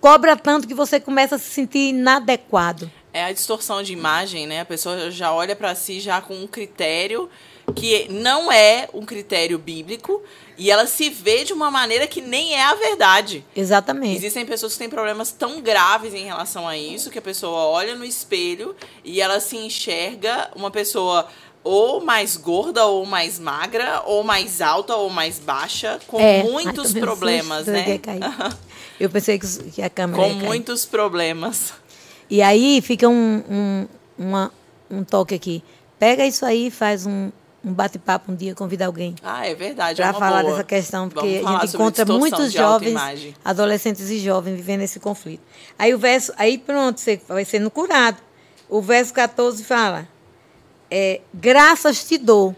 Cobra 0.00 0.36
tanto 0.36 0.66
que 0.66 0.74
você 0.74 0.98
começa 0.98 1.36
a 1.36 1.38
se 1.38 1.50
sentir 1.50 1.90
inadequado. 1.90 2.90
É 3.12 3.24
a 3.24 3.32
distorção 3.32 3.82
de 3.82 3.92
imagem, 3.92 4.46
né? 4.46 4.60
A 4.60 4.64
pessoa 4.64 5.10
já 5.10 5.32
olha 5.32 5.54
pra 5.54 5.74
si 5.74 6.00
já 6.00 6.20
com 6.20 6.34
um 6.34 6.46
critério 6.46 7.30
que 7.74 8.08
não 8.10 8.50
é 8.52 8.88
um 8.92 9.04
critério 9.04 9.58
bíblico 9.58 10.22
e 10.58 10.70
ela 10.70 10.86
se 10.86 11.10
vê 11.10 11.44
de 11.44 11.52
uma 11.52 11.70
maneira 11.70 12.06
que 12.06 12.20
nem 12.20 12.54
é 12.54 12.62
a 12.62 12.74
verdade. 12.74 13.44
Exatamente. 13.54 14.16
Existem 14.16 14.46
pessoas 14.46 14.72
que 14.72 14.78
têm 14.78 14.88
problemas 14.88 15.32
tão 15.32 15.60
graves 15.60 16.14
em 16.14 16.24
relação 16.24 16.66
a 16.66 16.76
isso 16.76 17.10
que 17.10 17.18
a 17.18 17.22
pessoa 17.22 17.58
olha 17.66 17.94
no 17.94 18.04
espelho 18.04 18.74
e 19.04 19.20
ela 19.20 19.40
se 19.40 19.56
enxerga 19.56 20.50
uma 20.54 20.70
pessoa 20.70 21.28
ou 21.66 22.00
mais 22.04 22.36
gorda 22.36 22.86
ou 22.86 23.04
mais 23.04 23.38
magra 23.38 24.02
ou 24.06 24.22
mais 24.22 24.60
alta 24.60 24.94
ou 24.94 25.10
mais 25.10 25.38
baixa 25.38 25.98
com 26.06 26.20
É. 26.20 26.42
Muitos 26.44 26.92
problemas, 26.94 27.66
né? 27.66 27.98
cair. 27.98 28.20
Eu 29.00 29.10
pensei 29.10 29.38
que, 29.38 29.46
que 29.72 29.82
a 29.82 29.90
câmera 29.90 30.22
com 30.22 30.28
ia 30.28 30.34
cair. 30.36 30.46
muitos 30.46 30.84
problemas. 30.86 31.72
E 32.30 32.40
aí 32.40 32.80
fica 32.80 33.08
um, 33.08 33.42
um, 33.48 33.86
uma- 34.18 34.52
um 34.90 35.02
toque 35.04 35.34
aqui. 35.34 35.62
Pega 35.98 36.24
isso 36.26 36.44
aí 36.46 36.68
e 36.68 36.70
faz 36.70 37.04
um, 37.06 37.30
um 37.64 37.72
bate-papo 37.72 38.30
um 38.30 38.34
dia, 38.36 38.54
convida 38.54 38.86
alguém 38.86 39.14
Ah, 39.22 39.46
é 39.46 39.54
verdade. 39.54 40.00
é 40.00 40.04
para 40.04 40.12
uma 40.14 40.20
falar 40.20 40.42
boa. 40.42 40.52
dessa 40.52 40.64
questão, 40.64 41.08
porque 41.08 41.42
a 41.44 41.60
gente 41.62 41.74
encontra 41.74 42.04
muitos 42.04 42.52
jovens, 42.52 43.34
adolescentes 43.44 44.08
e 44.08 44.18
jovens 44.20 44.54
vivendo 44.56 44.82
esse 44.82 45.00
conflito. 45.00 45.42
Aí 45.78 45.92
o 45.94 45.98
verso, 45.98 46.32
aí 46.38 46.58
pronto, 46.58 47.00
você 47.00 47.20
vai 47.28 47.44
sendo 47.44 47.70
curado. 47.70 48.18
O 48.68 48.80
verso 48.80 49.12
14 49.14 49.62
fala: 49.64 50.08
é, 50.98 51.20
graças 51.34 52.04
te 52.04 52.16
dou. 52.16 52.56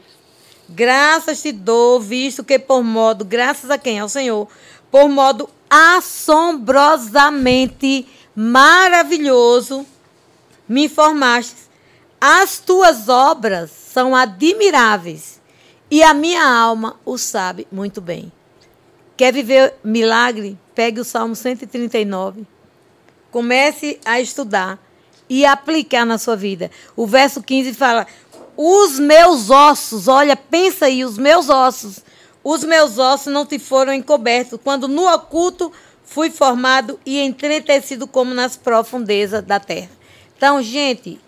Graças 0.69 1.43
te 1.43 1.51
dou, 1.51 1.99
visto 1.99 2.45
que 2.45 2.57
por 2.57 2.85
modo, 2.85 3.25
graças 3.25 3.69
a 3.69 3.77
quem? 3.77 3.99
Ao 3.99 4.09
Senhor, 4.09 4.47
por 4.93 5.09
modo 5.09 5.51
assombrosamente 5.69 8.07
maravilhoso, 8.37 9.85
me 10.69 10.89
formaste. 10.89 11.67
As 12.21 12.59
tuas 12.59 13.09
obras 13.09 13.73
são 13.73 14.15
admiráveis 14.15 15.41
e 15.91 16.01
a 16.01 16.15
minha 16.15 16.47
alma 16.47 16.95
o 17.05 17.19
sabe 17.19 17.67
muito 17.73 18.01
bem. 18.01 18.31
Quer 19.17 19.33
viver 19.33 19.75
milagre? 19.83 20.57
Pegue 20.77 21.01
o 21.01 21.05
Salmo 21.05 21.35
139. 21.35 22.47
Comece 23.33 23.99
a 24.05 24.21
estudar 24.21 24.79
e 25.29 25.45
aplicar 25.45 26.07
na 26.07 26.19
sua 26.19 26.37
vida. 26.37 26.71
O 26.97 27.07
verso 27.07 27.43
15 27.43 27.75
fala: 27.75 28.07
Os 28.61 28.99
meus 28.99 29.51
ossos, 29.51 30.09
olha, 30.09 30.35
pensa 30.35 30.87
aí, 30.87 31.05
os 31.05 31.17
meus 31.17 31.49
ossos, 31.49 32.01
os 32.43 32.65
meus 32.65 32.99
ossos 32.99 33.33
não 33.33 33.47
te 33.47 33.57
foram 33.57 33.93
encobertos, 33.93 34.59
quando 34.65 34.89
no 34.89 35.07
oculto 35.07 35.73
fui 36.03 36.29
formado 36.29 36.99
e 37.07 37.21
entretecido 37.21 38.09
como 38.09 38.35
nas 38.35 38.57
profundezas 38.57 39.45
da 39.45 39.61
terra. 39.61 39.91
Então, 40.37 40.61
gente, 40.61 41.21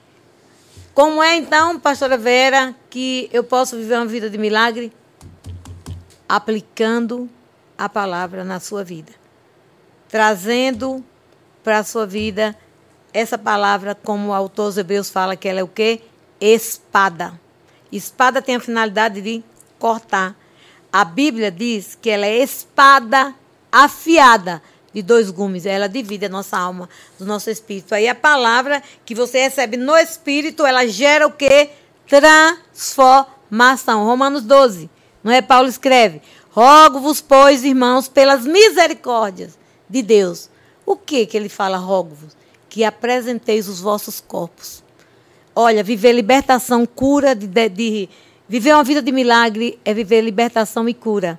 como 0.92 1.22
é 1.22 1.36
então, 1.36 1.78
pastora 1.78 2.18
Vera, 2.18 2.74
que 2.90 3.30
eu 3.32 3.44
posso 3.44 3.76
viver 3.76 3.94
uma 3.94 4.06
vida 4.06 4.28
de 4.28 4.36
milagre? 4.36 4.92
Aplicando 6.28 7.30
a 7.78 7.88
palavra 7.88 8.42
na 8.42 8.58
sua 8.58 8.82
vida. 8.82 9.12
Trazendo 10.08 11.04
para 11.62 11.78
a 11.78 11.84
sua 11.84 12.06
vida 12.06 12.56
essa 13.12 13.38
palavra, 13.38 13.94
como 13.94 14.30
o 14.30 14.34
autor 14.34 14.66
dos 14.66 14.78
Hebreus 14.78 15.08
fala, 15.08 15.36
que 15.36 15.48
ela 15.48 15.60
é 15.60 15.62
o 15.62 15.68
quê? 15.68 16.02
Espada. 16.40 17.38
Espada 17.92 18.40
tem 18.40 18.56
a 18.56 18.60
finalidade 18.60 19.20
de 19.20 19.42
cortar. 19.78 20.36
A 20.92 21.04
Bíblia 21.04 21.50
diz 21.50 21.98
que 22.00 22.10
ela 22.10 22.26
é 22.26 22.38
espada 22.38 23.34
afiada 23.70 24.62
de 24.92 25.02
dois 25.02 25.30
gumes. 25.30 25.66
Ela 25.66 25.88
divide 25.88 26.26
a 26.26 26.28
nossa 26.28 26.56
alma 26.58 26.88
do 27.18 27.24
nosso 27.24 27.50
espírito. 27.50 27.94
Aí 27.94 28.08
a 28.08 28.14
palavra 28.14 28.82
que 29.04 29.14
você 29.14 29.42
recebe 29.42 29.76
no 29.76 29.96
espírito, 29.96 30.66
ela 30.66 30.86
gera 30.86 31.26
o 31.26 31.32
quê? 31.32 31.70
Transformação. 32.08 34.04
Romanos 34.04 34.42
12. 34.42 34.90
Não 35.22 35.32
é? 35.32 35.42
Paulo 35.42 35.68
escreve: 35.68 36.22
Rogo-vos, 36.50 37.20
pois, 37.20 37.64
irmãos, 37.64 38.08
pelas 38.08 38.44
misericórdias 38.44 39.58
de 39.88 40.02
Deus. 40.02 40.50
O 40.84 40.96
que 40.96 41.26
que 41.26 41.36
ele 41.36 41.48
fala, 41.48 41.76
rogo-vos? 41.76 42.36
Que 42.68 42.84
apresenteis 42.84 43.68
os 43.68 43.80
vossos 43.80 44.20
corpos. 44.20 44.82
Olha, 45.62 45.84
viver 45.84 46.12
libertação, 46.12 46.86
cura, 46.86 47.34
de, 47.34 47.46
de, 47.46 47.68
de- 47.68 48.08
viver 48.48 48.72
uma 48.72 48.82
vida 48.82 49.02
de 49.02 49.12
milagre 49.12 49.78
é 49.84 49.92
viver 49.92 50.22
libertação 50.22 50.88
e 50.88 50.94
cura. 50.94 51.38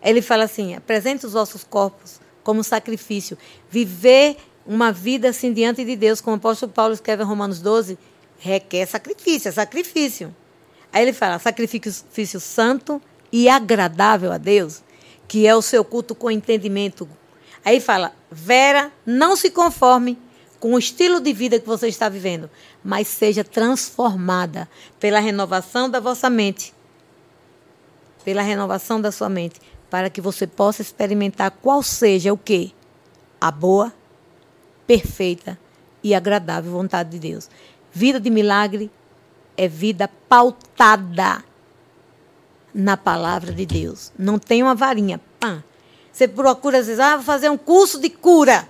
Ele 0.00 0.22
fala 0.22 0.44
assim: 0.44 0.76
apresente 0.76 1.26
os 1.26 1.32
vossos 1.32 1.64
corpos 1.64 2.20
como 2.44 2.62
sacrifício. 2.62 3.36
Viver 3.68 4.36
uma 4.64 4.92
vida 4.92 5.30
assim 5.30 5.52
diante 5.52 5.84
de 5.84 5.96
Deus, 5.96 6.20
como 6.20 6.36
o 6.36 6.38
apóstolo 6.38 6.70
Paulo 6.70 6.94
escreve 6.94 7.24
em 7.24 7.26
Romanos 7.26 7.60
12, 7.60 7.98
requer 8.38 8.86
sacrifício, 8.86 9.48
é 9.48 9.52
sacrifício. 9.52 10.32
Aí 10.92 11.02
ele 11.02 11.12
fala: 11.12 11.40
sacrifício 11.40 12.38
santo 12.38 13.02
e 13.32 13.48
agradável 13.48 14.30
a 14.30 14.38
Deus, 14.38 14.84
que 15.26 15.48
é 15.48 15.56
o 15.56 15.62
seu 15.62 15.84
culto 15.84 16.14
com 16.14 16.30
entendimento. 16.30 17.08
Aí 17.64 17.80
fala: 17.80 18.12
Vera, 18.30 18.92
não 19.04 19.34
se 19.34 19.50
conforme 19.50 20.16
com 20.62 20.74
o 20.74 20.78
estilo 20.78 21.18
de 21.18 21.32
vida 21.32 21.58
que 21.58 21.66
você 21.66 21.88
está 21.88 22.08
vivendo, 22.08 22.48
mas 22.84 23.08
seja 23.08 23.42
transformada 23.42 24.68
pela 25.00 25.18
renovação 25.18 25.90
da 25.90 25.98
vossa 25.98 26.30
mente. 26.30 26.72
Pela 28.24 28.42
renovação 28.42 29.00
da 29.00 29.10
sua 29.10 29.28
mente, 29.28 29.60
para 29.90 30.08
que 30.08 30.20
você 30.20 30.46
possa 30.46 30.80
experimentar 30.80 31.50
qual 31.50 31.82
seja 31.82 32.32
o 32.32 32.38
que? 32.38 32.72
A 33.40 33.50
boa, 33.50 33.92
perfeita 34.86 35.58
e 36.00 36.14
agradável 36.14 36.70
vontade 36.70 37.10
de 37.10 37.18
Deus. 37.18 37.50
Vida 37.90 38.20
de 38.20 38.30
milagre 38.30 38.88
é 39.56 39.66
vida 39.66 40.08
pautada 40.28 41.42
na 42.72 42.96
palavra 42.96 43.52
de 43.52 43.66
Deus. 43.66 44.12
Não 44.16 44.38
tem 44.38 44.62
uma 44.62 44.76
varinha. 44.76 45.20
Pã. 45.40 45.60
Você 46.12 46.28
procura, 46.28 46.78
às 46.78 46.86
vezes, 46.86 47.00
ah, 47.00 47.16
vou 47.16 47.24
fazer 47.24 47.50
um 47.50 47.58
curso 47.58 48.00
de 48.00 48.10
cura. 48.10 48.68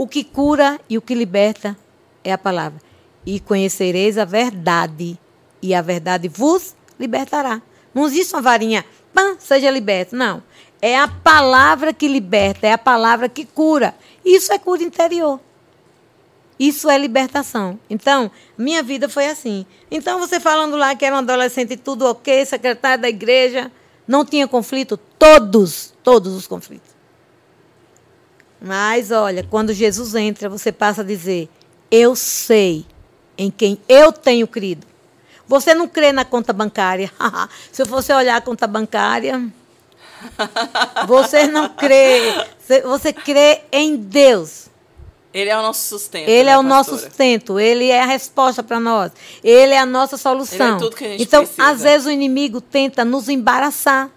O 0.00 0.06
que 0.06 0.24
cura 0.24 0.80
e 0.88 0.96
o 0.96 1.02
que 1.02 1.14
liberta 1.14 1.76
é 2.24 2.32
a 2.32 2.38
palavra. 2.38 2.80
E 3.26 3.38
conhecereis 3.38 4.16
a 4.16 4.24
verdade, 4.24 5.18
e 5.60 5.74
a 5.74 5.82
verdade 5.82 6.26
vos 6.26 6.74
libertará. 6.98 7.60
Não 7.92 8.06
existe 8.06 8.34
uma 8.34 8.40
varinha, 8.40 8.82
pã, 9.12 9.36
seja 9.38 9.70
liberto. 9.70 10.16
Não. 10.16 10.42
É 10.80 10.98
a 10.98 11.06
palavra 11.06 11.92
que 11.92 12.08
liberta, 12.08 12.66
é 12.66 12.72
a 12.72 12.78
palavra 12.78 13.28
que 13.28 13.44
cura. 13.44 13.94
Isso 14.24 14.50
é 14.54 14.58
cura 14.58 14.82
interior. 14.82 15.38
Isso 16.58 16.88
é 16.88 16.96
libertação. 16.96 17.78
Então, 17.90 18.30
minha 18.56 18.82
vida 18.82 19.06
foi 19.06 19.26
assim. 19.26 19.66
Então, 19.90 20.18
você 20.18 20.40
falando 20.40 20.78
lá 20.78 20.94
que 20.94 21.04
era 21.04 21.14
um 21.14 21.18
adolescente 21.18 21.76
tudo 21.76 22.06
ok, 22.06 22.46
secretário 22.46 23.02
da 23.02 23.08
igreja, 23.10 23.70
não 24.08 24.24
tinha 24.24 24.48
conflito? 24.48 24.96
Todos, 25.18 25.92
todos 26.02 26.32
os 26.32 26.46
conflitos. 26.46 26.99
Mas, 28.60 29.10
olha, 29.10 29.46
quando 29.48 29.72
Jesus 29.72 30.14
entra, 30.14 30.48
você 30.48 30.70
passa 30.70 31.00
a 31.00 31.04
dizer: 31.04 31.48
Eu 31.90 32.14
sei 32.14 32.84
em 33.38 33.50
quem 33.50 33.80
eu 33.88 34.12
tenho 34.12 34.46
crido. 34.46 34.86
Você 35.48 35.74
não 35.74 35.88
crê 35.88 36.12
na 36.12 36.24
conta 36.24 36.52
bancária. 36.52 37.10
Se 37.72 37.82
eu 37.82 37.86
fosse 37.86 38.12
olhar 38.12 38.36
a 38.36 38.40
conta 38.40 38.66
bancária, 38.66 39.50
você 41.08 41.46
não 41.46 41.68
crê. 41.70 42.34
Você 42.84 43.12
crê 43.12 43.62
em 43.72 43.96
Deus. 43.96 44.68
Ele 45.32 45.48
é 45.48 45.56
o 45.56 45.62
nosso 45.62 45.88
sustento. 45.88 46.28
Ele 46.28 46.44
né, 46.44 46.52
é 46.52 46.58
o 46.58 46.62
pastora? 46.62 46.76
nosso 46.76 46.98
sustento. 46.98 47.58
Ele 47.58 47.88
é 47.88 48.02
a 48.02 48.06
resposta 48.06 48.62
para 48.62 48.80
nós. 48.80 49.12
Ele 49.42 49.72
é 49.72 49.78
a 49.78 49.86
nossa 49.86 50.16
solução. 50.16 50.66
Ele 50.66 50.76
é 50.76 50.78
tudo 50.78 50.96
que 50.96 51.04
a 51.04 51.08
gente 51.08 51.22
então, 51.22 51.44
precisa. 51.44 51.68
às 51.68 51.82
vezes 51.82 52.06
o 52.06 52.10
inimigo 52.10 52.60
tenta 52.60 53.04
nos 53.04 53.28
embaraçar. 53.28 54.10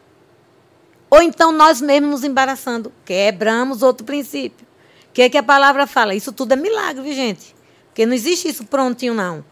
Ou 1.14 1.22
então 1.22 1.52
nós 1.52 1.80
mesmos 1.80 2.10
nos 2.10 2.24
embaraçando. 2.24 2.92
Quebramos 3.06 3.84
outro 3.84 4.04
princípio. 4.04 4.66
O 5.10 5.12
que 5.14 5.22
é 5.22 5.30
que 5.30 5.38
a 5.38 5.44
palavra 5.44 5.86
fala? 5.86 6.16
Isso 6.16 6.32
tudo 6.32 6.54
é 6.54 6.56
milagre, 6.56 7.14
gente? 7.14 7.56
Porque 7.86 8.04
não 8.04 8.16
existe 8.16 8.48
isso 8.48 8.66
prontinho, 8.66 9.14
não. 9.14 9.46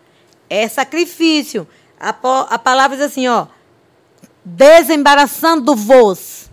É 0.50 0.68
sacrifício. 0.68 1.68
A, 2.00 2.16
a 2.50 2.58
palavra 2.58 2.98
diz 2.98 3.06
assim, 3.06 3.28
ó. 3.28 3.46
Desembaraçando-vos 4.44 6.50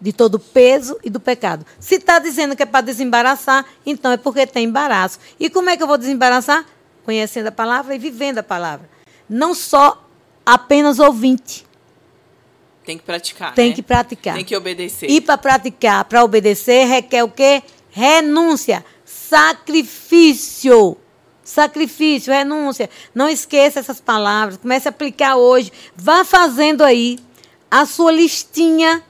de 0.00 0.12
todo 0.12 0.40
peso 0.40 0.98
e 1.04 1.10
do 1.10 1.20
pecado. 1.20 1.64
Se 1.78 1.94
está 1.94 2.18
dizendo 2.18 2.56
que 2.56 2.64
é 2.64 2.66
para 2.66 2.80
desembaraçar, 2.80 3.64
então 3.86 4.10
é 4.10 4.16
porque 4.16 4.48
tem 4.48 4.64
embaraço. 4.64 5.20
E 5.38 5.48
como 5.48 5.70
é 5.70 5.76
que 5.76 5.82
eu 5.84 5.86
vou 5.86 5.96
desembaraçar? 5.96 6.66
Conhecendo 7.04 7.46
a 7.46 7.52
palavra 7.52 7.94
e 7.94 7.98
vivendo 7.98 8.38
a 8.38 8.42
palavra. 8.42 8.90
Não 9.28 9.54
só 9.54 10.04
apenas 10.44 10.98
ouvinte. 10.98 11.64
Tem 12.84 12.98
que 12.98 13.04
praticar. 13.04 13.54
Tem 13.54 13.70
né? 13.70 13.74
que 13.74 13.82
praticar. 13.82 14.34
Tem 14.34 14.44
que 14.44 14.56
obedecer. 14.56 15.10
E 15.10 15.20
para 15.20 15.38
praticar, 15.38 16.04
para 16.04 16.22
obedecer, 16.22 16.86
requer 16.86 17.24
o 17.24 17.28
quê? 17.28 17.62
Renúncia, 17.90 18.84
sacrifício. 19.04 20.96
Sacrifício, 21.42 22.32
renúncia. 22.32 22.88
Não 23.14 23.28
esqueça 23.28 23.80
essas 23.80 24.00
palavras. 24.00 24.58
Comece 24.58 24.88
a 24.88 24.90
aplicar 24.90 25.36
hoje. 25.36 25.72
Vá 25.96 26.24
fazendo 26.24 26.82
aí 26.82 27.18
a 27.70 27.86
sua 27.86 28.12
listinha 28.12 29.02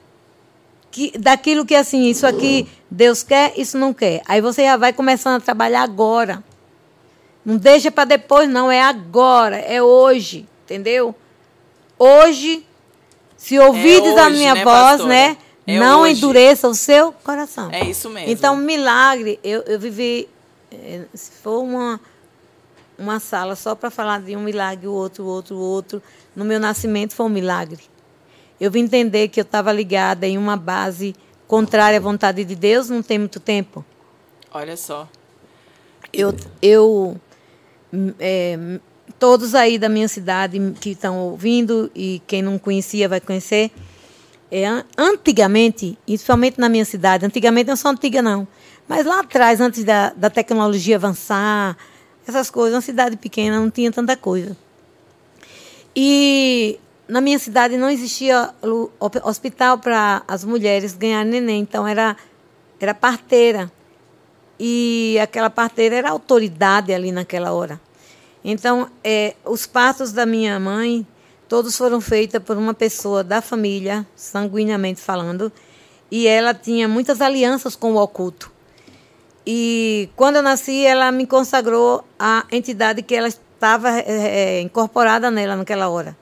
que, 0.91 1.11
daquilo 1.17 1.65
que 1.65 1.75
assim, 1.75 2.05
isso 2.05 2.25
aqui 2.25 2.67
Deus 2.89 3.23
quer, 3.23 3.53
isso 3.57 3.77
não 3.77 3.93
quer. 3.93 4.21
Aí 4.25 4.39
você 4.39 4.63
já 4.63 4.77
vai 4.77 4.93
começando 4.93 5.41
a 5.41 5.45
trabalhar 5.45 5.81
agora. 5.81 6.43
Não 7.43 7.57
deixa 7.57 7.91
para 7.91 8.05
depois, 8.05 8.49
não. 8.49 8.71
É 8.71 8.81
agora, 8.81 9.57
é 9.57 9.81
hoje. 9.81 10.47
Entendeu? 10.63 11.13
Hoje 11.99 12.64
se 13.45 13.59
ouvides 13.59 14.15
é 14.15 14.19
a 14.21 14.29
minha 14.31 14.55
né, 14.55 14.63
voz, 14.63 14.73
pastora? 14.73 15.07
né? 15.07 15.37
É 15.67 15.79
não 15.79 16.01
hoje. 16.01 16.17
endureça 16.17 16.67
o 16.67 16.73
seu 16.73 17.11
coração. 17.11 17.69
É 17.71 17.85
isso 17.85 18.09
mesmo. 18.09 18.31
Então, 18.31 18.55
milagre, 18.55 19.39
eu, 19.43 19.61
eu 19.67 19.79
vivi. 19.79 20.27
Eh, 20.71 21.03
se 21.13 21.29
for 21.43 21.61
uma, 21.61 22.01
uma 22.97 23.19
sala 23.19 23.55
só 23.55 23.75
para 23.75 23.91
falar 23.91 24.19
de 24.21 24.35
um 24.35 24.41
milagre, 24.41 24.87
o 24.87 24.93
outro, 24.93 25.23
o 25.25 25.27
outro, 25.27 25.55
o 25.55 25.59
outro. 25.59 26.01
No 26.35 26.43
meu 26.43 26.59
nascimento 26.59 27.13
foi 27.13 27.27
um 27.27 27.29
milagre. 27.29 27.83
Eu 28.59 28.71
vim 28.71 28.79
entender 28.79 29.27
que 29.27 29.39
eu 29.39 29.43
estava 29.43 29.71
ligada 29.71 30.25
em 30.25 30.39
uma 30.39 30.57
base 30.57 31.15
contrária 31.47 31.99
à 31.99 32.01
vontade 32.01 32.43
de 32.43 32.55
Deus 32.55 32.89
não 32.89 33.03
tem 33.03 33.19
muito 33.19 33.39
tempo. 33.39 33.85
Olha 34.51 34.75
só. 34.75 35.07
Eu, 36.11 36.33
eu 36.63 37.15
é, 38.19 38.79
todos 39.19 39.55
aí 39.55 39.77
da 39.77 39.89
minha 39.89 40.07
cidade 40.07 40.59
que 40.79 40.91
estão 40.91 41.19
ouvindo 41.19 41.89
e 41.95 42.21
quem 42.27 42.41
não 42.41 42.57
conhecia 42.57 43.07
vai 43.07 43.19
conhecer. 43.19 43.71
É, 44.51 44.65
antigamente, 44.97 45.97
principalmente 46.05 46.59
na 46.59 46.69
minha 46.69 46.85
cidade, 46.85 47.25
antigamente 47.25 47.67
não 47.67 47.75
sou 47.75 47.91
antiga 47.91 48.21
não, 48.21 48.47
mas 48.87 49.05
lá 49.05 49.21
atrás, 49.21 49.59
antes 49.59 49.83
da, 49.83 50.11
da 50.11 50.29
tecnologia 50.29 50.95
avançar, 50.95 51.75
essas 52.27 52.49
coisas, 52.49 52.75
uma 52.75 52.81
cidade 52.81 53.17
pequena 53.17 53.59
não 53.59 53.69
tinha 53.69 53.91
tanta 53.91 54.15
coisa. 54.15 54.55
E 55.95 56.79
na 57.07 57.21
minha 57.21 57.39
cidade 57.39 57.77
não 57.77 57.89
existia 57.89 58.49
hospital 59.23 59.77
para 59.77 60.23
as 60.27 60.43
mulheres 60.43 60.95
ganharem 60.95 61.31
neném, 61.31 61.61
então 61.61 61.87
era, 61.87 62.15
era 62.79 62.93
parteira. 62.93 63.71
E 64.59 65.17
aquela 65.21 65.49
parteira 65.49 65.95
era 65.95 66.09
autoridade 66.09 66.93
ali 66.93 67.11
naquela 67.11 67.51
hora. 67.51 67.79
Então, 68.47 68.87
é, 69.03 69.33
os 69.43 69.65
partos 69.65 70.11
da 70.11 70.23
minha 70.23 70.59
mãe, 70.59 71.05
todos 71.49 71.75
foram 71.75 71.99
feitos 71.99 72.39
por 72.43 72.55
uma 72.55 72.75
pessoa 72.75 73.23
da 73.23 73.41
família, 73.41 74.05
sanguineamente 74.15 75.01
falando, 75.01 75.51
e 76.11 76.27
ela 76.27 76.53
tinha 76.53 76.87
muitas 76.87 77.21
alianças 77.21 77.75
com 77.75 77.93
o 77.93 77.97
oculto. 77.97 78.51
E 79.47 80.09
quando 80.15 80.35
eu 80.35 80.43
nasci, 80.43 80.85
ela 80.85 81.11
me 81.11 81.25
consagrou 81.25 82.05
à 82.19 82.45
entidade 82.51 83.01
que 83.01 83.15
ela 83.15 83.27
estava 83.27 83.89
é, 83.89 84.59
é 84.59 84.61
incorporada 84.61 85.31
nela 85.31 85.55
naquela 85.55 85.89
hora. 85.89 86.15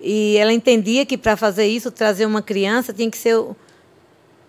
E 0.00 0.36
ela 0.36 0.52
entendia 0.52 1.06
que 1.06 1.16
para 1.16 1.36
fazer 1.36 1.66
isso, 1.66 1.88
trazer 1.92 2.26
uma 2.26 2.42
criança, 2.42 2.92
tinha 2.92 3.08
que 3.08 3.16
ser 3.16 3.40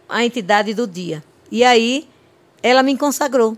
a 0.10 0.26
entidade 0.26 0.74
do 0.74 0.88
dia. 0.88 1.24
E 1.51 1.64
aí, 1.64 2.10
ela 2.64 2.82
me 2.82 2.97
consagrou. 2.97 3.56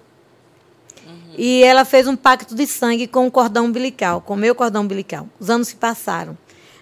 E 1.38 1.64
ela 1.64 1.86
fez 1.86 2.08
um 2.08 2.16
pacto 2.16 2.56
de 2.56 2.66
sangue 2.66 3.06
com 3.06 3.28
o 3.28 3.32
cordão 3.32 3.66
umbilical, 3.66 4.22
com 4.22 4.34
o 4.34 4.38
meu 4.38 4.56
cordão 4.56 4.82
umbilical. 4.82 5.30
Os 5.40 5.50
anos 5.50 5.68
se 5.68 5.76
passaram. 5.76 6.36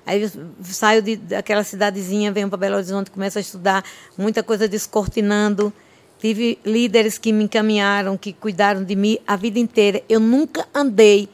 Aí 0.06 0.32
saio 0.64 1.02
de, 1.02 1.18
daquela 1.18 1.64
cidadezinha, 1.64 2.32
venho 2.32 2.48
para 2.48 2.58
Belo 2.58 2.76
Horizonte, 2.76 3.12
começo 3.12 3.38
a 3.38 3.42
estudar, 3.42 3.84
muita 4.18 4.42
coisa 4.42 4.68
descortinando. 4.68 5.74
Tive 6.20 6.58
líderes 6.64 7.18
que 7.18 7.34
me 7.34 7.44
encaminharam, 7.44 8.18
que 8.18 8.32
cuidaram 8.32 8.84
de 8.84 8.96
mim 8.96 9.18
a 9.28 9.36
vida 9.36 9.60
inteira. 9.60 10.02
Eu 10.08 10.20
nunca 10.20 10.66
andei 10.74 11.28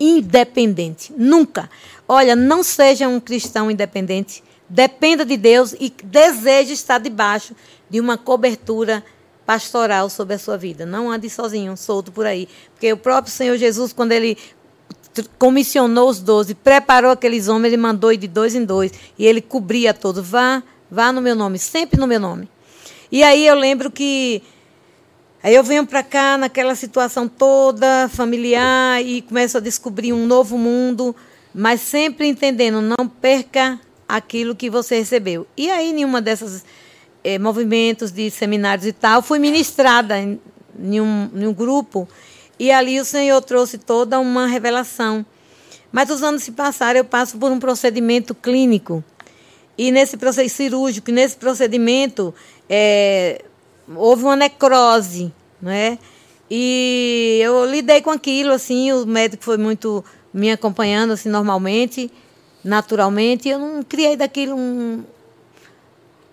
independente. 0.00 1.12
Nunca. 1.16 1.70
Olha, 2.08 2.34
não 2.34 2.64
seja 2.64 3.06
um 3.06 3.20
cristão 3.20 3.70
independente. 3.70 4.42
Dependa 4.68 5.24
de 5.24 5.36
Deus 5.36 5.74
e 5.78 5.92
deseje 6.02 6.72
estar 6.72 6.98
debaixo 6.98 7.54
de 7.88 8.00
uma 8.00 8.18
cobertura 8.18 9.04
pastoral 9.46 10.08
sobre 10.10 10.34
a 10.34 10.38
sua 10.38 10.56
vida. 10.56 10.84
Não 10.84 11.10
ande 11.10 11.28
sozinho, 11.28 11.76
solto 11.76 12.10
por 12.12 12.26
aí. 12.26 12.48
Porque 12.72 12.92
o 12.92 12.96
próprio 12.96 13.32
Senhor 13.32 13.56
Jesus, 13.56 13.92
quando 13.92 14.12
ele 14.12 14.36
comissionou 15.38 16.08
os 16.08 16.20
doze, 16.20 16.54
preparou 16.54 17.10
aqueles 17.10 17.48
homens, 17.48 17.72
ele 17.72 17.80
mandou 17.80 18.12
ir 18.12 18.16
de 18.16 18.28
dois 18.28 18.54
em 18.54 18.64
dois. 18.64 18.92
E 19.18 19.26
ele 19.26 19.40
cobria 19.40 19.94
todos. 19.94 20.28
Vá, 20.28 20.62
vá 20.90 21.12
no 21.12 21.20
meu 21.20 21.34
nome, 21.34 21.58
sempre 21.58 22.00
no 22.00 22.06
meu 22.06 22.20
nome. 22.20 22.48
E 23.10 23.22
aí 23.22 23.46
eu 23.46 23.54
lembro 23.54 23.90
que. 23.90 24.42
Aí 25.42 25.54
eu 25.54 25.62
venho 25.62 25.86
para 25.86 26.02
cá 26.02 26.38
naquela 26.38 26.74
situação 26.74 27.28
toda 27.28 28.08
familiar 28.08 29.04
e 29.04 29.20
começo 29.20 29.58
a 29.58 29.60
descobrir 29.60 30.10
um 30.10 30.26
novo 30.26 30.56
mundo, 30.56 31.14
mas 31.54 31.82
sempre 31.82 32.26
entendendo, 32.26 32.80
não 32.80 33.06
perca 33.06 33.78
aquilo 34.08 34.54
que 34.54 34.70
você 34.70 34.96
recebeu. 34.96 35.46
E 35.54 35.70
aí, 35.70 35.92
nenhuma 35.92 36.22
dessas 36.22 36.64
é, 37.24 37.38
movimentos 37.38 38.12
de 38.12 38.30
seminários 38.30 38.86
e 38.86 38.92
tal, 38.92 39.22
fui 39.22 39.38
ministrada 39.38 40.18
em, 40.18 40.38
em, 40.78 41.00
um, 41.00 41.30
em 41.34 41.46
um 41.46 41.54
grupo 41.54 42.06
e 42.58 42.70
ali 42.70 43.00
o 43.00 43.04
Senhor 43.04 43.40
trouxe 43.42 43.78
toda 43.78 44.20
uma 44.20 44.46
revelação. 44.46 45.24
Mas 45.90 46.10
os 46.10 46.22
anos 46.22 46.42
se 46.42 46.52
passaram, 46.52 46.98
eu 46.98 47.04
passo 47.04 47.38
por 47.38 47.50
um 47.50 47.58
procedimento 47.58 48.34
clínico. 48.34 49.02
E 49.76 49.90
nesse 49.90 50.16
processo 50.16 50.54
cirúrgico, 50.54 51.10
nesse 51.10 51.36
procedimento, 51.36 52.34
é, 52.68 53.44
houve 53.94 54.24
uma 54.24 54.36
necrose, 54.36 55.32
né? 55.60 55.98
E 56.50 57.40
eu 57.42 57.64
lidei 57.64 58.02
com 58.02 58.10
aquilo, 58.10 58.52
assim, 58.52 58.92
o 58.92 59.06
médico 59.06 59.42
foi 59.42 59.56
muito 59.56 60.04
me 60.32 60.50
acompanhando, 60.50 61.12
assim, 61.12 61.28
normalmente, 61.28 62.10
naturalmente. 62.62 63.48
Eu 63.48 63.58
não 63.58 63.82
criei 63.82 64.16
daquilo 64.16 64.56
um, 64.56 65.04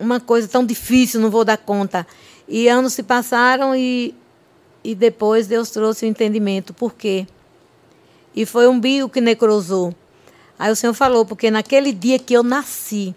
uma 0.01 0.19
coisa 0.19 0.47
tão 0.47 0.65
difícil, 0.65 1.21
não 1.21 1.29
vou 1.29 1.45
dar 1.45 1.57
conta. 1.57 2.05
E 2.47 2.67
anos 2.67 2.93
se 2.93 3.03
passaram 3.03 3.75
e, 3.75 4.15
e 4.83 4.95
depois 4.95 5.47
Deus 5.47 5.69
trouxe 5.69 6.05
o 6.05 6.09
entendimento. 6.09 6.73
Por 6.73 6.93
quê? 6.93 7.27
E 8.35 8.45
foi 8.45 8.67
um 8.67 8.79
bio 8.79 9.07
que 9.07 9.21
necrosou. 9.21 9.93
Aí 10.57 10.71
o 10.71 10.75
Senhor 10.75 10.93
falou, 10.93 11.25
porque 11.25 11.51
naquele 11.51 11.93
dia 11.93 12.19
que 12.19 12.33
eu 12.33 12.43
nasci, 12.43 13.15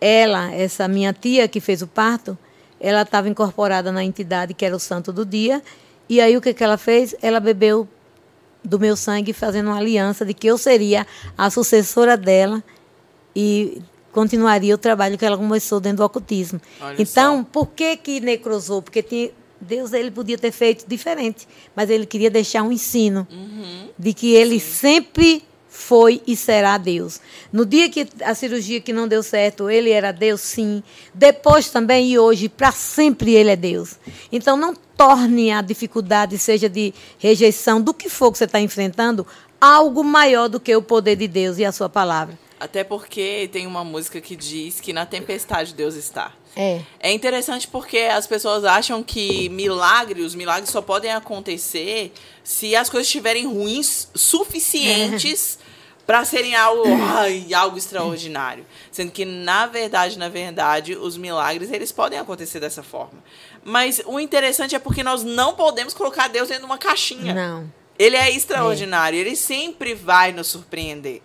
ela, 0.00 0.52
essa 0.52 0.88
minha 0.88 1.12
tia 1.12 1.46
que 1.46 1.60
fez 1.60 1.82
o 1.82 1.86
parto, 1.86 2.38
ela 2.80 3.02
estava 3.02 3.28
incorporada 3.28 3.92
na 3.92 4.02
entidade 4.02 4.54
que 4.54 4.64
era 4.64 4.74
o 4.74 4.80
santo 4.80 5.12
do 5.12 5.26
dia. 5.26 5.62
E 6.08 6.20
aí 6.20 6.36
o 6.36 6.40
que, 6.40 6.54
que 6.54 6.64
ela 6.64 6.78
fez? 6.78 7.14
Ela 7.20 7.40
bebeu 7.40 7.86
do 8.64 8.78
meu 8.78 8.96
sangue, 8.96 9.32
fazendo 9.32 9.68
uma 9.68 9.78
aliança 9.78 10.24
de 10.24 10.34
que 10.34 10.46
eu 10.46 10.56
seria 10.58 11.06
a 11.36 11.50
sucessora 11.50 12.16
dela 12.16 12.62
e 13.34 13.82
continuaria 14.12 14.74
o 14.74 14.78
trabalho 14.78 15.16
que 15.16 15.24
ela 15.24 15.36
começou 15.36 15.80
dentro 15.80 15.98
do 15.98 16.04
ocultismo. 16.04 16.60
Olha 16.80 16.96
então, 17.00 17.38
só. 17.38 17.44
por 17.44 17.66
que 17.68 17.96
que 17.96 18.20
necrosou? 18.20 18.82
Porque 18.82 19.02
tinha, 19.02 19.30
Deus 19.60 19.92
ele 19.92 20.10
podia 20.10 20.38
ter 20.38 20.52
feito 20.52 20.84
diferente, 20.86 21.46
mas 21.74 21.90
ele 21.90 22.06
queria 22.06 22.30
deixar 22.30 22.62
um 22.62 22.72
ensino 22.72 23.26
uhum. 23.30 23.88
de 23.98 24.14
que 24.14 24.32
ele 24.32 24.58
Sim. 24.58 24.66
sempre 24.66 25.44
foi 25.70 26.20
e 26.26 26.36
será 26.36 26.76
Deus. 26.76 27.20
No 27.52 27.64
dia 27.64 27.88
que 27.88 28.06
a 28.22 28.34
cirurgia 28.34 28.80
que 28.80 28.92
não 28.92 29.06
deu 29.06 29.22
certo, 29.22 29.70
ele 29.70 29.90
era 29.90 30.12
Deus, 30.12 30.40
sim. 30.40 30.82
Depois 31.14 31.70
também 31.70 32.10
e 32.10 32.18
hoje, 32.18 32.48
para 32.48 32.72
sempre 32.72 33.34
ele 33.34 33.50
é 33.50 33.56
Deus. 33.56 33.96
Então 34.32 34.56
não 34.56 34.74
torne 34.96 35.52
a 35.52 35.62
dificuldade, 35.62 36.36
seja 36.38 36.68
de 36.68 36.92
rejeição, 37.18 37.80
do 37.80 37.94
que 37.94 38.08
for 38.08 38.32
que 38.32 38.38
você 38.38 38.44
está 38.44 38.60
enfrentando, 38.60 39.26
algo 39.60 40.02
maior 40.02 40.48
do 40.48 40.58
que 40.58 40.74
o 40.74 40.82
poder 40.82 41.16
de 41.16 41.28
Deus 41.28 41.56
e 41.58 41.64
a 41.64 41.70
sua 41.70 41.88
palavra. 41.88 42.36
Até 42.60 42.84
porque 42.84 43.48
tem 43.50 43.66
uma 43.66 43.82
música 43.82 44.20
que 44.20 44.36
diz 44.36 44.80
que 44.80 44.92
na 44.92 45.06
tempestade 45.06 45.72
Deus 45.72 45.94
está. 45.94 46.32
É. 46.54 46.82
É 47.00 47.10
interessante 47.10 47.66
porque 47.66 47.98
as 47.98 48.26
pessoas 48.26 48.64
acham 48.64 49.02
que 49.02 49.48
milagres, 49.48 50.26
os 50.26 50.34
milagres 50.34 50.68
só 50.68 50.82
podem 50.82 51.10
acontecer 51.10 52.12
se 52.44 52.76
as 52.76 52.90
coisas 52.90 53.06
estiverem 53.06 53.46
ruins 53.46 54.08
suficientes 54.14 55.58
para 56.06 56.24
serem 56.24 56.56
algo, 56.56 56.82
ai, 57.16 57.54
algo 57.54 57.78
extraordinário. 57.78 58.66
Sendo 58.90 59.12
que, 59.12 59.24
na 59.24 59.66
verdade, 59.66 60.18
na 60.18 60.28
verdade, 60.28 60.96
os 60.96 61.16
milagres 61.16 61.70
eles 61.70 61.92
podem 61.92 62.18
acontecer 62.18 62.60
dessa 62.60 62.82
forma. 62.82 63.22
Mas 63.64 64.02
o 64.04 64.18
interessante 64.18 64.74
é 64.74 64.78
porque 64.78 65.02
nós 65.02 65.22
não 65.22 65.54
podemos 65.54 65.94
colocar 65.94 66.28
Deus 66.28 66.48
dentro 66.48 66.64
de 66.64 66.66
uma 66.66 66.78
caixinha. 66.78 67.32
Não. 67.32 67.72
Ele 67.98 68.16
é 68.16 68.30
extraordinário, 68.30 69.16
é. 69.16 69.20
ele 69.20 69.36
sempre 69.36 69.94
vai 69.94 70.32
nos 70.32 70.48
surpreender. 70.48 71.22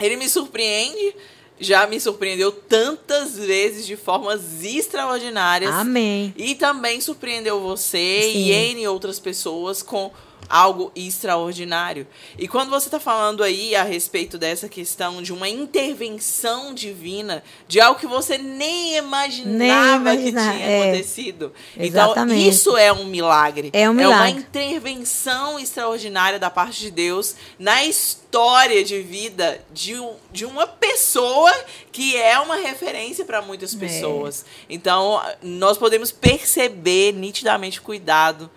Ele 0.00 0.16
me 0.16 0.28
surpreende, 0.28 1.14
já 1.58 1.86
me 1.86 2.00
surpreendeu 2.00 2.50
tantas 2.50 3.36
vezes 3.36 3.86
de 3.86 3.96
formas 3.96 4.64
extraordinárias. 4.64 5.72
Amém. 5.72 6.34
E 6.36 6.54
também 6.54 7.00
surpreendeu 7.00 7.60
você 7.60 8.30
Sim. 8.32 8.38
e 8.38 8.52
N 8.52 8.88
outras 8.88 9.18
pessoas 9.18 9.82
com 9.82 10.10
algo 10.48 10.92
extraordinário. 10.94 12.06
E 12.38 12.46
quando 12.46 12.70
você 12.70 12.88
está 12.88 13.00
falando 13.00 13.42
aí 13.42 13.74
a 13.74 13.82
respeito 13.82 14.38
dessa 14.38 14.68
questão 14.68 15.22
de 15.22 15.32
uma 15.32 15.48
intervenção 15.48 16.74
divina, 16.74 17.42
de 17.66 17.80
algo 17.80 17.98
que 17.98 18.06
você 18.06 18.38
nem 18.38 18.96
imaginava 18.96 20.14
nem 20.14 20.24
que 20.24 20.30
tinha 20.32 20.60
é. 20.60 20.82
acontecido. 20.82 21.52
Então, 21.74 21.86
Exatamente. 21.86 22.40
Então, 22.40 22.50
isso 22.50 22.76
é 22.76 22.92
um 22.92 23.04
milagre. 23.04 23.70
É 23.72 23.88
um 23.88 23.94
milagre. 23.94 24.30
É 24.30 24.32
uma 24.32 24.40
intervenção 24.40 25.58
extraordinária 25.58 26.38
da 26.38 26.50
parte 26.50 26.80
de 26.80 26.90
Deus 26.90 27.34
na 27.58 27.84
história 27.84 28.84
de 28.84 29.00
vida 29.00 29.60
de, 29.72 29.98
um, 29.98 30.14
de 30.32 30.44
uma 30.44 30.66
pessoa 30.66 31.52
que 31.92 32.16
é 32.16 32.38
uma 32.38 32.56
referência 32.56 33.24
para 33.24 33.40
muitas 33.40 33.74
é. 33.74 33.78
pessoas. 33.78 34.44
É. 34.68 34.74
Então, 34.74 35.22
nós 35.42 35.78
podemos 35.78 36.10
perceber 36.10 37.12
nitidamente 37.12 37.78
o 37.78 37.82
cuidado 37.82 38.50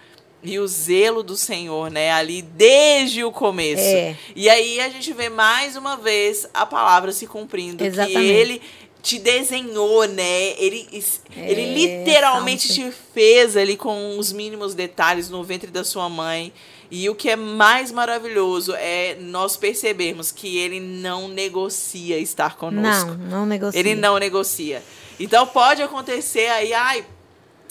e 0.48 0.60
o 0.60 0.68
zelo 0.68 1.22
do 1.22 1.36
Senhor, 1.36 1.92
né? 1.92 2.12
Ali 2.12 2.42
desde 2.42 3.24
o 3.24 3.32
começo. 3.32 3.84
É. 3.84 4.16
E 4.36 4.50
aí 4.50 4.80
a 4.80 4.90
gente 4.90 5.12
vê 5.14 5.30
mais 5.30 5.76
uma 5.76 5.98
vez 5.98 6.48
a 6.54 6.66
palavra 6.66 7.12
se 7.12 7.28
cumprindo. 7.28 7.84
Exatamente. 7.84 8.18
Que 8.18 8.26
ele 8.26 8.62
te 9.02 9.20
desenhou, 9.20 10.06
né? 10.08 10.54
Ele, 10.58 10.88
é, 11.36 11.52
ele 11.52 11.74
literalmente 11.74 12.74
te 12.74 12.92
fez 13.14 13.56
ali 13.56 13.78
com 13.78 14.18
os 14.18 14.32
mínimos 14.32 14.74
detalhes 14.74 15.30
no 15.30 15.44
ventre 15.44 15.70
da 15.70 15.84
sua 15.84 16.10
mãe. 16.10 16.54
E 16.90 17.10
o 17.10 17.16
que 17.16 17.30
é 17.30 17.36
mais 17.36 17.92
maravilhoso 17.92 18.74
é 18.76 19.18
nós 19.20 19.58
percebermos 19.58 20.32
que 20.32 20.58
ele 20.58 20.80
não 20.80 21.28
negocia 21.28 22.18
estar 22.18 22.56
conosco. 22.56 23.12
Não, 23.12 23.40
não 23.40 23.46
negocia. 23.46 23.80
Ele 23.80 23.96
não 23.96 24.18
negocia. 24.18 24.82
Então 25.20 25.46
pode 25.46 25.82
acontecer 25.82 26.48
aí, 26.48 26.74
ai, 26.74 27.06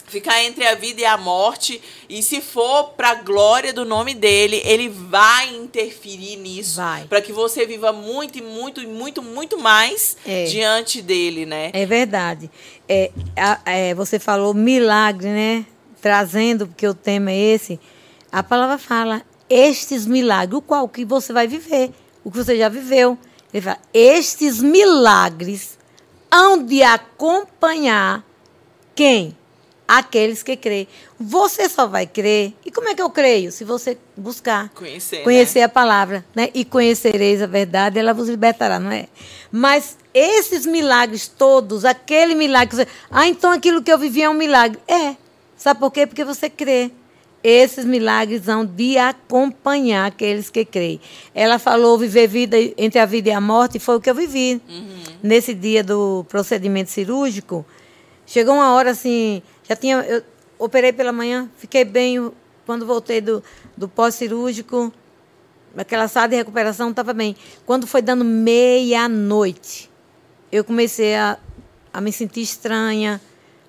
ficar 0.06 0.42
entre 0.44 0.66
a 0.66 0.74
vida 0.74 1.00
e 1.00 1.04
a 1.04 1.16
morte, 1.16 1.80
e 2.08 2.22
se 2.22 2.40
for 2.40 2.90
para 2.90 3.10
a 3.10 3.14
glória 3.16 3.72
do 3.72 3.84
nome 3.84 4.14
dele, 4.14 4.62
ele 4.64 4.88
vai 4.88 5.54
interferir 5.54 6.36
nisso, 6.36 6.80
para 7.08 7.20
que 7.20 7.32
você 7.32 7.66
viva 7.66 7.92
muito 7.92 8.38
e 8.38 8.42
muito 8.42 8.80
e 8.80 8.86
muito 8.86 9.22
muito 9.22 9.58
mais 9.58 10.16
é. 10.26 10.44
diante 10.44 11.02
dele, 11.02 11.44
né? 11.44 11.70
É 11.72 11.84
verdade. 11.84 12.50
É, 12.88 13.10
é, 13.64 13.94
você 13.94 14.18
falou 14.18 14.54
milagre, 14.54 15.28
né? 15.28 15.66
Trazendo 16.00 16.66
porque 16.66 16.86
o 16.86 16.94
tema 16.94 17.30
é 17.30 17.36
esse. 17.36 17.80
A 18.30 18.42
palavra 18.42 18.78
fala 18.78 19.22
estes 19.48 20.06
milagres, 20.06 20.58
o 20.58 20.62
qual 20.62 20.88
que 20.88 21.04
você 21.04 21.32
vai 21.32 21.46
viver, 21.46 21.90
o 22.24 22.30
que 22.30 22.38
você 22.38 22.56
já 22.56 22.68
viveu. 22.68 23.18
Ele 23.52 23.62
fala, 23.62 23.78
estes 23.92 24.60
milagres 24.60 25.78
hão 26.30 26.62
de 26.62 26.82
acompanhar 26.82 28.24
quem? 28.94 29.36
Aqueles 29.86 30.42
que 30.42 30.56
creem. 30.56 30.88
Você 31.18 31.68
só 31.68 31.86
vai 31.86 32.06
crer. 32.06 32.52
E 32.64 32.70
como 32.70 32.88
é 32.88 32.94
que 32.94 33.02
eu 33.02 33.10
creio? 33.10 33.52
Se 33.52 33.64
você 33.64 33.96
buscar 34.16 34.68
conhecer, 34.70 35.22
conhecer 35.22 35.60
né? 35.60 35.64
a 35.64 35.68
palavra, 35.68 36.24
né? 36.34 36.50
E 36.54 36.64
conhecereis 36.64 37.42
a 37.42 37.46
verdade, 37.46 37.98
ela 37.98 38.12
vos 38.12 38.28
libertará, 38.28 38.78
não 38.78 38.90
é? 38.90 39.08
Mas 39.50 39.96
esses 40.12 40.66
milagres 40.66 41.28
todos, 41.28 41.84
aquele 41.84 42.34
milagre, 42.34 42.76
você, 42.76 42.88
ah, 43.10 43.26
então 43.26 43.50
aquilo 43.50 43.82
que 43.82 43.92
eu 43.92 43.98
vivi 43.98 44.22
é 44.22 44.30
um 44.30 44.34
milagre. 44.34 44.78
É. 44.88 45.16
Sabe 45.56 45.80
por 45.80 45.90
quê? 45.90 46.06
Porque 46.06 46.24
você 46.24 46.50
crê. 46.50 46.90
Esses 47.42 47.84
milagres 47.84 48.44
vão 48.44 48.66
de 48.66 48.98
acompanhar 48.98 50.06
aqueles 50.06 50.50
que 50.50 50.64
creem. 50.64 51.00
Ela 51.32 51.60
falou 51.60 51.96
viver 51.96 52.26
vida 52.26 52.56
entre 52.76 52.98
a 52.98 53.06
vida 53.06 53.28
e 53.28 53.32
a 53.32 53.40
morte, 53.40 53.76
e 53.76 53.80
foi 53.80 53.96
o 53.96 54.00
que 54.00 54.10
eu 54.10 54.14
vivi. 54.16 54.60
Uhum. 54.68 55.02
Nesse 55.22 55.54
dia 55.54 55.84
do 55.84 56.26
procedimento 56.28 56.90
cirúrgico, 56.90 57.64
chegou 58.26 58.54
uma 58.54 58.74
hora 58.74 58.90
assim, 58.90 59.42
já 59.68 59.74
tinha. 59.74 59.96
Eu 60.02 60.22
operei 60.58 60.92
pela 60.92 61.12
manhã, 61.12 61.48
fiquei 61.56 61.84
bem. 61.84 62.30
Quando 62.66 62.84
voltei 62.84 63.20
do, 63.20 63.42
do 63.76 63.88
pós-cirúrgico, 63.88 64.92
aquela 65.76 66.08
sala 66.08 66.28
de 66.28 66.36
recuperação 66.36 66.90
estava 66.90 67.12
bem. 67.12 67.36
Quando 67.64 67.86
foi 67.86 68.02
dando 68.02 68.24
meia-noite, 68.24 69.88
eu 70.50 70.64
comecei 70.64 71.14
a, 71.14 71.38
a 71.92 72.00
me 72.00 72.12
sentir 72.12 72.42
estranha. 72.42 73.20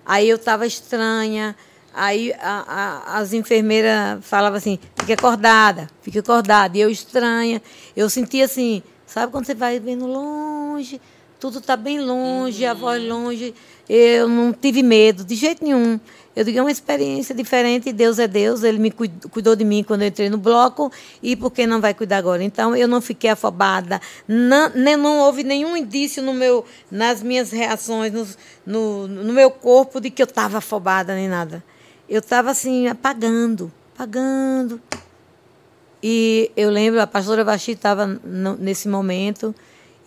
Aí 0.05 0.28
eu 0.28 0.38
estava 0.38 0.66
estranha. 0.66 1.55
Aí 1.93 2.34
a, 2.39 2.64
a, 3.08 3.18
as 3.20 3.34
enfermeiras 3.34 4.24
falavam 4.26 4.58
assim: 4.58 4.80
fique 4.99 5.14
acordada, 5.14 5.89
fique 6.01 6.20
acordada. 6.20 6.78
E 6.78 6.82
eu 6.82 6.89
estranha. 6.89 7.62
Eu 7.95 8.10
sentia 8.10 8.45
assim, 8.45 8.82
sabe 9.05 9.32
quando 9.32 9.45
você 9.45 9.55
vai 9.55 9.80
vendo 9.80 10.05
longe, 10.05 11.01
tudo 11.39 11.60
está 11.60 11.76
bem 11.76 11.99
longe, 11.99 12.64
uhum. 12.64 12.72
a 12.72 12.74
voz 12.74 13.03
longe. 13.03 13.55
Eu 13.90 14.28
não 14.28 14.52
tive 14.52 14.84
medo, 14.84 15.24
de 15.24 15.36
jeito 15.36 15.64
nenhum. 15.64 16.00
Eu 16.36 16.44
digo, 16.44 16.60
é 16.60 16.62
uma 16.62 16.70
experiência 16.70 17.34
diferente, 17.34 17.92
Deus 17.92 18.20
é 18.20 18.28
Deus, 18.28 18.62
Ele 18.62 18.78
me 18.78 18.92
cuidou 18.92 19.56
de 19.56 19.66
mim 19.66 19.84
quando 19.84 20.04
eu 20.04 20.08
entrei 20.08 20.30
no 20.30 20.38
bloco, 20.38 20.92
e 21.24 21.36
por 21.36 21.50
que 21.50 21.66
não 21.66 21.82
vai 21.82 21.96
cuidar 21.96 22.18
agora? 22.18 22.44
Então, 22.44 22.76
eu 22.76 22.88
não 22.88 23.02
fiquei 23.02 23.32
afobada, 23.32 24.00
não, 24.28 24.70
nem, 24.76 24.96
não 24.96 25.18
houve 25.18 25.44
nenhum 25.44 25.76
indício 25.76 26.22
no 26.22 26.36
meu, 26.36 26.64
nas 26.92 27.24
minhas 27.24 27.50
reações, 27.50 28.38
no, 28.64 29.08
no, 29.08 29.34
meu 29.34 29.50
corpo, 29.50 30.00
de 30.00 30.12
que 30.12 30.22
eu 30.22 30.26
estava 30.26 30.60
afobada 30.60 31.16
nem 31.16 31.28
nada. 31.28 31.64
Eu 32.08 32.20
estava, 32.20 32.52
assim, 32.52 32.88
apagando, 32.88 33.72
apagando. 33.96 34.80
E 36.04 36.52
eu 36.56 36.70
lembro, 36.70 37.02
a 37.02 37.08
pastora 37.08 37.44
Vaxi 37.44 37.72
estava 37.72 38.06
nesse 38.60 38.88
momento, 38.88 39.56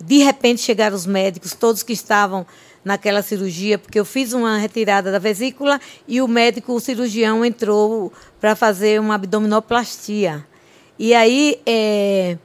de 0.00 0.18
repente 0.18 0.60
chegaram 0.60 0.94
os 0.94 1.06
médicos, 1.06 1.54
todos 1.54 1.82
que 1.82 1.92
estavam 1.92 2.46
naquela 2.84 3.22
cirurgia, 3.22 3.78
porque 3.78 4.00
eu 4.00 4.04
fiz 4.04 4.32
uma 4.32 4.56
retirada 4.56 5.12
da 5.12 5.18
vesícula 5.18 5.80
e 6.08 6.20
o 6.20 6.28
médico, 6.28 6.72
o 6.72 6.80
cirurgião, 6.80 7.44
entrou 7.44 8.12
para 8.40 8.56
fazer 8.56 9.00
uma 9.00 9.14
abdominoplastia. 9.16 10.46
E 10.98 11.14
aí 11.14 11.60
é, 11.66 12.36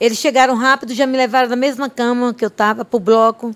Eles 0.00 0.18
chegaram 0.18 0.54
rápido, 0.54 0.94
já 0.94 1.06
me 1.06 1.16
levaram 1.16 1.48
da 1.48 1.56
mesma 1.56 1.90
cama 1.90 2.32
que 2.32 2.44
eu 2.44 2.48
estava 2.48 2.84
para 2.84 2.96
o 2.96 3.00
bloco. 3.00 3.54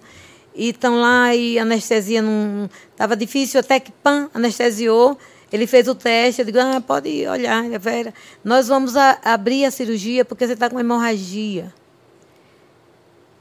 E 0.54 0.68
estão 0.68 1.00
lá 1.00 1.34
e 1.34 1.58
anestesia 1.58 2.22
não. 2.22 2.70
Estava 2.92 3.16
difícil, 3.16 3.58
até 3.58 3.80
que 3.80 3.90
pam, 3.90 4.30
anestesiou. 4.32 5.18
Ele 5.52 5.66
fez 5.66 5.88
o 5.88 5.94
teste, 5.94 6.42
eu 6.42 6.44
digo, 6.44 6.58
ah, 6.58 6.80
pode 6.80 7.26
olhar, 7.26 7.62
Vera. 7.78 8.12
Nós 8.44 8.68
vamos 8.68 8.96
a, 8.96 9.18
abrir 9.24 9.64
a 9.64 9.70
cirurgia 9.70 10.24
porque 10.24 10.46
você 10.46 10.52
está 10.52 10.68
com 10.68 10.78
hemorragia. 10.78 11.72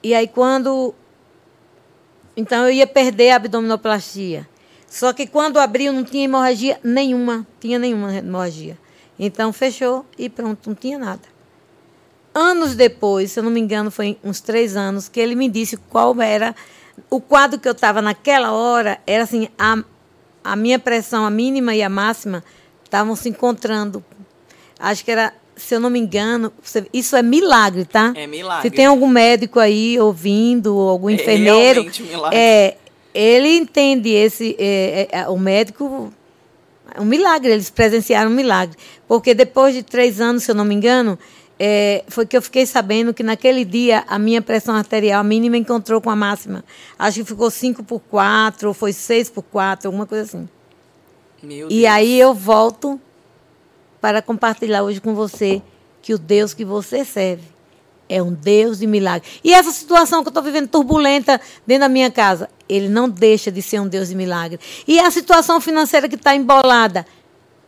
E 0.02 0.14
aí 0.16 0.28
quando. 0.28 0.96
Então 2.36 2.66
eu 2.66 2.72
ia 2.72 2.88
perder 2.88 3.32
a 3.32 3.36
abdominoplastia. 3.36 4.48
Só 4.88 5.14
que 5.14 5.26
quando 5.26 5.60
abriu 5.60 5.92
não 5.92 6.04
tinha 6.04 6.26
hemorragia 6.26 6.80
nenhuma. 6.84 7.48
Tinha 7.60 7.80
nenhuma 7.80 8.14
hemorragia. 8.14 8.78
Então 9.18 9.54
fechou 9.54 10.06
e 10.18 10.30
pronto, 10.30 10.70
não 10.70 10.76
tinha 10.76 10.98
nada. 10.98 11.22
Anos 12.34 12.76
depois, 12.76 13.32
se 13.32 13.40
eu 13.40 13.44
não 13.44 13.52
me 13.52 13.60
engano, 13.60 13.92
foi 13.92 14.18
uns 14.24 14.42
três 14.42 14.76
anos, 14.76 15.08
que 15.08 15.20
ele 15.20 15.36
me 15.36 15.48
disse 15.48 15.78
qual 15.78 16.20
era. 16.20 16.56
O 17.10 17.22
quadro 17.22 17.60
que 17.60 17.68
eu 17.68 17.74
estava 17.74 18.02
naquela 18.02 18.52
hora 18.52 19.00
era 19.06 19.24
assim, 19.24 19.50
a, 19.58 19.84
a 20.44 20.56
minha 20.56 20.80
pressão, 20.80 21.26
a 21.26 21.30
mínima 21.30 21.76
e 21.76 21.84
a 21.84 21.90
máxima, 21.90 22.44
estavam 22.84 23.16
se 23.16 23.30
encontrando. 23.30 24.04
Acho 24.80 25.06
que 25.06 25.12
era, 25.12 25.34
se 25.56 25.76
eu 25.76 25.80
não 25.80 25.90
me 25.90 26.00
engano, 26.00 26.52
isso 26.94 27.16
é 27.16 27.22
milagre, 27.22 27.86
tá? 27.86 28.14
É 28.16 28.26
milagre. 28.28 28.70
Se 28.70 28.76
tem 28.76 28.86
algum 28.86 29.08
médico 29.08 29.60
aí 29.60 30.00
ouvindo, 30.00 30.76
ou 30.76 30.90
algum 30.90 31.10
enfermeiro. 31.10 31.80
É 31.80 31.84
realmente 31.84 32.04
milagre. 32.04 32.38
É, 32.38 32.78
ele 33.14 33.58
entende 33.58 34.10
esse. 34.10 34.56
É, 34.58 35.08
é, 35.12 35.20
é, 35.20 35.28
o 35.28 35.38
médico. 35.38 36.12
Um 37.00 37.06
milagre, 37.06 37.52
eles 37.52 37.70
presenciaram 37.70 38.30
um 38.30 38.34
milagre. 38.34 38.78
Porque 39.08 39.34
depois 39.34 39.74
de 39.74 39.84
três 39.84 40.20
anos, 40.22 40.44
se 40.44 40.52
eu 40.52 40.56
não 40.56 40.66
me 40.66 40.76
engano, 40.76 41.18
é, 41.60 42.04
foi 42.08 42.26
que 42.26 42.36
eu 42.36 42.42
fiquei 42.42 42.66
sabendo 42.66 43.14
que 43.14 43.24
naquele 43.24 43.64
dia 43.64 44.04
a 44.08 44.20
minha 44.20 44.42
pressão 44.42 44.76
arterial 44.76 45.24
mínima 45.24 45.58
encontrou 45.58 46.02
com 46.02 46.10
a 46.10 46.16
máxima. 46.16 46.64
Acho 46.98 47.20
que 47.20 47.26
ficou 47.26 47.50
5 47.50 47.84
por 47.84 48.00
4, 48.00 48.68
ou 48.68 48.74
foi 48.74 48.94
6 48.94 49.30
por 49.30 49.44
4, 49.44 49.88
alguma 49.88 50.06
coisa 50.06 50.24
assim. 50.24 50.50
Meu 51.42 51.68
e 51.68 51.82
Deus. 51.82 51.92
aí 51.92 52.20
eu 52.20 52.34
volto 52.34 53.00
para 54.04 54.22
compartilhar 54.22 54.84
hoje 54.84 55.00
com 55.00 55.16
você 55.16 55.62
que 56.02 56.14
o 56.14 56.18
Deus 56.18 56.54
que 56.54 56.66
você 56.66 57.06
serve 57.06 57.46
é 58.10 58.22
um 58.22 58.34
Deus 58.34 58.80
de 58.80 58.86
milagre. 58.86 59.26
E 59.42 59.54
essa 59.54 59.72
situação 59.72 60.22
que 60.22 60.28
eu 60.28 60.30
estou 60.30 60.44
vivendo 60.44 60.68
turbulenta 60.68 61.40
dentro 61.66 61.84
da 61.84 61.88
minha 61.90 62.12
casa, 62.12 62.50
ele 62.68 62.90
não 62.90 63.08
deixa 63.08 63.50
de 63.50 63.62
ser 63.62 63.80
um 63.80 63.88
Deus 63.88 64.10
de 64.10 64.16
milagre. 64.16 64.60
E 64.86 65.00
a 65.00 65.10
situação 65.10 65.62
financeira 65.62 66.10
que 66.10 66.16
está 66.16 66.36
embolada, 66.36 67.06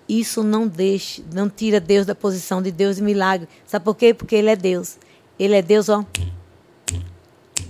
isso 0.10 0.44
não 0.44 0.68
deixa, 0.68 1.24
não 1.34 1.50
tira 1.50 1.80
Deus 1.80 2.06
da 2.06 2.14
posição 2.14 2.62
de 2.62 2.70
Deus 2.70 2.98
de 2.98 3.02
milagre. 3.02 3.48
Sabe 3.66 3.86
por 3.86 3.96
quê? 3.96 4.14
Porque 4.14 4.36
Ele 4.36 4.50
é 4.50 4.58
Deus. 4.58 4.98
Ele 5.40 5.56
é 5.56 5.62
Deus, 5.62 5.88
ó. 5.88 6.04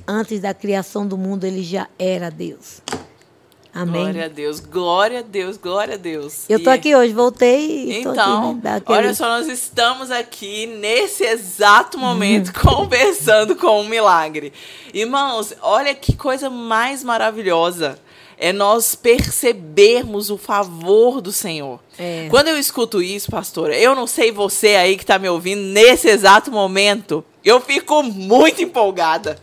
Antes 0.07 0.39
da 0.39 0.55
criação 0.55 1.05
do 1.05 1.19
mundo, 1.19 1.43
Ele 1.43 1.61
já 1.61 1.87
era 1.99 2.31
Deus. 2.31 2.81
Amém. 3.75 4.03
Glória 4.03 4.25
a 4.25 4.27
Deus, 4.29 4.59
glória 4.61 5.19
a 5.19 5.21
Deus, 5.21 5.57
glória 5.57 5.95
a 5.95 5.97
Deus. 5.97 6.45
Eu 6.47 6.63
tô 6.63 6.69
aqui 6.69 6.95
hoje, 6.95 7.11
voltei 7.11 7.89
e 7.89 7.99
Então, 7.99 8.51
aqui, 8.51 8.63
né, 8.63 8.81
olha 8.85 9.13
só, 9.13 9.27
nós 9.27 9.49
estamos 9.49 10.09
aqui 10.11 10.65
nesse 10.65 11.25
exato 11.25 11.97
momento 11.97 12.53
Uhum. 12.55 12.75
conversando 12.75 13.53
com 13.53 13.81
um 13.81 13.83
milagre. 13.83 14.53
Irmãos, 14.93 15.53
olha 15.61 15.93
que 15.93 16.15
coisa 16.15 16.49
mais 16.49 17.03
maravilhosa. 17.03 17.99
É 18.37 18.53
nós 18.53 18.95
percebermos 18.95 20.29
o 20.29 20.37
favor 20.37 21.19
do 21.21 21.31
Senhor. 21.33 21.79
É. 21.99 22.27
Quando 22.29 22.47
eu 22.47 22.57
escuto 22.57 23.01
isso, 23.01 23.29
pastora, 23.29 23.77
eu 23.77 23.93
não 23.93 24.07
sei 24.07 24.31
você 24.31 24.75
aí 24.75 24.95
que 24.95 25.03
está 25.03 25.19
me 25.19 25.27
ouvindo 25.27 25.61
nesse 25.61 26.07
exato 26.07 26.49
momento, 26.49 27.23
eu 27.43 27.59
fico 27.59 28.01
muito 28.03 28.61
empolgada. 28.61 29.37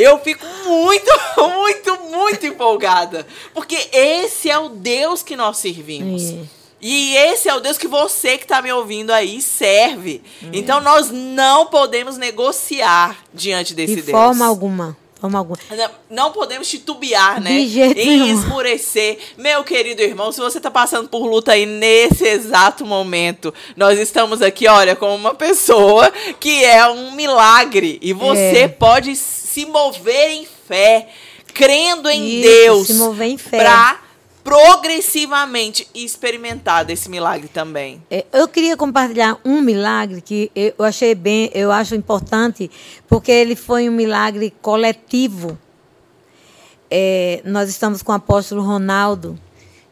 Eu 0.00 0.18
fico 0.18 0.44
muito, 0.66 1.10
muito, 1.36 2.00
muito 2.10 2.46
empolgada. 2.46 3.26
Porque 3.54 3.76
esse 3.92 4.50
é 4.50 4.58
o 4.58 4.68
Deus 4.68 5.22
que 5.22 5.36
nós 5.36 5.58
servimos. 5.58 6.30
É. 6.30 6.60
E 6.82 7.14
esse 7.14 7.48
é 7.48 7.54
o 7.54 7.60
Deus 7.60 7.76
que 7.76 7.86
você 7.86 8.38
que 8.38 8.44
está 8.44 8.62
me 8.62 8.72
ouvindo 8.72 9.10
aí 9.10 9.42
serve. 9.42 10.22
Então 10.52 10.80
nós 10.80 11.10
não 11.10 11.66
podemos 11.66 12.16
negociar 12.16 13.18
diante 13.34 13.74
desse 13.74 13.96
de 13.96 14.02
Deus. 14.02 14.10
forma 14.10 14.46
alguma. 14.46 14.96
Forma 15.20 15.38
alguma. 15.38 15.58
Não- 15.76 15.90
Não 16.10 16.32
podemos 16.32 16.66
titubear, 16.68 17.40
né? 17.40 17.50
De 17.50 17.68
jeito 17.68 18.00
e 18.00 18.06
nenhum. 18.06 18.26
esmurecer. 18.26 19.18
Meu 19.36 19.62
querido 19.62 20.00
irmão, 20.02 20.32
se 20.32 20.40
você 20.40 20.58
está 20.58 20.70
passando 20.70 21.08
por 21.08 21.26
luta 21.26 21.52
aí 21.52 21.66
nesse 21.66 22.24
exato 22.26 22.84
momento, 22.86 23.52
nós 23.76 23.98
estamos 23.98 24.40
aqui, 24.42 24.66
olha, 24.66 24.96
com 24.96 25.14
uma 25.14 25.34
pessoa 25.34 26.10
que 26.40 26.64
é 26.64 26.86
um 26.88 27.12
milagre. 27.12 27.98
E 28.02 28.12
você 28.12 28.60
É. 28.62 28.68
pode 28.68 29.14
se 29.14 29.66
mover 29.66 30.30
em 30.30 30.46
fé, 30.66 31.08
crendo 31.52 32.08
em 32.08 32.26
Isso, 32.40 32.48
Deus. 32.48 32.86
se 32.86 32.94
mover 32.94 33.28
em 33.28 33.38
fé. 33.38 33.58
Pra 33.58 34.00
progressivamente 34.42 35.86
experimentar 35.94 36.84
desse 36.84 37.08
milagre 37.08 37.48
também. 37.48 38.02
É, 38.10 38.24
Eu 38.32 38.48
queria 38.48 38.76
compartilhar 38.76 39.38
um 39.44 39.60
milagre 39.60 40.20
que 40.20 40.50
eu 40.54 40.84
achei 40.84 41.14
bem, 41.14 41.50
eu 41.54 41.70
acho 41.70 41.94
importante, 41.94 42.70
porque 43.08 43.30
ele 43.30 43.54
foi 43.54 43.88
um 43.88 43.92
milagre 43.92 44.52
coletivo. 44.62 45.58
É, 46.90 47.40
nós 47.44 47.68
estamos 47.68 48.02
com 48.02 48.12
o 48.12 48.14
apóstolo 48.14 48.62
Ronaldo, 48.62 49.38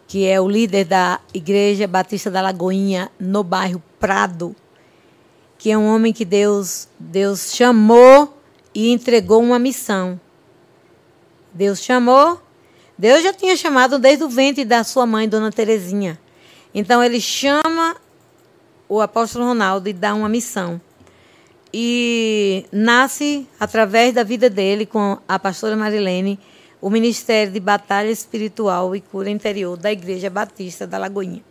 que 0.07 0.27
é 0.27 0.41
o 0.41 0.49
líder 0.49 0.87
da 0.87 1.21
Igreja 1.33 1.87
Batista 1.87 2.31
da 2.31 2.41
Lagoinha, 2.41 3.11
no 3.21 3.45
bairro 3.45 3.83
Prado, 4.01 4.57
que 5.59 5.71
é 5.71 5.77
um 5.77 5.87
homem 5.95 6.13
que 6.13 6.25
Deus, 6.25 6.89
Deus 6.99 7.55
chamou 7.55 8.37
e 8.75 8.91
entregou 8.91 9.43
uma 9.43 9.59
missão. 9.59 10.19
Deus 11.53 11.83
chamou, 11.83 12.41
Deus 12.99 13.23
já 13.23 13.33
tinha 13.33 13.57
chamado 13.57 13.97
desde 13.97 14.25
o 14.25 14.29
ventre 14.29 14.65
da 14.65 14.83
sua 14.83 15.07
mãe, 15.07 15.29
Dona 15.29 15.53
Terezinha. 15.53 16.19
Então 16.75 17.03
ele 17.03 17.21
chama 17.21 17.95
o 18.89 19.01
apóstolo 19.01 19.45
Ronaldo 19.45 19.89
e 19.89 19.93
dá 19.93 20.13
uma 20.15 20.29
missão. 20.29 20.81
E 21.73 22.67
nasce, 22.73 23.47
através 23.61 24.13
da 24.15 24.25
vida 24.25 24.51
dele, 24.51 24.85
com 24.85 25.17
a 25.29 25.39
pastora 25.39 25.77
Marilene, 25.77 26.41
o 26.81 26.91
Ministério 26.91 27.53
de 27.53 27.61
Batalha 27.61 28.11
Espiritual 28.11 28.97
e 28.97 29.01
Cura 29.01 29.31
Interior 29.31 29.77
da 29.77 29.93
Igreja 29.93 30.29
Batista 30.29 30.85
da 30.85 30.99
Lagoinha. 30.99 31.45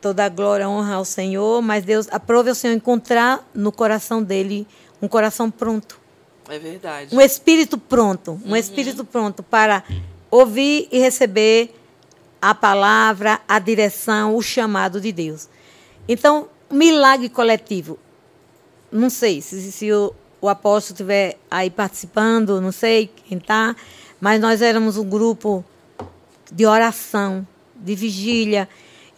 Toda 0.00 0.24
a 0.24 0.28
glória, 0.28 0.68
honra 0.68 0.94
ao 0.94 1.04
Senhor, 1.04 1.60
mas 1.60 1.84
Deus 1.84 2.06
aprove 2.12 2.50
ao 2.50 2.54
Senhor 2.54 2.74
encontrar 2.74 3.44
no 3.52 3.72
coração 3.72 4.22
dele 4.22 4.68
um 5.02 5.08
coração 5.08 5.50
pronto 5.50 6.05
É 6.48 6.58
verdade. 6.58 7.14
um 7.14 7.20
espírito 7.20 7.76
pronto, 7.76 8.40
um 8.44 8.56
espírito 8.56 9.04
pronto 9.04 9.42
para 9.42 9.82
ouvir 10.30 10.88
e 10.90 10.98
receber 10.98 11.74
a 12.40 12.54
palavra, 12.54 13.40
a 13.48 13.58
direção, 13.58 14.36
o 14.36 14.42
chamado 14.42 15.00
de 15.00 15.10
Deus. 15.12 15.48
Então, 16.08 16.48
milagre 16.70 17.28
coletivo. 17.28 17.98
Não 18.90 19.10
sei 19.10 19.40
se, 19.40 19.72
se 19.72 19.92
o, 19.92 20.14
o 20.40 20.48
apóstolo 20.48 20.94
estiver 20.94 21.38
aí 21.50 21.70
participando, 21.70 22.60
não 22.60 22.70
sei 22.70 23.10
quem 23.28 23.38
está, 23.38 23.74
mas 24.20 24.40
nós 24.40 24.62
éramos 24.62 24.96
um 24.96 25.08
grupo 25.08 25.64
de 26.52 26.64
oração, 26.64 27.46
de 27.74 27.94
vigília. 27.94 28.68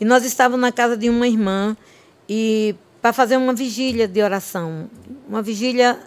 E 0.01 0.05
nós 0.05 0.25
estávamos 0.25 0.61
na 0.61 0.73
casa 0.73 0.97
de 0.97 1.11
uma 1.11 1.27
irmã 1.27 1.77
e 2.29 2.75
para 3.03 3.13
fazer 3.13 3.37
uma 3.37 3.53
vigília 3.53 4.09
de 4.09 4.23
oração, 4.23 4.91
uma 5.29 5.43
vigília 5.43 5.99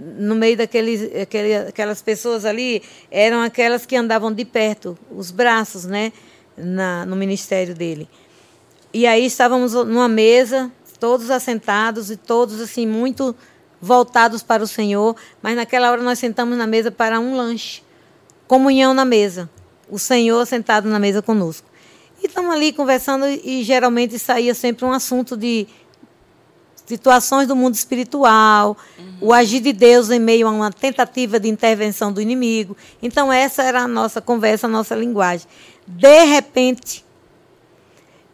no 0.00 0.34
meio 0.34 0.56
daqueles 0.56 1.02
aquele, 1.22 1.54
aquelas 1.56 2.02
pessoas 2.02 2.44
ali 2.44 2.82
eram 3.10 3.42
aquelas 3.42 3.84
que 3.86 3.96
andavam 3.96 4.32
de 4.32 4.44
perto, 4.44 4.98
os 5.10 5.30
braços, 5.30 5.84
né, 5.84 6.12
na, 6.56 7.04
no 7.06 7.16
ministério 7.16 7.74
dele. 7.74 8.08
E 8.92 9.06
aí 9.06 9.24
estávamos 9.24 9.72
numa 9.72 10.08
mesa, 10.08 10.70
todos 10.98 11.30
assentados 11.30 12.10
e 12.10 12.16
todos 12.16 12.60
assim 12.60 12.86
muito 12.86 13.34
voltados 13.80 14.42
para 14.42 14.62
o 14.62 14.66
Senhor, 14.66 15.16
mas 15.40 15.56
naquela 15.56 15.90
hora 15.90 16.02
nós 16.02 16.18
sentamos 16.18 16.58
na 16.58 16.66
mesa 16.66 16.90
para 16.90 17.18
um 17.18 17.34
lanche, 17.34 17.82
comunhão 18.46 18.92
na 18.92 19.04
mesa, 19.04 19.48
o 19.88 19.98
Senhor 19.98 20.44
sentado 20.46 20.88
na 20.88 20.98
mesa 20.98 21.22
conosco. 21.22 21.66
E 22.22 22.26
estamos 22.26 22.52
ali 22.52 22.72
conversando 22.72 23.26
e 23.26 23.62
geralmente 23.62 24.18
saía 24.18 24.54
sempre 24.54 24.84
um 24.84 24.92
assunto 24.92 25.36
de 25.36 25.66
situações 26.90 27.46
do 27.46 27.54
mundo 27.54 27.74
espiritual, 27.74 28.76
o 29.20 29.32
agir 29.32 29.60
de 29.60 29.72
Deus 29.72 30.10
em 30.10 30.18
meio 30.18 30.46
a 30.46 30.50
uma 30.50 30.70
tentativa 30.72 31.38
de 31.38 31.48
intervenção 31.48 32.12
do 32.12 32.20
inimigo. 32.20 32.76
Então 33.00 33.32
essa 33.32 33.62
era 33.62 33.82
a 33.82 33.88
nossa 33.88 34.20
conversa, 34.20 34.66
a 34.66 34.70
nossa 34.70 34.94
linguagem. 34.94 35.46
De 35.86 36.24
repente, 36.24 37.04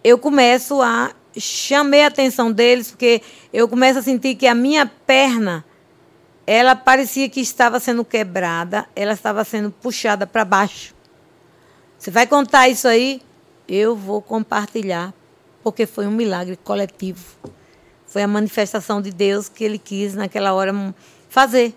eu 0.03 0.19
começo 0.19 0.81
a 0.81 1.13
chamei 1.39 2.03
a 2.03 2.07
atenção 2.07 2.51
deles 2.51 2.91
porque 2.91 3.21
eu 3.53 3.69
começo 3.69 3.99
a 3.99 4.03
sentir 4.03 4.35
que 4.35 4.47
a 4.47 4.55
minha 4.55 4.87
perna 4.87 5.63
ela 6.47 6.75
parecia 6.75 7.29
que 7.29 7.41
estava 7.41 7.79
sendo 7.79 8.05
quebrada, 8.05 8.87
ela 8.97 9.13
estava 9.13 9.45
sendo 9.45 9.71
puxada 9.71 10.27
para 10.27 10.45
baixo. 10.45 10.95
Você 11.99 12.11
vai 12.11 12.27
contar 12.27 12.69
isso 12.69 12.89
aí? 12.89 13.21
Eu 13.69 13.97
vou 13.97 14.23
compartilhar, 14.23 15.13
porque 15.63 15.87
foi 15.87 16.07
um 16.07 16.13
milagre 16.13 16.57
coletivo. 16.57 17.37
Foi 18.17 18.23
a 18.23 18.27
manifestação 18.27 19.03
de 19.03 19.11
Deus 19.11 19.47
que 19.47 19.62
ele 19.62 19.77
quis 19.77 20.14
naquela 20.14 20.55
hora 20.55 20.73
fazer. 21.29 21.75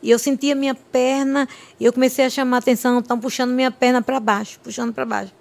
E 0.00 0.08
eu 0.08 0.20
sentia 0.20 0.54
minha 0.54 0.72
perna, 0.72 1.48
e 1.80 1.84
eu 1.84 1.92
comecei 1.92 2.24
a 2.24 2.30
chamar 2.30 2.58
a 2.58 2.60
atenção, 2.60 3.00
estão 3.00 3.18
puxando 3.18 3.50
minha 3.50 3.72
perna 3.72 4.00
para 4.00 4.20
baixo, 4.20 4.60
puxando 4.62 4.94
para 4.94 5.04
baixo. 5.04 5.34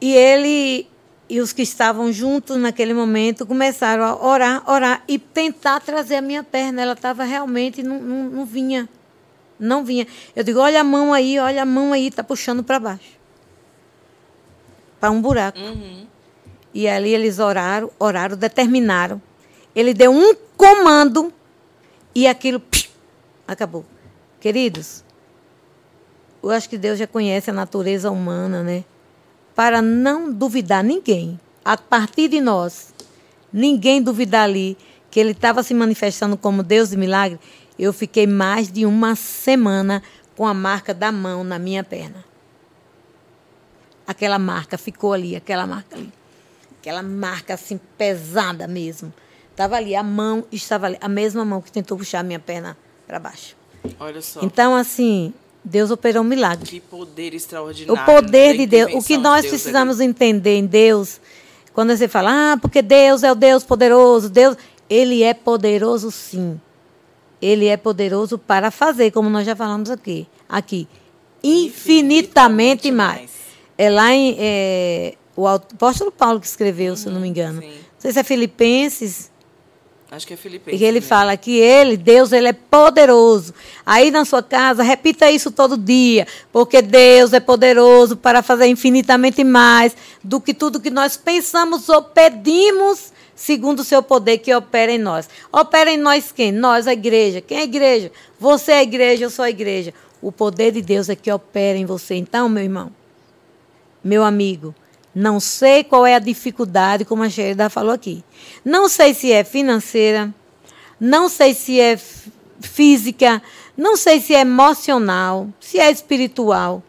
E 0.00 0.14
ele 0.14 0.88
e 1.28 1.42
os 1.42 1.52
que 1.52 1.60
estavam 1.60 2.10
juntos 2.10 2.56
naquele 2.56 2.94
momento 2.94 3.44
começaram 3.44 4.02
a 4.02 4.26
orar, 4.26 4.62
orar 4.66 5.04
e 5.06 5.18
tentar 5.18 5.78
trazer 5.80 6.16
a 6.16 6.22
minha 6.22 6.42
perna. 6.42 6.80
Ela 6.80 6.94
estava 6.94 7.22
realmente, 7.22 7.82
não, 7.82 8.00
não, 8.00 8.30
não, 8.30 8.46
vinha. 8.46 8.88
Não 9.60 9.84
vinha. 9.84 10.06
Eu 10.34 10.42
digo, 10.42 10.58
olha 10.58 10.80
a 10.80 10.84
mão 10.84 11.12
aí, 11.12 11.38
olha 11.38 11.60
a 11.60 11.66
mão 11.66 11.92
aí, 11.92 12.06
está 12.06 12.24
puxando 12.24 12.64
para 12.64 12.80
baixo. 12.80 13.20
Para 14.98 15.10
um 15.10 15.20
buraco. 15.20 15.58
Uhum. 15.58 16.15
E 16.76 16.86
ali 16.86 17.14
eles 17.14 17.38
oraram, 17.38 17.90
oraram, 17.98 18.36
determinaram. 18.36 19.18
Ele 19.74 19.94
deu 19.94 20.12
um 20.12 20.34
comando 20.58 21.32
e 22.14 22.26
aquilo 22.26 22.60
psh, 22.60 22.90
acabou. 23.48 23.82
Queridos, 24.38 25.02
eu 26.42 26.50
acho 26.50 26.68
que 26.68 26.76
Deus 26.76 26.98
já 26.98 27.06
conhece 27.06 27.48
a 27.48 27.54
natureza 27.54 28.10
humana, 28.10 28.62
né? 28.62 28.84
Para 29.54 29.80
não 29.80 30.30
duvidar 30.30 30.84
ninguém, 30.84 31.40
a 31.64 31.78
partir 31.78 32.28
de 32.28 32.42
nós, 32.42 32.92
ninguém 33.50 34.02
duvidar 34.02 34.44
ali 34.44 34.76
que 35.10 35.18
ele 35.18 35.30
estava 35.30 35.62
se 35.62 35.72
manifestando 35.72 36.36
como 36.36 36.62
Deus 36.62 36.90
de 36.90 36.98
milagre, 36.98 37.40
eu 37.78 37.90
fiquei 37.90 38.26
mais 38.26 38.70
de 38.70 38.84
uma 38.84 39.16
semana 39.16 40.02
com 40.36 40.46
a 40.46 40.52
marca 40.52 40.92
da 40.92 41.10
mão 41.10 41.42
na 41.42 41.58
minha 41.58 41.82
perna. 41.82 42.22
Aquela 44.06 44.38
marca 44.38 44.76
ficou 44.76 45.14
ali, 45.14 45.34
aquela 45.34 45.66
marca 45.66 45.96
ali. 45.96 46.12
Aquela 46.86 47.02
marca 47.02 47.54
assim 47.54 47.80
pesada 47.98 48.68
mesmo. 48.68 49.12
Estava 49.50 49.74
ali, 49.74 49.96
a 49.96 50.04
mão 50.04 50.44
estava 50.52 50.86
ali, 50.86 50.96
a 51.00 51.08
mesma 51.08 51.44
mão 51.44 51.60
que 51.60 51.72
tentou 51.72 51.98
puxar 51.98 52.20
a 52.20 52.22
minha 52.22 52.38
perna 52.38 52.78
para 53.08 53.18
baixo. 53.18 53.56
Olha 53.98 54.22
só. 54.22 54.38
Então, 54.40 54.72
assim, 54.72 55.34
Deus 55.64 55.90
operou 55.90 56.22
um 56.22 56.24
milagre. 56.24 56.64
Que 56.64 56.78
poder 56.78 57.34
extraordinário. 57.34 58.00
O 58.00 58.06
poder 58.06 58.56
de 58.56 58.66
Deus. 58.66 58.94
O 58.94 59.04
que 59.04 59.16
nós 59.16 59.42
Deus 59.42 59.50
precisamos 59.50 59.98
ali. 59.98 60.08
entender 60.08 60.58
em 60.58 60.64
Deus, 60.64 61.20
quando 61.74 61.90
você 61.96 62.06
fala, 62.06 62.52
ah, 62.52 62.56
porque 62.56 62.80
Deus 62.82 63.24
é 63.24 63.32
o 63.32 63.34
Deus 63.34 63.64
poderoso, 63.64 64.30
Deus, 64.30 64.56
Ele 64.88 65.24
é 65.24 65.34
poderoso 65.34 66.12
sim. 66.12 66.60
Ele 67.42 67.66
é 67.66 67.76
poderoso 67.76 68.38
para 68.38 68.70
fazer, 68.70 69.10
como 69.10 69.28
nós 69.28 69.44
já 69.44 69.56
falamos 69.56 69.90
aqui. 69.90 70.28
Aqui. 70.48 70.86
Infinitamente, 71.42 71.66
infinitamente 71.66 72.90
mais. 72.92 73.18
mais. 73.18 73.30
É 73.76 73.90
lá 73.90 74.12
em. 74.14 74.36
É, 74.38 75.14
o 75.36 75.46
apóstolo 75.46 76.10
Paulo 76.10 76.40
que 76.40 76.46
escreveu, 76.46 76.92
uhum, 76.92 76.96
se 76.96 77.06
eu 77.06 77.12
não 77.12 77.20
me 77.20 77.28
engano. 77.28 77.60
Sim. 77.60 77.68
Não 77.68 78.00
sei 78.00 78.12
se 78.12 78.18
é 78.18 78.24
Filipenses. 78.24 79.30
Acho 80.10 80.26
que 80.26 80.34
é 80.34 80.36
Filipenses. 80.36 80.80
E 80.80 80.84
ele 80.84 81.00
mesmo. 81.00 81.08
fala 81.08 81.36
que 81.36 81.58
ele, 81.58 81.96
Deus, 81.96 82.32
ele 82.32 82.48
é 82.48 82.52
poderoso. 82.52 83.52
Aí 83.84 84.10
na 84.10 84.24
sua 84.24 84.42
casa, 84.42 84.82
repita 84.82 85.30
isso 85.30 85.50
todo 85.50 85.76
dia, 85.76 86.26
porque 86.52 86.80
Deus 86.80 87.32
é 87.32 87.40
poderoso 87.40 88.16
para 88.16 88.42
fazer 88.42 88.66
infinitamente 88.66 89.42
mais 89.42 89.96
do 90.22 90.40
que 90.40 90.54
tudo 90.54 90.80
que 90.80 90.90
nós 90.90 91.16
pensamos 91.16 91.88
ou 91.88 92.02
pedimos, 92.02 93.12
segundo 93.34 93.80
o 93.80 93.84
seu 93.84 94.02
poder 94.02 94.38
que 94.38 94.54
opera 94.54 94.92
em 94.92 94.98
nós. 94.98 95.28
Opera 95.52 95.90
em 95.90 95.98
nós 95.98 96.32
quem? 96.32 96.52
Nós, 96.52 96.86
a 96.86 96.92
igreja. 96.92 97.40
Quem 97.40 97.58
é 97.58 97.60
a 97.62 97.64
igreja? 97.64 98.12
Você 98.38 98.72
é 98.72 98.78
a 98.78 98.82
igreja, 98.82 99.24
eu 99.24 99.30
sou 99.30 99.44
a 99.44 99.50
igreja. 99.50 99.92
O 100.22 100.32
poder 100.32 100.72
de 100.72 100.80
Deus 100.80 101.08
é 101.08 101.16
que 101.16 101.30
opera 101.30 101.76
em 101.76 101.84
você. 101.84 102.14
Então, 102.14 102.48
meu 102.48 102.62
irmão, 102.62 102.92
meu 104.02 104.22
amigo, 104.22 104.72
não 105.18 105.40
sei 105.40 105.82
qual 105.82 106.04
é 106.04 106.14
a 106.14 106.18
dificuldade, 106.18 107.06
como 107.06 107.22
a 107.22 107.30
Sherida 107.30 107.70
falou 107.70 107.94
aqui. 107.94 108.22
Não 108.62 108.86
sei 108.86 109.14
se 109.14 109.32
é 109.32 109.42
financeira, 109.44 110.30
não 111.00 111.26
sei 111.30 111.54
se 111.54 111.80
é 111.80 111.98
física, 112.60 113.42
não 113.74 113.96
sei 113.96 114.20
se 114.20 114.34
é 114.34 114.40
emocional, 114.40 115.48
se 115.58 115.80
é 115.80 115.90
espiritual. 115.90 116.82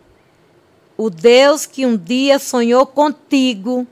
O 0.97 1.09
Deus 1.09 1.65
que 1.65 1.85
um 1.85 1.95
dia 1.95 2.37
sonhou 2.37 2.85
contigo 2.85 3.87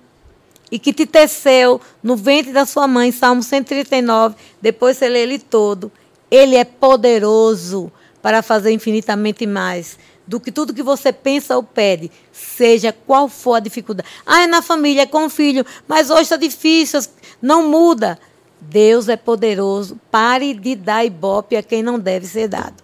e 0.70 0.78
que 0.80 0.92
te 0.92 1.06
teceu 1.06 1.80
no 2.04 2.18
ventre 2.18 2.52
da 2.52 2.66
sua 2.66 2.90
mãe, 2.90 3.14
Salmo 3.14 3.42
139, 3.42 4.36
depois 4.62 4.98
você 4.98 5.08
lê 5.08 5.22
ele 5.22 5.40
todo. 5.40 5.90
Ele 6.30 6.58
é 6.58 6.66
poderoso 6.66 7.90
para 8.22 8.42
fazer 8.42 8.72
infinitamente 8.72 9.48
mais 9.48 9.98
do 10.28 10.40
que 10.40 10.52
tudo 10.52 10.74
que 10.74 10.82
você 10.82 11.14
pensa 11.14 11.56
ou 11.56 11.64
pede, 11.64 12.12
seja 12.32 12.92
qual 12.92 13.28
for 13.28 13.56
a 13.56 13.60
dificuldade. 13.60 14.10
Ah, 14.26 14.44
é 14.44 14.48
na 14.48 14.62
família, 14.62 15.04
é 15.04 15.06
com 15.06 15.26
o 15.26 15.30
filho, 15.30 15.66
mas 15.88 16.10
hoje 16.10 16.24
está 16.24 16.38
difícil, 16.38 17.00
não 17.42 17.70
muda. 17.70 18.20
Deus 18.60 19.08
é 19.08 19.16
poderoso. 19.16 20.00
Pare 20.10 20.54
de 20.54 20.76
dar 20.76 21.06
ibope 21.06 21.56
a 21.56 21.62
quem 21.62 21.84
não 21.84 22.00
deve 22.00 22.26
ser 22.26 22.48
dado. 22.48 22.84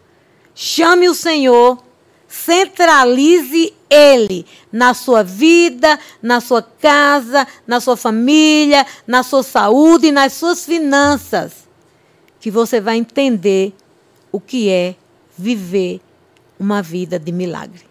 Chame 0.54 1.10
o 1.10 1.16
Senhor, 1.16 1.82
centralize 2.28 3.74
Ele 3.90 4.46
na 4.72 4.94
sua 4.94 5.24
vida, 5.24 6.00
na 6.22 6.40
sua 6.40 6.62
casa, 6.62 7.48
na 7.66 7.80
sua 7.80 7.98
família, 7.98 8.86
na 9.08 9.24
sua 9.24 9.42
saúde 9.42 10.08
e 10.08 10.12
nas 10.12 10.34
suas 10.34 10.66
finanças. 10.66 11.68
Que 12.40 12.52
você 12.52 12.80
vai 12.80 12.98
entender 12.98 13.74
o 14.32 14.40
que 14.40 14.70
é 14.70 14.96
viver 15.38 16.02
uma 16.62 16.80
vida 16.80 17.18
de 17.18 17.32
milagre. 17.32 17.82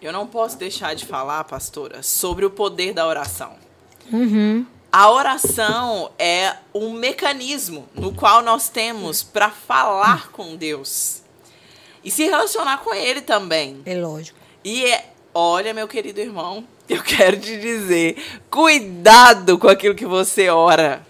Eu 0.00 0.10
não 0.10 0.26
posso 0.26 0.56
deixar 0.56 0.94
de 0.94 1.04
falar, 1.04 1.44
pastora, 1.44 2.02
sobre 2.02 2.46
o 2.46 2.50
poder 2.50 2.94
da 2.94 3.06
oração. 3.06 3.52
Uhum. 4.10 4.64
A 4.90 5.10
oração 5.10 6.10
é 6.18 6.56
um 6.72 6.94
mecanismo 6.94 7.86
no 7.94 8.14
qual 8.14 8.40
nós 8.40 8.70
temos 8.70 9.22
para 9.22 9.50
falar 9.50 10.30
com 10.30 10.56
Deus 10.56 11.20
e 12.02 12.10
se 12.10 12.24
relacionar 12.24 12.78
com 12.78 12.94
Ele 12.94 13.20
também. 13.20 13.82
É 13.84 13.94
lógico. 13.94 14.38
E 14.64 14.86
é, 14.86 15.10
olha, 15.34 15.74
meu 15.74 15.86
querido 15.86 16.18
irmão, 16.18 16.64
eu 16.88 17.02
quero 17.02 17.38
te 17.38 17.60
dizer, 17.60 18.40
cuidado 18.48 19.58
com 19.58 19.68
aquilo 19.68 19.94
que 19.94 20.06
você 20.06 20.48
ora. 20.48 21.04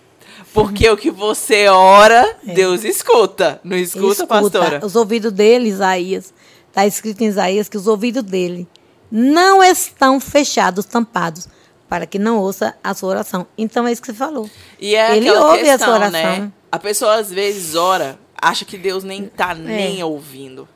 Porque 0.52 0.88
o 0.88 0.96
que 0.96 1.10
você 1.10 1.68
ora, 1.68 2.38
é. 2.46 2.54
Deus 2.54 2.82
escuta. 2.82 3.60
Não 3.62 3.76
escuta, 3.76 4.22
escuta, 4.22 4.26
pastora? 4.26 4.80
Os 4.82 4.96
ouvidos 4.96 5.30
dele, 5.30 5.68
Isaías, 5.68 6.32
Está 6.77 6.87
escrito 6.87 7.22
em 7.22 7.29
Isaías 7.29 7.70
que 7.70 7.79
os 7.79 7.87
ouvidos 7.87 8.22
dele 8.22 8.68
não 9.11 9.64
estão 9.64 10.20
fechados, 10.20 10.85
tampados, 10.85 11.49
para 11.89 12.05
que 12.05 12.18
não 12.18 12.37
ouça 12.39 12.77
a 12.85 12.93
sua 12.93 13.09
oração. 13.09 13.47
Então 13.57 13.87
é 13.87 13.93
isso 13.93 14.03
que 14.03 14.09
você 14.09 14.12
falou. 14.12 14.51
E 14.79 14.95
é 14.95 15.16
Ele 15.16 15.31
ouve 15.31 15.61
questão, 15.61 15.72
a 15.72 15.79
sua 15.79 15.95
oração. 15.95 16.39
Né? 16.39 16.53
A 16.70 16.79
pessoa 16.79 17.14
às 17.14 17.31
vezes 17.31 17.74
ora, 17.74 18.18
acha 18.37 18.66
que 18.66 18.77
Deus 18.77 19.05
nem 19.05 19.24
está 19.24 19.53
é. 19.53 19.55
nem 19.55 20.05
ouvindo. 20.05 20.68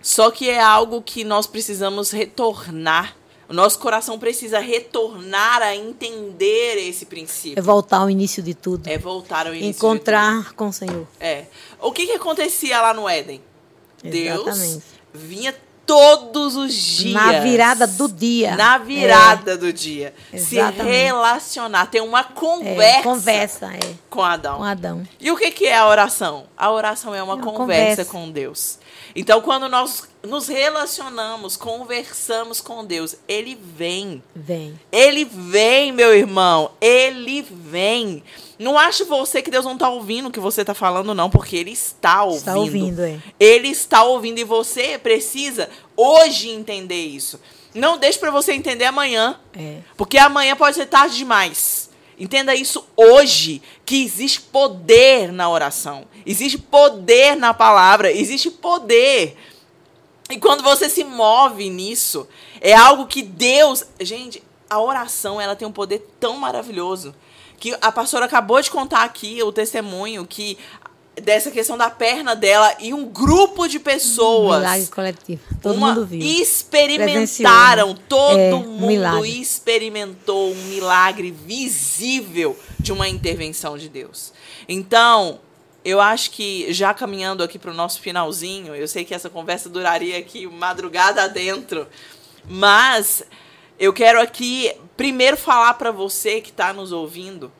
Só 0.00 0.30
que 0.30 0.48
é 0.48 0.58
algo 0.58 1.02
que 1.02 1.24
nós 1.24 1.46
precisamos 1.46 2.10
retornar. 2.10 3.14
O 3.46 3.52
nosso 3.52 3.78
coração 3.78 4.18
precisa 4.18 4.60
retornar 4.60 5.60
a 5.60 5.76
entender 5.76 6.88
esse 6.88 7.04
princípio. 7.04 7.58
É 7.58 7.62
voltar 7.62 7.98
ao 7.98 8.08
início 8.08 8.42
de 8.42 8.54
tudo. 8.54 8.88
É 8.88 8.96
voltar 8.96 9.46
ao 9.46 9.52
início 9.54 9.76
Encontrar 9.76 10.54
com 10.54 10.68
o 10.68 10.72
Senhor. 10.72 11.06
É. 11.20 11.44
O 11.82 11.92
que, 11.92 12.06
que 12.06 12.12
acontecia 12.12 12.80
lá 12.80 12.94
no 12.94 13.06
Éden? 13.06 13.42
Exatamente. 14.02 14.72
Deus 14.72 14.93
vinha 15.14 15.54
todos 15.86 16.56
os 16.56 16.74
dias. 16.74 17.12
Na 17.12 17.40
virada 17.40 17.86
do 17.86 18.08
dia. 18.08 18.56
Na 18.56 18.78
virada 18.78 19.52
é. 19.52 19.56
do 19.56 19.72
dia. 19.72 20.14
Exatamente. 20.32 20.82
Se 20.82 21.04
relacionar, 21.04 21.86
ter 21.86 22.00
uma 22.00 22.24
conversa. 22.24 22.98
É, 22.98 23.02
conversa, 23.02 23.72
é. 23.74 23.94
Com 24.10 24.22
Adão. 24.22 24.58
Com 24.58 24.64
Adão. 24.64 25.02
E 25.20 25.30
o 25.30 25.36
que, 25.36 25.50
que 25.50 25.66
é 25.66 25.76
a 25.76 25.86
oração? 25.86 26.46
A 26.56 26.70
oração 26.70 27.14
é 27.14 27.22
uma, 27.22 27.34
é 27.34 27.36
uma 27.36 27.44
conversa, 27.44 28.04
conversa 28.04 28.04
com 28.06 28.30
Deus. 28.30 28.78
Então, 29.14 29.40
quando 29.40 29.68
nós 29.68 30.08
nos 30.22 30.48
relacionamos, 30.48 31.56
conversamos 31.56 32.60
com 32.60 32.84
Deus, 32.84 33.16
Ele 33.28 33.54
vem. 33.54 34.22
Vem. 34.34 34.78
Ele 34.90 35.24
vem, 35.24 35.92
meu 35.92 36.14
irmão. 36.14 36.72
Ele 36.80 37.42
vem. 37.42 38.22
Não 38.58 38.78
acho 38.78 39.04
você 39.04 39.42
que 39.42 39.50
Deus 39.50 39.64
não 39.64 39.74
está 39.74 39.88
ouvindo 39.88 40.28
o 40.28 40.30
que 40.30 40.40
você 40.40 40.60
está 40.60 40.74
falando, 40.74 41.14
não, 41.14 41.28
porque 41.28 41.56
Ele 41.56 41.72
está 41.72 42.24
ouvindo. 42.24 42.38
Está 42.38 42.56
ouvindo, 42.56 43.02
é. 43.02 43.18
Ele 43.38 43.68
está 43.68 44.02
ouvindo 44.04 44.38
e 44.38 44.44
você 44.44 44.98
precisa 44.98 45.68
hoje 45.96 46.50
entender 46.50 47.04
isso. 47.06 47.40
Não 47.74 47.98
deixe 47.98 48.18
para 48.18 48.30
você 48.30 48.52
entender 48.52 48.84
amanhã. 48.84 49.38
É. 49.56 49.78
Porque 49.96 50.16
amanhã 50.16 50.54
pode 50.54 50.76
ser 50.76 50.86
tarde 50.86 51.16
demais. 51.16 51.90
Entenda 52.18 52.54
isso 52.54 52.84
hoje, 52.96 53.60
que 53.84 54.02
existe 54.02 54.40
poder 54.40 55.32
na 55.32 55.48
oração. 55.48 56.06
Existe 56.24 56.58
poder 56.58 57.36
na 57.36 57.52
palavra, 57.52 58.12
existe 58.12 58.50
poder. 58.50 59.36
E 60.30 60.38
quando 60.38 60.62
você 60.62 60.88
se 60.88 61.04
move 61.04 61.68
nisso, 61.68 62.26
é 62.60 62.72
algo 62.72 63.06
que 63.06 63.22
Deus, 63.22 63.84
gente, 64.00 64.42
a 64.70 64.80
oração, 64.80 65.40
ela 65.40 65.56
tem 65.56 65.66
um 65.66 65.72
poder 65.72 66.00
tão 66.18 66.36
maravilhoso 66.36 67.14
que 67.58 67.76
a 67.80 67.90
pastora 67.90 68.26
acabou 68.26 68.60
de 68.60 68.70
contar 68.70 69.04
aqui 69.04 69.42
o 69.42 69.52
testemunho 69.52 70.26
que 70.26 70.58
dessa 71.22 71.50
questão 71.50 71.76
da 71.78 71.88
perna 71.90 72.34
dela 72.34 72.74
e 72.80 72.92
um 72.92 73.04
grupo 73.04 73.68
de 73.68 73.78
pessoas. 73.78 74.60
Milagre 74.60 74.86
coletivo. 74.88 75.42
Todo 75.62 75.76
uma, 75.76 75.88
mundo 75.94 76.06
viu. 76.06 76.20
Experimentaram, 76.20 77.94
todo 78.08 78.38
É, 78.38 78.50
mundo 78.50 78.86
milagre. 78.86 79.40
experimentou 79.40 80.50
um 80.52 80.62
milagre 80.64 81.30
visível 81.30 82.58
de 82.78 82.92
uma 82.92 83.08
intervenção 83.08 83.78
de 83.78 83.88
Deus. 83.88 84.32
Então, 84.68 85.40
eu 85.84 86.00
acho 86.00 86.30
que 86.30 86.72
já 86.72 86.92
caminhando 86.94 87.42
aqui 87.42 87.58
para 87.58 87.70
o 87.70 87.74
nosso 87.74 88.00
finalzinho, 88.00 88.74
eu 88.74 88.88
sei 88.88 89.04
que 89.04 89.14
essa 89.14 89.30
conversa 89.30 89.68
duraria 89.68 90.18
aqui 90.18 90.46
madrugada 90.46 91.22
adentro, 91.22 91.86
mas 92.48 93.22
eu 93.78 93.92
quero 93.92 94.20
aqui 94.20 94.72
primeiro 94.96 95.36
falar 95.36 95.74
para 95.74 95.90
você 95.90 96.40
que 96.40 96.50
está 96.50 96.72
nos 96.72 96.90
ouvindo 96.92 97.52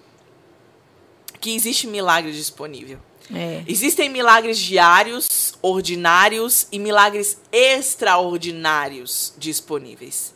que 1.45 1.55
existe 1.55 1.87
milagre 1.87 2.33
disponível. 2.33 2.99
É. 3.31 3.63
Existem 3.69 4.09
milagres 4.09 4.59
diários, 4.59 5.53
ordinários 5.61 6.67
e 6.73 6.79
milagres 6.79 7.39
extraordinários 7.53 9.35
disponíveis. 9.37 10.33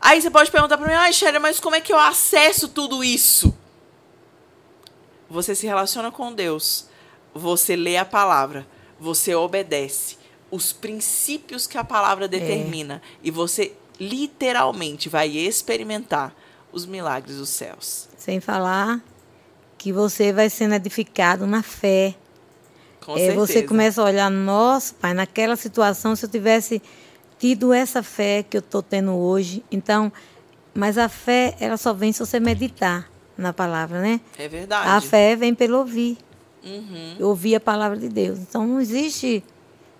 Aí 0.00 0.22
você 0.22 0.30
pode 0.30 0.50
perguntar 0.50 0.78
para 0.78 0.88
mim, 0.88 0.94
ah, 0.94 1.12
Shéria, 1.12 1.38
mas 1.38 1.60
como 1.60 1.76
é 1.76 1.80
que 1.82 1.92
eu 1.92 1.98
acesso 1.98 2.68
tudo 2.68 3.04
isso? 3.04 3.54
Você 5.28 5.54
se 5.54 5.66
relaciona 5.66 6.10
com 6.10 6.32
Deus, 6.32 6.86
você 7.34 7.76
lê 7.76 7.98
a 7.98 8.04
palavra, 8.06 8.66
você 8.98 9.34
obedece 9.34 10.16
os 10.50 10.72
princípios 10.72 11.66
que 11.66 11.76
a 11.76 11.84
palavra 11.84 12.26
determina 12.26 13.02
e 13.22 13.30
você 13.30 13.74
literalmente 14.00 15.10
vai 15.10 15.28
experimentar 15.28 16.34
os 16.72 16.86
milagres 16.86 17.36
dos 17.36 17.50
céus. 17.50 18.08
Sem 18.16 18.40
falar 18.40 19.02
que 19.78 19.92
você 19.92 20.32
vai 20.32 20.48
sendo 20.50 20.74
edificado 20.74 21.46
na 21.46 21.62
fé. 21.62 22.14
Com 23.04 23.16
É, 23.16 23.32
você 23.32 23.62
começa 23.62 24.02
a 24.02 24.04
olhar, 24.04 24.30
nossa, 24.30 24.94
pai, 25.00 25.14
naquela 25.14 25.56
situação, 25.56 26.16
se 26.16 26.24
eu 26.26 26.30
tivesse 26.30 26.82
tido 27.38 27.72
essa 27.72 28.02
fé 28.02 28.42
que 28.42 28.56
eu 28.56 28.60
estou 28.60 28.82
tendo 28.82 29.12
hoje. 29.12 29.62
Então, 29.70 30.12
mas 30.74 30.98
a 30.98 31.08
fé, 31.08 31.56
ela 31.60 31.76
só 31.76 31.92
vem 31.92 32.12
se 32.12 32.20
você 32.20 32.40
meditar 32.40 33.08
na 33.36 33.52
palavra, 33.52 34.00
né? 34.00 34.20
É 34.38 34.48
verdade. 34.48 34.88
A 34.88 35.00
fé 35.00 35.36
vem 35.36 35.54
pelo 35.54 35.78
ouvir. 35.78 36.18
Uhum. 36.64 37.16
Ouvir 37.20 37.54
a 37.54 37.60
palavra 37.60 37.96
de 37.96 38.08
Deus. 38.08 38.38
Então, 38.38 38.66
não 38.66 38.80
existe. 38.80 39.44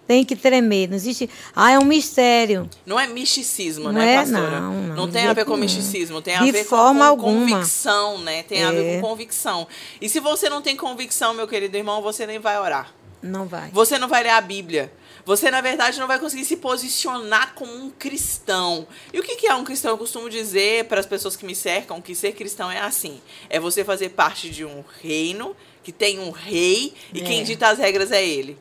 Tem 0.07 0.25
que 0.25 0.37
tremer. 0.37 0.89
Não 0.89 0.95
existe. 0.97 1.29
Ah, 1.55 1.73
é 1.73 1.79
um 1.79 1.85
mistério. 1.85 2.69
Não 2.85 2.99
é 2.99 3.07
misticismo, 3.09 3.85
Não 3.87 3.93
né, 3.93 4.15
é, 4.15 4.17
pastora? 4.19 4.61
não, 4.61 4.73
não, 4.95 5.07
de 5.07 5.13
tem 5.13 5.27
a 5.27 5.33
ver 5.33 5.45
com 5.45 5.57
misticismo, 5.57 6.23
tem 6.23 6.37
a 6.37 6.45
De 6.45 6.53
ver 6.53 6.65
com- 6.65 6.77
forma 6.77 7.11
com, 7.11 7.17
convicção, 7.23 8.19
né? 8.19 8.43
Tem 8.45 8.63
a 8.63 8.71
ver 8.71 8.85
É. 8.85 9.01
com 9.01 9.09
convicção. 9.09 9.67
E 10.01 10.09
se 10.09 10.21
você 10.21 10.49
não 10.49 10.63
tem 10.63 10.77
convicção, 10.77 11.35
meu 11.35 11.49
querido 11.49 11.77
irmão, 11.77 12.01
você 12.03 12.27
nem 12.27 12.39
vai 12.39 12.59
orar. 12.59 12.95
Não 13.23 13.47
vai. 13.47 13.71
Você 13.73 13.99
não 13.99 14.07
vai 14.09 14.23
ler 14.23 14.31
a 14.31 14.41
Bíblia. 14.41 14.93
Você, 15.25 15.51
na 15.51 15.61
verdade, 15.61 15.99
não 15.99 16.07
vai 16.07 16.21
conseguir 16.21 16.45
se 16.45 16.57
posicionar 16.59 17.55
como 17.57 17.75
um 17.75 17.91
cristão. 17.91 18.87
E 19.13 19.19
o 19.19 19.23
que 19.25 19.35
que 19.35 19.49
é 19.49 19.55
um 19.57 19.65
cristão? 19.65 19.91
Eu 19.91 19.99
costumo 19.99 20.31
dizer 20.31 20.85
para 20.85 21.01
as 21.01 21.07
pessoas 21.07 21.35
que 21.35 21.45
me 21.45 21.55
cercam 21.55 22.01
que 22.01 22.15
ser 22.15 22.33
cristão 22.33 22.71
é 22.71 22.79
assim: 22.79 23.21
é 23.51 23.59
você 23.59 23.85
fazer 23.85 24.11
parte 24.11 24.49
de 24.51 24.65
um 24.65 24.85
reino 25.03 25.57
que 25.83 25.91
tem 25.91 26.21
um 26.21 26.31
rei 26.31 26.95
e 27.13 27.21
É. 27.21 27.25
quem 27.25 27.43
dita 27.43 27.69
as 27.69 27.79
regras 27.79 28.13
é 28.13 28.25
ele. 28.25 28.57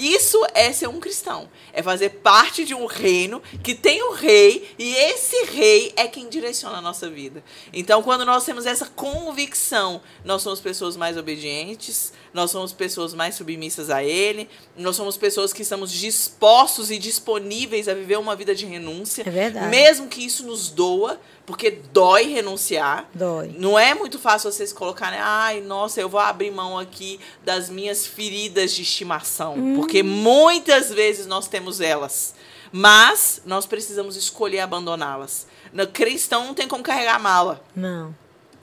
Isso 0.00 0.42
é 0.54 0.72
ser 0.72 0.88
um 0.88 0.98
cristão. 0.98 1.46
É 1.74 1.82
fazer 1.82 2.08
parte 2.08 2.64
de 2.64 2.74
um 2.74 2.86
reino 2.86 3.42
que 3.62 3.74
tem 3.74 4.02
um 4.02 4.12
rei 4.12 4.66
e 4.78 4.94
esse 4.94 5.44
rei 5.44 5.92
é 5.94 6.08
quem 6.08 6.30
direciona 6.30 6.78
a 6.78 6.80
nossa 6.80 7.10
vida. 7.10 7.44
Então, 7.70 8.02
quando 8.02 8.24
nós 8.24 8.44
temos 8.46 8.64
essa 8.64 8.86
convicção, 8.86 10.00
nós 10.24 10.40
somos 10.40 10.58
pessoas 10.58 10.96
mais 10.96 11.18
obedientes, 11.18 12.14
nós 12.32 12.50
somos 12.50 12.72
pessoas 12.72 13.12
mais 13.12 13.34
submissas 13.34 13.90
a 13.90 14.02
ele, 14.02 14.48
nós 14.74 14.96
somos 14.96 15.18
pessoas 15.18 15.52
que 15.52 15.60
estamos 15.60 15.92
dispostos 15.92 16.90
e 16.90 16.98
disponíveis 16.98 17.86
a 17.86 17.92
viver 17.92 18.18
uma 18.18 18.34
vida 18.34 18.54
de 18.54 18.64
renúncia. 18.64 19.22
É 19.26 19.30
verdade. 19.30 19.68
Mesmo 19.68 20.08
que 20.08 20.24
isso 20.24 20.46
nos 20.46 20.70
doa, 20.70 21.20
porque 21.50 21.70
dói 21.92 22.24
renunciar. 22.24 23.08
Dói. 23.12 23.54
Não 23.58 23.78
é 23.78 23.92
muito 23.92 24.18
fácil 24.18 24.50
vocês 24.50 24.72
colocarem, 24.72 25.18
ai, 25.18 25.60
nossa, 25.60 26.00
eu 26.00 26.08
vou 26.08 26.20
abrir 26.20 26.50
mão 26.50 26.78
aqui 26.78 27.18
das 27.44 27.68
minhas 27.68 28.06
feridas 28.06 28.72
de 28.72 28.82
estimação. 28.82 29.74
Porque 29.74 30.02
muitas 30.02 30.90
vezes 30.90 31.26
nós 31.26 31.48
temos 31.48 31.80
elas. 31.80 32.34
Mas 32.72 33.42
nós 33.44 33.66
precisamos 33.66 34.16
escolher 34.16 34.60
abandoná-las. 34.60 35.46
No 35.72 35.86
cristão 35.86 36.46
não 36.46 36.54
tem 36.54 36.68
como 36.68 36.84
carregar 36.84 37.20
mala. 37.20 37.62
Não. 37.74 38.14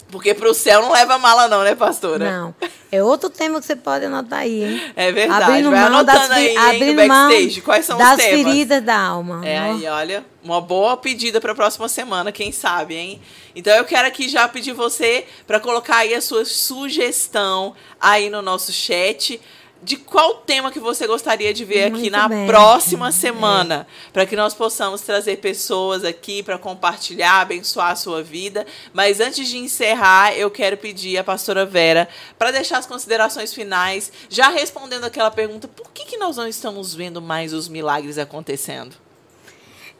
Porque 0.09 0.33
pro 0.33 0.53
céu 0.53 0.81
não 0.81 0.91
leva 0.91 1.17
mala, 1.17 1.47
não, 1.47 1.63
né, 1.63 1.75
pastora? 1.75 2.31
Não. 2.31 2.55
É 2.89 3.03
outro 3.03 3.29
tema 3.29 3.59
que 3.59 3.65
você 3.65 3.75
pode 3.75 4.05
anotar 4.05 4.39
aí, 4.39 4.63
hein? 4.63 4.93
É 4.95 5.11
verdade. 5.11 5.43
Abrindo 5.43 5.69
Vai 5.69 5.89
mão 5.89 6.03
das, 6.03 6.15
anotando 6.15 6.33
aí, 6.33 6.47
hein, 6.47 6.55
no 6.55 6.61
abrindo 6.61 7.07
mão 7.07 7.29
backstage. 7.29 7.61
Quais 7.61 7.85
são 7.85 7.97
das 7.97 8.11
os 8.11 8.23
temas? 8.23 8.43
feridas 8.43 8.83
da 8.83 8.97
alma. 8.97 9.45
É 9.45 9.59
Ó, 9.59 9.63
aí, 9.63 9.85
olha, 9.87 10.25
uma 10.41 10.61
boa 10.61 10.95
pedida 10.95 11.41
para 11.41 11.51
a 11.51 11.55
próxima 11.55 11.89
semana, 11.89 12.31
quem 12.31 12.53
sabe, 12.53 12.95
hein? 12.95 13.21
Então 13.53 13.75
eu 13.75 13.83
quero 13.83 14.07
aqui 14.07 14.29
já 14.29 14.47
pedir 14.47 14.71
você 14.71 15.25
para 15.45 15.59
colocar 15.59 15.97
aí 15.97 16.13
a 16.13 16.21
sua 16.21 16.45
sugestão 16.45 17.75
aí 17.99 18.29
no 18.29 18.41
nosso 18.41 18.71
chat 18.71 19.41
de 19.81 19.95
qual 19.95 20.35
tema 20.35 20.71
que 20.71 20.79
você 20.79 21.05
gostaria 21.05 21.53
de 21.53 21.63
ver 21.63 21.85
aqui 21.85 21.99
Muito 21.99 22.11
na 22.11 22.27
bem. 22.27 22.47
próxima 22.47 23.11
semana, 23.11 23.87
para 24.11 24.25
que 24.25 24.35
nós 24.35 24.53
possamos 24.53 25.01
trazer 25.01 25.37
pessoas 25.37 26.03
aqui 26.03 26.41
para 26.41 26.57
compartilhar, 26.57 27.41
abençoar 27.41 27.91
a 27.91 27.95
sua 27.95 28.23
vida. 28.23 28.65
Mas 28.93 29.19
antes 29.19 29.47
de 29.47 29.57
encerrar, 29.57 30.35
eu 30.35 30.49
quero 30.49 30.77
pedir 30.77 31.17
à 31.17 31.23
pastora 31.23 31.65
Vera 31.65 32.07
para 32.37 32.51
deixar 32.51 32.79
as 32.79 32.85
considerações 32.85 33.53
finais, 33.53 34.11
já 34.29 34.49
respondendo 34.49 35.03
aquela 35.03 35.31
pergunta: 35.31 35.67
por 35.67 35.91
que, 35.91 36.05
que 36.05 36.17
nós 36.17 36.37
não 36.37 36.47
estamos 36.47 36.95
vendo 36.95 37.21
mais 37.21 37.53
os 37.53 37.67
milagres 37.67 38.17
acontecendo? 38.17 38.95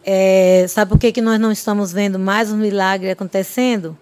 É, 0.04 0.66
sabe 0.70 0.90
por 0.90 1.00
que, 1.00 1.12
que 1.12 1.22
nós 1.22 1.40
não 1.40 1.52
estamos 1.52 1.92
vendo 1.92 2.18
mais 2.18 2.52
um 2.52 2.58
milagre 2.58 3.12
acontecendo? 3.12 3.98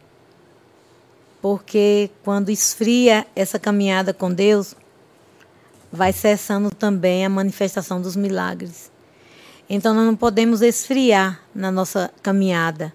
Porque 1.42 2.10
quando 2.24 2.50
esfria 2.50 3.26
essa 3.36 3.60
caminhada 3.60 4.14
com 4.14 4.32
Deus, 4.32 4.76
vai 5.96 6.14
cessando 6.14 6.70
também 6.70 7.26
a 7.26 7.30
manifestação 7.30 8.02
dos 8.02 8.16
milagres. 8.16 8.92
Então 9.70 9.94
nós 9.94 10.06
não 10.06 10.16
podemos 10.16 10.62
esfriar 10.62 11.40
na 11.54 11.72
nossa 11.72 12.12
caminhada. 12.22 12.94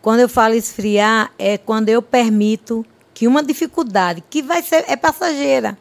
Quando 0.00 0.20
eu 0.20 0.28
falo 0.28 0.54
esfriar, 0.54 1.30
é 1.38 1.58
quando 1.58 1.90
eu 1.90 2.00
permito 2.00 2.86
que 3.12 3.26
uma 3.26 3.42
dificuldade, 3.42 4.24
que 4.30 4.40
vai 4.40 4.62
ser 4.62 4.84
é 4.88 4.96
passageira, 4.96 5.76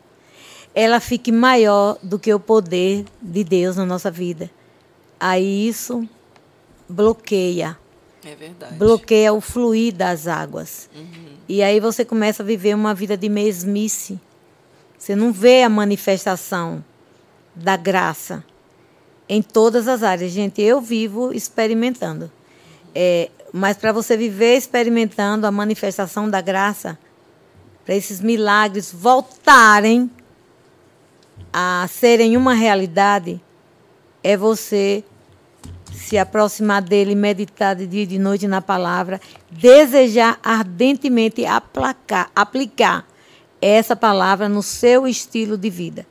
ela 0.76 1.00
fique 1.00 1.32
maior 1.32 1.98
do 2.04 2.20
que 2.20 2.34
o 2.34 2.40
poder 2.40 3.06
de 3.22 3.44
Deus 3.46 3.78
na 3.78 3.86
nossa 3.86 4.12
vida. 4.12 4.50
Aí 5.18 5.68
isso 5.68 6.08
bloqueia, 6.88 7.78
É 8.26 8.36
verdade. 8.36 8.76
bloqueia 8.76 9.32
o 9.32 9.40
fluir 9.40 9.94
das 9.94 10.28
águas. 10.28 10.90
E 11.48 11.64
aí 11.64 11.80
você 11.80 12.04
começa 12.04 12.44
a 12.44 12.46
viver 12.46 12.76
uma 12.76 12.94
vida 12.94 13.16
de 13.16 13.30
mesmice. 13.30 14.20
Você 15.00 15.16
não 15.16 15.32
vê 15.32 15.64
a 15.64 15.70
manifestação 15.70 16.84
da 17.56 17.78
graça 17.78 18.44
em 19.30 19.42
todas 19.42 19.88
as 19.88 20.04
áreas. 20.04 20.34
Gente, 20.34 20.62
eu 20.62 20.82
vivo 20.82 21.34
experimentando. 21.34 22.30
É, 22.94 23.30
mas 23.54 23.78
para 23.78 23.94
você 23.94 24.18
viver 24.18 24.58
experimentando 24.58 25.48
a 25.48 25.52
manifestação 25.52 26.30
da 26.30 26.42
graça, 26.42 27.00
para 27.86 27.96
esses 27.96 28.20
milagres 28.20 28.92
voltarem 28.92 30.12
a 31.52 31.88
serem 31.90 32.36
uma 32.36 32.54
realidade, 32.54 33.42
é 34.22 34.36
você 34.36 35.02
se 35.94 36.18
aproximar 36.18 36.82
dele, 36.82 37.16
meditar 37.16 37.74
de 37.74 37.88
dia 37.88 38.04
e 38.04 38.06
de 38.06 38.20
noite 38.20 38.48
na 38.48 38.62
palavra, 38.62 39.22
desejar 39.50 40.38
ardentemente 40.44 41.46
aplacar, 41.46 42.30
aplicar 42.36 43.09
essa 43.62 43.96
palavra 43.96 44.48
no 44.48 44.64
seu 44.64 45.08
estilo 45.08 45.58
de 45.58 45.70
vida. 45.70 46.06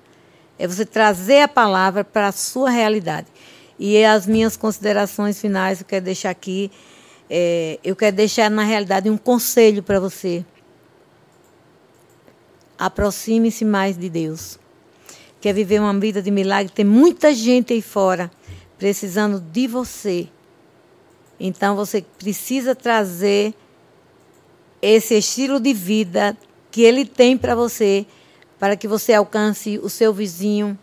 É 0.58 0.66
você 0.66 0.84
trazer 0.84 1.42
a 1.42 1.48
palavra 1.48 2.04
para 2.04 2.28
a 2.28 2.32
sua 2.32 2.70
realidade. 2.70 3.28
E 3.78 4.04
as 4.04 4.26
minhas 4.26 4.56
considerações 4.56 5.40
finais 5.40 5.80
eu 5.80 5.86
quero 5.86 6.04
deixar 6.04 6.30
aqui. 6.30 6.70
é, 7.30 7.78
eu 7.84 7.94
quero 7.94 8.16
deixar, 8.16 8.50
na 8.50 8.64
realidade, 8.64 9.08
um 9.08 9.16
conselho 9.16 9.82
para 9.82 10.00
você. 10.00 10.44
Aproxime-se 12.78 13.64
mais 13.64 13.96
de 13.96 14.08
Deus. 14.08 14.58
Quer 15.40 15.52
viver 15.52 15.80
uma 15.80 15.96
vida 15.98 16.20
de 16.20 16.30
milagre? 16.30 16.72
Tem 16.72 16.84
muita 16.84 17.32
gente 17.32 17.72
aí 17.72 17.82
fora 17.82 18.30
precisando 18.78 19.40
de 19.40 19.66
você. 19.66 20.28
Então 21.38 21.76
você 21.76 22.04
precisa 22.18 22.74
trazer 22.74 23.54
esse 24.80 25.16
estilo 25.16 25.60
de 25.60 25.72
vida 25.72 26.36
que 26.70 26.82
ele 26.82 27.04
tem 27.04 27.36
para 27.36 27.54
você, 27.54 28.06
para 28.58 28.76
que 28.76 28.88
você 28.88 29.12
alcance 29.14 29.78
o 29.78 29.88
seu 29.88 30.12
vizinho, 30.12 30.78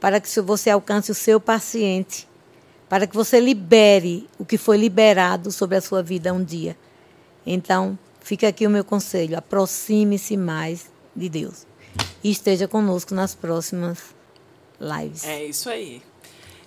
para 0.00 0.20
que 0.20 0.28
você 0.40 0.70
alcance 0.70 1.10
o 1.10 1.14
seu 1.14 1.40
paciente, 1.40 2.28
para 2.88 3.06
que 3.06 3.14
você 3.14 3.40
libere 3.40 4.28
o 4.38 4.44
que 4.44 4.56
foi 4.56 4.76
liberado 4.76 5.50
sobre 5.50 5.76
a 5.76 5.80
sua 5.80 6.02
vida 6.02 6.32
um 6.32 6.42
dia. 6.42 6.76
Então, 7.44 7.98
fica 8.20 8.48
aqui 8.48 8.66
o 8.66 8.70
meu 8.70 8.84
conselho: 8.84 9.36
aproxime-se 9.36 10.36
mais 10.36 10.90
de 11.14 11.28
Deus. 11.28 11.66
e 12.22 12.30
esteja 12.30 12.68
conosco 12.68 13.14
nas 13.14 13.34
próximas 13.34 13.98
lives. 14.80 15.24
É 15.24 15.44
isso 15.44 15.68
aí. 15.68 16.02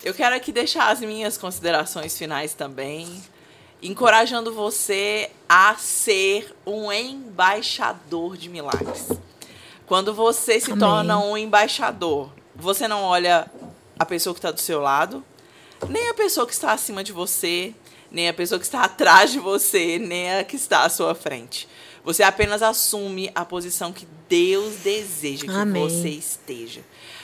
Eu 0.04 0.14
quero 0.14 0.36
aqui 0.36 0.52
deixar 0.52 0.90
as 0.90 1.00
minhas 1.00 1.38
considerações 1.38 2.18
finais 2.18 2.54
também, 2.54 3.22
encorajando 3.82 4.54
você 4.54 5.30
a 5.50 5.76
ser 5.76 6.56
um 6.66 6.92
embaixador 6.92 8.38
de 8.38 8.50
milagres. 8.50 9.10
Quando 9.86 10.14
você 10.14 10.60
se 10.60 10.72
Amém. 10.72 10.80
torna 10.80 11.20
um 11.20 11.38
embaixador, 11.38 12.30
você 12.56 12.88
não 12.88 13.04
olha 13.04 13.50
a 13.98 14.06
pessoa 14.06 14.34
que 14.34 14.40
está 14.40 14.52
do 14.52 14.60
seu 14.60 14.80
lado, 14.80 15.24
nem 15.90 16.10
a 16.10 16.14
pessoa 16.14 16.46
que 16.46 16.54
está 16.54 16.72
acima 16.72 17.04
de 17.04 17.12
você, 17.12 17.74
nem 18.10 18.30
a 18.30 18.34
pessoa 18.34 18.60
que 18.60 18.66
está 18.66 18.84
atrás 18.86 19.32
de 19.32 19.40
você, 19.40 19.98
nem 20.00 20.34
a 20.34 20.44
que 20.44 20.56
está 20.56 20.84
à 20.84 20.90
sua 20.90 21.16
frente. 21.16 21.68
Você 22.04 22.24
apenas 22.24 22.62
assume 22.62 23.32
a 23.36 23.46
posição 23.46 23.92
que 23.92 24.08
Deus 24.28 24.76
deseja 24.78 25.46
que 25.46 25.52
Amém. 25.52 25.84
você 25.84 26.10
esteja. 26.10 26.82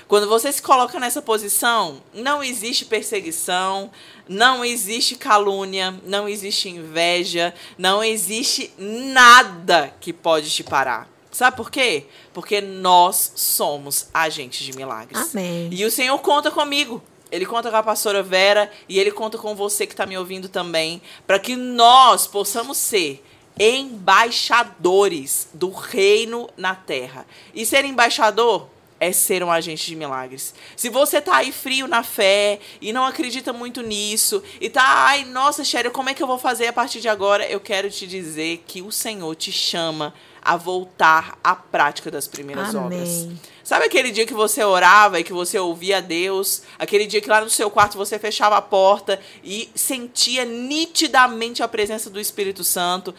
Quando 0.07 0.29
você 0.29 0.51
se 0.51 0.61
coloca 0.61 0.99
nessa 0.99 1.21
posição, 1.21 2.01
não 2.13 2.41
existe 2.41 2.85
perseguição, 2.85 3.91
não 4.27 4.63
existe 4.63 5.17
calúnia, 5.17 5.93
não 6.05 6.29
existe 6.29 6.69
inveja, 6.69 7.53
não 7.77 8.01
existe 8.01 8.71
nada 8.77 9.93
que 9.99 10.13
pode 10.13 10.49
te 10.49 10.63
parar. 10.63 11.09
Sabe 11.29 11.57
por 11.57 11.69
quê? 11.69 12.05
Porque 12.33 12.61
nós 12.61 13.33
somos 13.35 14.07
agentes 14.13 14.65
de 14.65 14.73
milagres. 14.73 15.35
Amém. 15.35 15.69
E 15.71 15.83
o 15.83 15.91
Senhor 15.91 16.17
conta 16.19 16.49
comigo. 16.49 17.03
Ele 17.29 17.45
conta 17.45 17.69
com 17.69 17.75
a 17.75 17.83
pastora 17.83 18.23
Vera 18.23 18.71
e 18.87 18.97
ele 18.97 19.11
conta 19.11 19.37
com 19.37 19.53
você 19.53 19.85
que 19.85 19.93
está 19.93 20.05
me 20.05 20.17
ouvindo 20.17 20.47
também, 20.47 21.01
para 21.27 21.37
que 21.37 21.57
nós 21.57 22.25
possamos 22.25 22.77
ser 22.77 23.21
embaixadores 23.59 25.49
do 25.53 25.69
reino 25.69 26.49
na 26.55 26.73
terra. 26.73 27.25
E 27.53 27.65
ser 27.65 27.83
embaixador 27.83 28.69
é 28.99 29.11
ser 29.11 29.43
um 29.43 29.51
agente 29.51 29.85
de 29.85 29.95
milagres. 29.95 30.53
Se 30.75 30.89
você 30.89 31.21
tá 31.21 31.37
aí 31.37 31.51
frio 31.51 31.87
na 31.87 32.03
fé 32.03 32.59
e 32.81 32.91
não 32.91 33.05
acredita 33.05 33.53
muito 33.53 33.81
nisso 33.81 34.43
e 34.59 34.69
tá, 34.69 34.83
ai, 34.83 35.25
nossa, 35.25 35.63
Shério, 35.63 35.91
como 35.91 36.09
é 36.09 36.13
que 36.13 36.23
eu 36.23 36.27
vou 36.27 36.37
fazer 36.37 36.67
a 36.67 36.73
partir 36.73 36.99
de 36.99 37.07
agora? 37.07 37.45
Eu 37.47 37.59
quero 37.59 37.89
te 37.89 38.07
dizer 38.07 38.63
que 38.67 38.81
o 38.81 38.91
Senhor 38.91 39.35
te 39.35 39.51
chama 39.51 40.13
a 40.41 40.55
voltar 40.55 41.37
à 41.43 41.55
prática 41.55 42.09
das 42.09 42.27
primeiras 42.27 42.73
Amém. 42.73 43.01
obras. 43.01 43.27
Sabe 43.63 43.85
aquele 43.85 44.11
dia 44.11 44.25
que 44.25 44.33
você 44.33 44.63
orava 44.63 45.19
e 45.19 45.23
que 45.25 45.33
você 45.33 45.59
ouvia 45.59 46.01
Deus? 46.01 46.61
Aquele 46.79 47.05
dia 47.05 47.19
que 47.19 47.27
lá 47.27 47.41
no 47.41 47.49
seu 47.49 47.69
quarto 47.69 47.97
você 47.97 48.17
fechava 48.17 48.55
a 48.55 48.61
porta 48.61 49.19
e 49.43 49.69
sentia 49.75 50.45
nitidamente 50.45 51.61
a 51.61 51.67
presença 51.67 52.09
do 52.09 52.17
Espírito 52.17 52.63
Santo? 52.63 53.13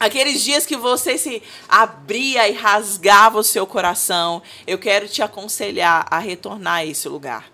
Aqueles 0.00 0.42
dias 0.42 0.64
que 0.64 0.78
você 0.78 1.18
se 1.18 1.42
abria 1.68 2.48
e 2.48 2.54
rasgava 2.54 3.38
o 3.38 3.44
seu 3.44 3.66
coração, 3.66 4.42
eu 4.66 4.78
quero 4.78 5.06
te 5.06 5.20
aconselhar 5.20 6.06
a 6.10 6.18
retornar 6.18 6.76
a 6.76 6.86
esse 6.86 7.06
lugar, 7.06 7.44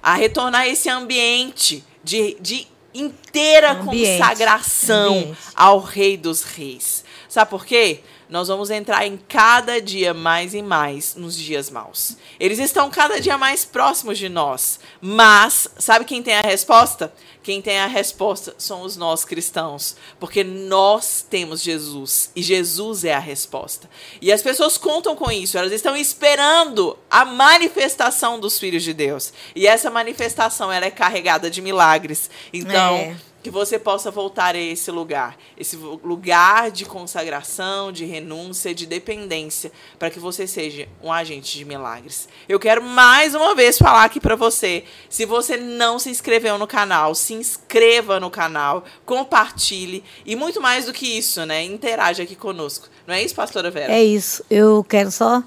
a 0.00 0.14
retornar 0.14 0.60
a 0.60 0.68
esse 0.68 0.88
ambiente 0.88 1.84
de, 2.04 2.36
de 2.40 2.68
inteira 2.94 3.72
Ambiente. 3.72 4.20
consagração 4.20 5.18
Ambiente. 5.18 5.38
ao 5.54 5.80
Rei 5.80 6.16
dos 6.16 6.42
Reis. 6.42 7.04
Sabe 7.28 7.50
por 7.50 7.66
quê? 7.66 8.00
Nós 8.28 8.48
vamos 8.48 8.70
entrar 8.70 9.06
em 9.06 9.16
cada 9.16 9.80
dia 9.80 10.12
mais 10.12 10.52
e 10.52 10.60
mais 10.60 11.14
nos 11.14 11.36
dias 11.36 11.70
maus. 11.70 12.16
Eles 12.40 12.58
estão 12.58 12.90
cada 12.90 13.20
dia 13.20 13.38
mais 13.38 13.64
próximos 13.64 14.18
de 14.18 14.28
nós. 14.28 14.80
Mas, 15.00 15.68
sabe 15.78 16.04
quem 16.04 16.22
tem 16.22 16.34
a 16.34 16.40
resposta? 16.40 17.12
Quem 17.42 17.62
tem 17.62 17.78
a 17.78 17.86
resposta 17.86 18.52
somos 18.58 18.96
nós 18.96 19.24
cristãos. 19.24 19.94
Porque 20.18 20.42
nós 20.42 21.24
temos 21.28 21.62
Jesus. 21.62 22.32
E 22.34 22.42
Jesus 22.42 23.04
é 23.04 23.14
a 23.14 23.20
resposta. 23.20 23.88
E 24.20 24.32
as 24.32 24.42
pessoas 24.42 24.76
contam 24.76 25.14
com 25.14 25.30
isso. 25.30 25.56
Elas 25.56 25.70
estão 25.70 25.96
esperando 25.96 26.98
a 27.08 27.24
manifestação 27.24 28.40
dos 28.40 28.58
filhos 28.58 28.82
de 28.82 28.92
Deus. 28.92 29.32
E 29.54 29.68
essa 29.68 29.88
manifestação 29.88 30.72
ela 30.72 30.86
é 30.86 30.90
carregada 30.90 31.48
de 31.48 31.62
milagres. 31.62 32.28
Então. 32.52 32.96
É. 32.96 33.16
Que 33.46 33.50
você 33.50 33.78
possa 33.78 34.10
voltar 34.10 34.56
a 34.56 34.58
esse 34.58 34.90
lugar, 34.90 35.36
esse 35.56 35.76
lugar 35.76 36.68
de 36.68 36.84
consagração, 36.84 37.92
de 37.92 38.04
renúncia, 38.04 38.74
de 38.74 38.86
dependência, 38.86 39.70
para 40.00 40.10
que 40.10 40.18
você 40.18 40.48
seja 40.48 40.88
um 41.00 41.12
agente 41.12 41.56
de 41.56 41.64
milagres. 41.64 42.28
Eu 42.48 42.58
quero 42.58 42.82
mais 42.82 43.36
uma 43.36 43.54
vez 43.54 43.78
falar 43.78 44.02
aqui 44.02 44.18
para 44.18 44.34
você, 44.34 44.82
se 45.08 45.24
você 45.24 45.56
não 45.56 45.96
se 45.96 46.10
inscreveu 46.10 46.58
no 46.58 46.66
canal, 46.66 47.14
se 47.14 47.34
inscreva 47.34 48.18
no 48.18 48.32
canal, 48.32 48.82
compartilhe 49.04 50.02
e 50.24 50.34
muito 50.34 50.60
mais 50.60 50.86
do 50.86 50.92
que 50.92 51.06
isso, 51.16 51.46
né? 51.46 51.62
Interaja 51.62 52.24
aqui 52.24 52.34
conosco. 52.34 52.88
Não 53.06 53.14
é 53.14 53.22
isso, 53.22 53.36
pastora 53.36 53.70
Vera? 53.70 53.92
É 53.92 54.02
isso. 54.02 54.44
Eu 54.50 54.82
quero 54.82 55.12
só, 55.12 55.40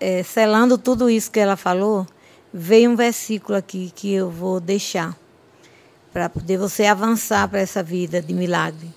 é, 0.00 0.24
selando 0.24 0.76
tudo 0.76 1.08
isso 1.08 1.30
que 1.30 1.38
ela 1.38 1.56
falou, 1.56 2.04
veio 2.52 2.90
um 2.90 2.96
versículo 2.96 3.56
aqui 3.56 3.92
que 3.94 4.12
eu 4.12 4.28
vou 4.28 4.58
deixar 4.58 5.16
para 6.12 6.28
poder 6.28 6.58
você 6.58 6.86
avançar 6.86 7.48
para 7.48 7.60
essa 7.60 7.82
vida 7.82 8.20
de 8.20 8.34
milagre. 8.34 8.92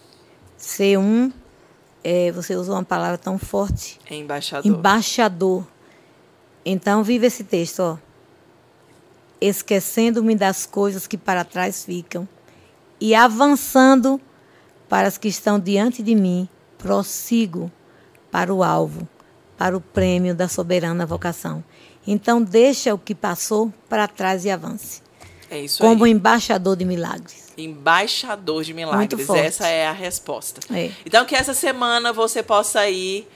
Ser 0.58 0.98
um, 0.98 1.32
é, 2.04 2.32
você 2.32 2.56
usou 2.56 2.76
uma 2.76 2.84
palavra 2.84 3.18
tão 3.18 3.38
forte, 3.38 4.00
É 4.10 4.16
embaixador. 4.16 4.72
embaixador. 4.72 5.68
Então, 6.66 7.04
vive 7.04 7.28
esse 7.28 7.44
texto, 7.44 7.82
ó. 7.82 7.98
Esquecendo-me 9.40 10.36
das 10.36 10.66
coisas 10.66 11.06
que 11.06 11.18
para 11.18 11.44
trás 11.44 11.84
ficam 11.84 12.28
e 13.00 13.14
avançando 13.14 14.20
para 14.88 15.08
as 15.08 15.18
que 15.18 15.28
estão 15.28 15.60
diante 15.60 16.02
de 16.02 16.16
mim, 16.16 16.48
prossigo 16.78 17.70
para 18.32 18.54
o 18.54 18.64
alvo, 18.64 19.08
para 19.58 19.76
o 19.76 19.82
prêmio 19.82 20.34
da 20.34 20.48
soberana 20.48 21.06
vocação. 21.06 21.64
Então, 22.08 22.42
deixa 22.42 22.94
o 22.94 22.98
que 22.98 23.14
passou 23.14 23.72
para 23.90 24.08
trás 24.08 24.46
e 24.46 24.50
avance. 24.50 25.03
É 25.56 25.60
isso 25.62 25.80
Como 25.80 26.06
aí. 26.06 26.12
embaixador 26.12 26.76
de 26.76 26.86
milagres. 26.86 27.54
Embaixador 27.58 28.64
de 28.64 28.74
milagres. 28.74 29.30
Essa 29.30 29.68
é 29.68 29.88
a 29.88 29.92
resposta. 29.92 30.62
É. 30.74 30.92
Então, 31.06 31.26
que 31.26 31.36
essa 31.36 31.54
semana 31.54 32.12
você 32.12 32.42
possa 32.42 32.90
ir, 32.90 33.28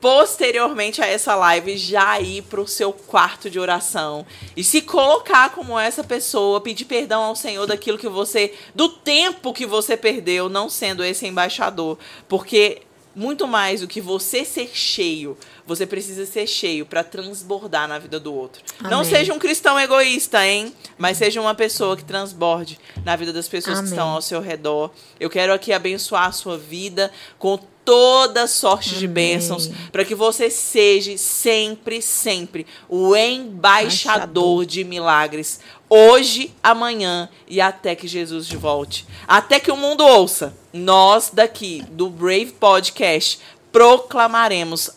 posteriormente 0.00 1.02
a 1.02 1.06
essa 1.06 1.34
live, 1.34 1.76
já 1.76 2.20
ir 2.20 2.42
para 2.42 2.60
o 2.60 2.68
seu 2.68 2.92
quarto 2.92 3.50
de 3.50 3.58
oração 3.58 4.26
e 4.56 4.62
se 4.62 4.82
colocar 4.82 5.50
como 5.50 5.78
essa 5.78 6.04
pessoa, 6.04 6.60
pedir 6.60 6.84
perdão 6.84 7.22
ao 7.22 7.34
Senhor 7.34 7.66
daquilo 7.66 7.98
que 7.98 8.08
você, 8.08 8.54
do 8.74 8.88
tempo 8.88 9.52
que 9.52 9.66
você 9.66 9.96
perdeu, 9.96 10.48
não 10.48 10.68
sendo 10.68 11.02
esse 11.02 11.26
embaixador. 11.26 11.98
Porque 12.28 12.82
muito 13.14 13.46
mais 13.46 13.80
do 13.80 13.88
que 13.88 14.00
você 14.00 14.44
ser 14.44 14.70
cheio, 14.72 15.36
você 15.66 15.86
precisa 15.86 16.24
ser 16.24 16.46
cheio 16.46 16.86
para 16.86 17.02
transbordar 17.04 17.88
na 17.88 17.98
vida 17.98 18.18
do 18.18 18.32
outro. 18.32 18.62
Não 18.80 19.00
Amém. 19.00 19.10
seja 19.10 19.32
um 19.32 19.38
cristão 19.38 19.78
egoísta, 19.78 20.46
hein? 20.46 20.72
Mas 20.96 21.18
seja 21.18 21.40
uma 21.40 21.54
pessoa 21.54 21.96
que 21.96 22.04
transborde 22.04 22.78
na 23.04 23.16
vida 23.16 23.32
das 23.32 23.48
pessoas 23.48 23.76
que 23.76 23.80
Amém. 23.80 23.92
estão 23.92 24.08
ao 24.08 24.22
seu 24.22 24.40
redor. 24.40 24.90
Eu 25.18 25.28
quero 25.28 25.52
aqui 25.52 25.72
abençoar 25.72 26.26
a 26.26 26.32
sua 26.32 26.56
vida 26.56 27.10
com 27.38 27.58
toda 27.88 28.46
sorte 28.46 28.90
de 28.90 29.06
Amém. 29.06 29.14
bênçãos, 29.14 29.70
para 29.90 30.04
que 30.04 30.14
você 30.14 30.50
seja 30.50 31.16
sempre, 31.16 32.02
sempre 32.02 32.66
o 32.86 33.16
embaixador 33.16 33.46
Embaixador. 33.46 34.66
de 34.66 34.84
milagres, 34.84 35.60
hoje, 35.88 36.54
amanhã 36.62 37.30
e 37.48 37.62
até 37.62 37.94
que 37.94 38.06
Jesus 38.06 38.50
volte. 38.50 39.06
Até 39.26 39.58
que 39.58 39.72
o 39.72 39.76
mundo 39.76 40.04
ouça. 40.04 40.54
Nós 40.70 41.30
daqui 41.32 41.82
do 41.90 42.10
Brave 42.10 42.52
Podcast 42.60 43.40
proclamaremos 43.72 44.86